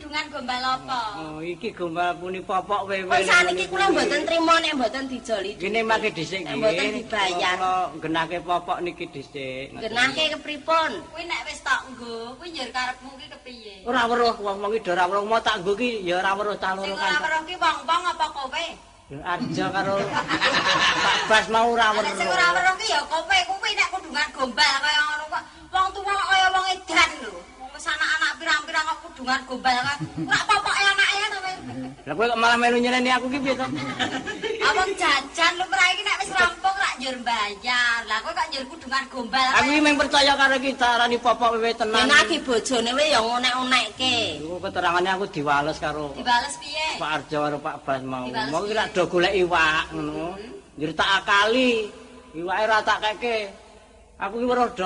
Kudungan 0.02 0.34
gombal 0.34 0.64
apa? 0.66 1.02
Oh, 1.22 1.40
iki 1.46 1.70
gombal 1.78 2.18
puni 2.18 2.42
popok 2.42 2.90
wewe. 2.90 3.06
Pun 3.06 3.22
saniki 3.22 3.70
kula 3.70 3.86
mboten 3.94 4.26
trima 4.26 4.58
nek 4.58 4.74
mboten 4.74 5.06
dijoli. 5.06 5.54
Gini 5.62 5.86
mangke 5.86 6.10
dhisik 6.10 6.42
Nek 6.42 6.50
nggih. 6.50 6.58
mboten 6.58 6.88
dibayar. 6.98 7.56
Kula 7.62 7.74
genake 8.02 8.38
popok 8.42 8.78
niki 8.82 9.06
dhisik. 9.14 9.78
Genahke 9.78 10.24
kepripun? 10.34 10.92
Kuwi 11.06 11.24
nek 11.30 11.46
wis 11.46 11.62
tak 11.62 11.86
nggo, 11.94 12.34
kuwi 12.34 12.50
njur 12.50 12.70
karepmu 12.74 13.10
ki 13.14 13.26
kepiye? 13.30 13.74
Ora 13.86 14.02
weruh 14.10 14.34
wong-wong 14.42 14.74
iki 14.74 14.90
ora 14.90 15.06
weruh 15.06 15.22
mau 15.22 15.38
tak 15.38 15.62
nggo 15.62 15.78
ki 15.78 16.02
ya 16.02 16.18
ora 16.18 16.32
weruh 16.34 16.58
ta 16.58 16.74
Sing 16.74 16.82
loro 16.82 16.98
ora 16.98 17.06
kan. 17.06 17.22
weruh 17.22 17.42
ki 17.46 17.56
wong-wong 17.62 18.02
apa 18.10 18.26
kowe? 18.34 18.66
Arjo 19.12 19.66
karo 19.70 19.96
Pak 20.02 21.20
Bas 21.30 21.46
mau 21.54 21.68
ora 21.70 21.94
Nek 21.94 22.16
sing 22.18 22.26
ora 22.26 22.46
weruh. 22.50 22.58
weruh 22.58 22.76
ki 22.82 22.88
ya 22.90 23.02
kowe, 23.06 23.38
kuwi 23.54 23.72
nek 23.78 23.88
kudungan 23.94 24.28
gombal 24.34 24.74
kaya 24.82 25.02
ngono 25.06 25.26
kok. 25.30 25.44
Wong 25.70 25.88
tuwa 25.94 26.10
kok 26.18 26.26
kaya 26.26 26.48
wong 26.50 26.66
edan 26.74 27.12
lho. 27.22 27.34
Anak-anak 27.82 28.32
pirang-pirang 28.38 28.86
kok 28.86 29.00
kudungan 29.10 29.42
gombal 29.50 29.78
kan. 29.82 29.98
Ora 30.22 30.42
popoke 30.46 30.82
anake 30.86 31.26
to 31.34 31.38
kowe. 31.42 31.54
Lah 32.06 32.14
kowe 32.14 32.26
kok 32.30 32.40
malah 32.40 32.58
melu 32.62 32.78
nyeneni 32.78 33.10
aku 33.10 33.26
ki 33.34 33.40
piye 33.42 33.56
to? 33.58 33.68
Awang 34.62 34.92
jajan 34.94 35.52
lu 35.58 35.66
mrah 35.66 35.88
iki 35.90 36.02
nek 36.06 36.18
wis 36.22 36.32
rampung 36.38 36.78
rak 36.78 36.94
njur 37.02 37.18
bayar. 37.26 38.00
Lah 38.06 38.18
kowe 38.22 38.34
kok 38.38 38.48
njur 38.54 38.64
kudungan 38.70 39.04
gombal 39.10 39.48
Aku 39.58 39.70
iki 39.74 39.82
mung 39.82 39.98
percaya 39.98 40.34
karo 40.38 40.56
kita 40.62 40.88
arani 40.94 41.18
popok 41.18 41.50
wewe 41.58 41.72
tenan. 41.74 42.06
Genahke 42.06 42.38
bojone 42.46 42.92
we 42.94 43.06
ya 43.10 43.20
ngonek-onekke. 43.26 44.16
Iku 44.46 44.56
keterangane 44.62 45.10
aku 45.18 45.26
diwales 45.34 45.78
karo 45.82 46.14
dibales 46.14 46.56
piye? 46.62 46.88
Pak 47.02 47.10
Arjo 47.18 47.38
karo 47.42 47.58
Pak 47.58 47.76
Bas 47.82 48.02
mau. 48.06 48.30
Mau 48.30 48.62
piye? 48.62 48.70
kira 48.78 48.84
do 48.94 49.04
golek 49.10 49.34
iwak 49.34 49.90
ngono. 49.90 50.38
Njur 50.78 50.92
tak 50.94 51.10
akali. 51.26 51.90
Iwake 52.38 52.62
ora 52.62 52.78
tak 52.86 53.00
keke. 53.02 53.38
Aku 54.22 54.38
ki 54.38 54.46
weruh 54.46 54.70
do 54.78 54.86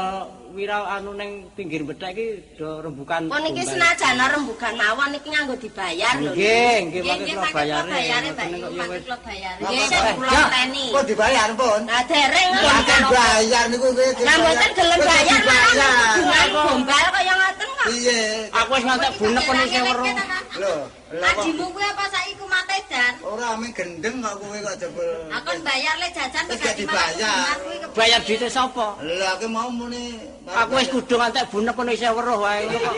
wira 0.55 0.79
anu 0.95 1.11
ning 1.11 1.51
pinggir 1.59 1.83
bethek 1.83 2.15
iki 2.15 2.27
do 2.55 2.79
rembukan. 2.79 3.27
Pun 3.27 3.43
iki 3.43 3.67
gombal. 3.67 3.67
senajan 3.67 4.15
rembugan 4.31 4.73
mawon 4.79 5.11
iki 5.11 5.27
nganggo 5.27 5.55
dibayar 5.59 6.15
lho. 6.23 6.31
Nggih, 6.31 6.75
nggih 6.87 7.01
Nggih, 7.03 7.03
mangke 7.03 7.23
nggih, 7.27 7.35
kula 7.35 7.51
bayare. 7.51 7.91
kok 7.91 7.99
ya 7.99 8.17
mangke 8.23 8.99
kula 9.03 9.17
bayare. 9.27 9.59
Nggih, 9.59 9.87
kula 10.15 10.41
teni. 10.55 10.85
Kok 10.95 11.03
dibayar 11.03 11.49
pun? 11.59 11.81
Lah 11.83 12.03
dereng 12.07 12.49
lho. 12.55 12.63
Mboten 12.63 13.03
bayar 13.11 13.63
niku 13.67 13.87
kowe. 13.91 14.07
Lah 14.23 14.35
mboten 14.39 14.69
gelem 14.71 14.99
bayar 15.03 15.39
malah 15.43 15.93
Kok- 16.15 16.51
gombal 16.55 17.05
kaya 17.11 17.33
ngoten 17.35 17.67
kok. 17.75 17.87
Iya. 17.91 18.19
Aku 18.55 18.71
wis 18.71 18.83
ngantek 18.87 19.11
bunek 19.19 19.43
kon 19.43 19.57
isih 19.67 19.81
weruh. 19.83 20.07
Lho, 20.55 20.73
kok 20.87 21.04
Ajimu 21.15 21.65
kuwi 21.71 21.83
apa 21.85 22.05
saiki 22.11 22.33
ku 22.35 22.45
mate 22.49 22.77
dan? 22.91 23.13
ora 23.23 23.55
ame 23.55 23.71
gendeng 23.71 24.19
kok 24.19 24.35
kowe 24.41 24.57
kok 24.59 24.75
jebul. 24.81 25.09
Aku 25.31 25.49
bayar 25.63 25.95
le 26.01 26.07
jajan 26.11 26.43
Wis 26.51 26.59
gak 26.59 26.75
dibayar. 26.75 27.55
Bayar 27.95 28.19
duite 28.27 28.47
sapa? 28.51 28.99
Lah 28.99 29.29
aku 29.39 29.47
mau 29.47 29.69
muni. 29.71 30.19
Aku 30.45 30.75
wis 30.75 30.89
kudu 30.91 31.15
ngantek 31.15 31.47
bunek 31.49 31.73
kon 31.73 31.89
isih 31.89 32.11
weruh 32.11 32.37
wae. 32.41 32.67
Kok 32.67 32.95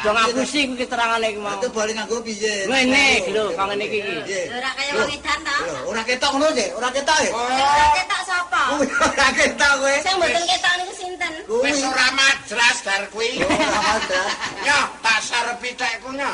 Udah 0.00 0.12
ngapusi 0.16 0.64
kuwi 0.70 0.76
keterangane 0.80 1.26
iki 1.34 1.40
mau. 1.42 1.58
Itu 1.60 1.68
boleh 1.74 1.92
nganggo 1.92 2.22
piye? 2.24 2.64
Ngene 2.70 3.04
iki 3.20 3.30
lho, 3.36 3.52
kang 3.58 3.68
ngene 3.68 3.84
iki. 3.90 4.00
Ora 4.48 4.70
kaya 4.78 4.90
wong 4.96 5.10
edan 5.12 5.38
ta? 5.44 5.56
Ora 5.84 6.02
ketok 6.06 6.30
ngono 6.32 6.48
sih, 6.56 6.68
ora 6.72 6.88
ketok 6.94 7.18
ya. 7.20 7.30
Ora 7.36 7.86
ketok 7.98 8.20
sapa? 8.24 8.62
Kuwi 8.78 8.86
ora 8.96 9.28
ketok 9.34 9.72
kowe. 9.82 9.94
Sing 10.00 10.14
mboten 10.16 10.44
ketok 10.46 10.72
niku 10.78 10.92
sinten? 10.96 11.32
Kuwi 11.44 11.62
Wis 11.68 11.78
ora 11.84 12.06
madras 12.16 12.76
dar 12.86 13.02
kuwi. 13.12 13.28
ora 13.44 13.80
ada. 13.98 14.22
Nyo, 14.64 14.78
tak 15.04 15.18
sarepi 15.26 15.70
tekku 15.76 16.08
nyo. 16.16 16.32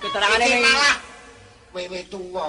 Keterangane 0.00 0.44
Iki 0.44 0.54
ning 0.56 0.64
malah 0.64 0.96
wewe 1.70 2.00
tuwa. 2.10 2.46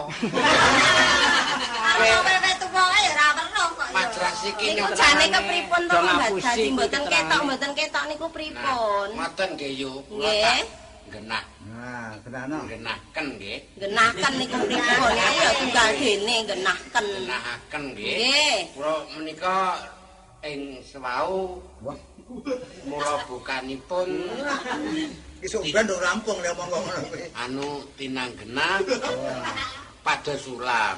Wewe 2.01 2.51
tuwa 2.57 2.84
ae 2.95 3.05
ora 3.11 3.28
weruh 3.38 3.67
kok 3.76 3.86
ya. 3.86 3.93
Madras 3.93 4.39
iki 4.47 4.65
Niku 4.74 4.93
jane 4.95 5.26
kepripun 5.30 5.82
to 5.86 5.97
Mbak 5.99 6.30
Dadi 6.41 6.67
mboten 6.74 7.01
ketok 7.05 7.39
mboten 7.45 7.72
ketok 7.78 8.03
niku 8.09 8.26
pripun? 8.32 9.07
Ngoten 9.13 9.49
nggih. 9.59 9.72
Kula 10.07 10.26
Nggih. 10.32 10.41
tak 10.41 10.63
genah. 11.11 11.43
Nah, 11.67 12.15
kenano. 12.24 12.57
Genahken 12.72 13.26
nggih. 13.36 13.59
Genaken 13.78 14.34
niku 14.39 14.57
pripun? 14.63 15.11
Ya 15.19 15.49
tunggal 15.59 15.88
dene 15.99 16.36
genaken. 16.47 17.05
Genahaken 17.19 17.82
nggih. 17.93 18.15
Nggih. 18.15 18.57
Kula 18.74 18.93
menika 19.13 19.57
ing 20.41 20.82
sewau 20.82 21.61
Wah, 21.86 21.97
mula 22.89 23.13
bukanipun 23.30 24.09
sumben 25.49 25.83
nduk 25.85 25.99
rampung 26.01 26.37
lek 26.43 26.53
ngono 26.53 26.77
kowe. 26.85 27.21
anu 27.33 27.67
tinanggenah 27.97 28.77
pada 30.05 30.33
sulam. 30.37 30.97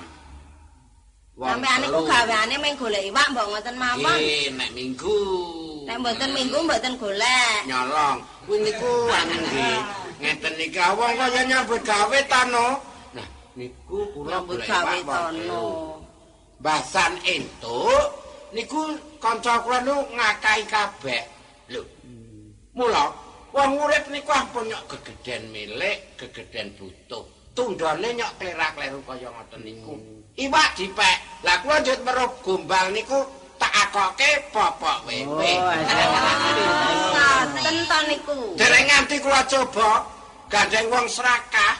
Sampeyan 1.34 1.82
niku 1.82 2.00
telu. 2.06 2.10
gaweane 2.14 2.56
mung 2.62 2.76
golek 2.78 3.04
iwak 3.10 3.28
mbok 3.34 3.46
ngoten 3.50 3.76
mawon. 3.82 4.06
Nggih, 4.06 4.48
nek 4.54 4.70
minggu. 4.78 5.20
Nek 5.90 5.98
mboten 5.98 6.30
minggu 6.30 6.58
mboten 6.62 6.94
golek. 7.02 7.60
nyolong. 7.66 8.18
Kuwi 8.46 8.58
niku 8.62 8.92
anu 9.10 9.36
nggih. 9.42 9.80
Ngeten 10.22 10.54
iki 10.62 10.80
wong 10.94 11.14
kaya 11.18 11.42
nyambut 11.50 11.82
gawe 11.82 12.20
ta 12.30 12.42
no. 12.54 12.68
Nah, 13.18 13.28
niku 13.58 13.98
kula 14.14 14.38
golek 14.46 14.68
gawe 14.70 14.98
tono. 15.02 15.32
telu. 15.34 15.68
Basan 16.62 17.14
entuk 17.26 18.06
niku 18.54 18.94
kanca 19.18 19.58
kula 19.66 19.82
nu 19.82 19.96
ngakai 20.14 20.62
kabeh. 20.70 21.24
Lho. 21.74 21.82
Mula 22.78 23.10
wong 23.54 23.72
urip 23.78 24.06
niku 24.10 24.32
ampun 24.34 24.68
nyok 24.68 24.84
gegeden 24.90 25.54
milik, 25.54 26.18
gegeden 26.18 26.74
butuh. 26.76 27.24
tundone 27.54 28.10
nyok 28.18 28.32
terak 28.42 28.74
kleru 28.74 29.00
kaya 29.06 29.30
ngoten 29.30 29.62
niku. 29.62 29.94
Iwak 30.34 30.74
dipek. 30.74 31.18
Lah 31.46 31.62
kula 31.62 31.78
njut 31.86 32.00
weruh 32.02 32.32
gombal 32.42 32.90
niku 32.90 33.20
tak 33.62 33.70
akoke 33.70 34.30
popok 34.50 35.06
wewe. 35.06 35.52
Oh, 35.62 35.74
Ngoten 37.54 37.78
to 37.86 37.98
niku. 38.10 38.38
Dereng 38.58 38.86
nganti 38.90 39.16
kula 39.22 39.46
coba 39.46 39.90
gandeng 40.50 40.90
wong 40.90 41.06
serakah 41.06 41.78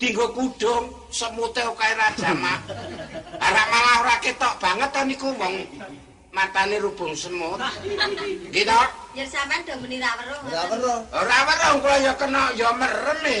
dinggo 0.00 0.32
kudung 0.32 0.88
semute 1.12 1.60
kae 1.60 1.92
rajamak. 1.92 2.60
Arek 3.44 3.66
malah 3.68 3.94
ora 4.00 4.16
ketok 4.24 4.56
banget 4.56 4.88
to 4.88 5.00
niku 5.04 5.28
wong 5.36 5.54
matane 6.38 6.76
rubung 6.78 7.10
semut. 7.18 7.58
Gitu. 8.54 8.78
Ya 9.18 9.24
sampean 9.26 9.66
do 9.66 9.74
muni 9.82 9.98
ra 9.98 10.14
weruh. 10.14 10.38
Ya 10.46 10.62
weruh. 10.70 10.98
Ora 11.10 11.38
weruh 11.50 11.72
kula 11.82 11.96
ya 11.98 12.12
kena 12.14 12.54
ya 12.54 12.70
merem 12.70 13.22
e. 13.26 13.38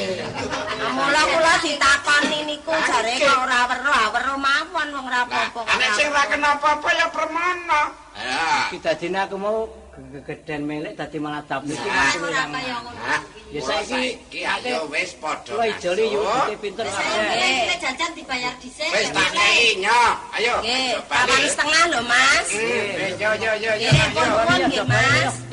Mula 0.90 1.22
kula 1.30 1.52
ditakoni 1.62 2.38
niku 2.50 2.74
jare 2.74 3.14
kok 3.22 3.38
ora 3.46 3.58
weruh, 3.70 4.04
weruh 4.10 4.36
mawon 4.42 4.88
wong 4.98 5.06
Nah, 5.08 5.24
apa-apa. 5.24 5.60
anek 5.72 5.90
sing 5.94 6.06
ora 6.10 6.24
kena 6.26 6.48
apa-apa 6.58 6.88
ya 6.98 7.06
permono. 7.14 7.82
Ya. 8.18 8.66
Kita 8.74 8.92
dina 8.98 9.30
aku 9.30 9.36
mau 9.38 9.70
gegeden 10.12 10.62
melek 10.64 10.94
dadi 10.94 11.18
malah 11.18 11.42
dapet 11.44 11.74
iki 11.74 11.88
ora 12.22 12.46
nang. 12.46 12.50
kaya 12.54 12.76
ngono. 12.82 13.00
Ya 13.48 13.60
saiki 13.64 13.88
saiki 13.88 14.40
ayo 14.44 14.86
wis 14.92 15.12
padha. 15.16 15.50
Kula 15.50 15.66
ijoli 15.72 16.04
yo 16.12 16.22
pinter 16.60 16.86
kabeh. 16.86 17.26
kira 17.34 17.76
jajan 17.80 18.10
dibayar 18.14 18.54
dhisik. 18.60 18.90
Wis 18.92 19.08
tak 19.10 19.28
kei 19.34 19.80
nyo. 19.82 20.02
Ayo. 20.36 20.54
Nggih, 20.62 21.50
setengah 21.50 21.82
lho, 21.90 22.00
Mas. 22.04 22.48
Hmm, 22.52 23.18
Yo 23.18 23.30
yo 23.40 23.52
yo 23.58 23.72
yo. 23.74 23.90
Nggih, 23.90 24.68
nggih. 24.68 24.84
Mas. 24.86 25.47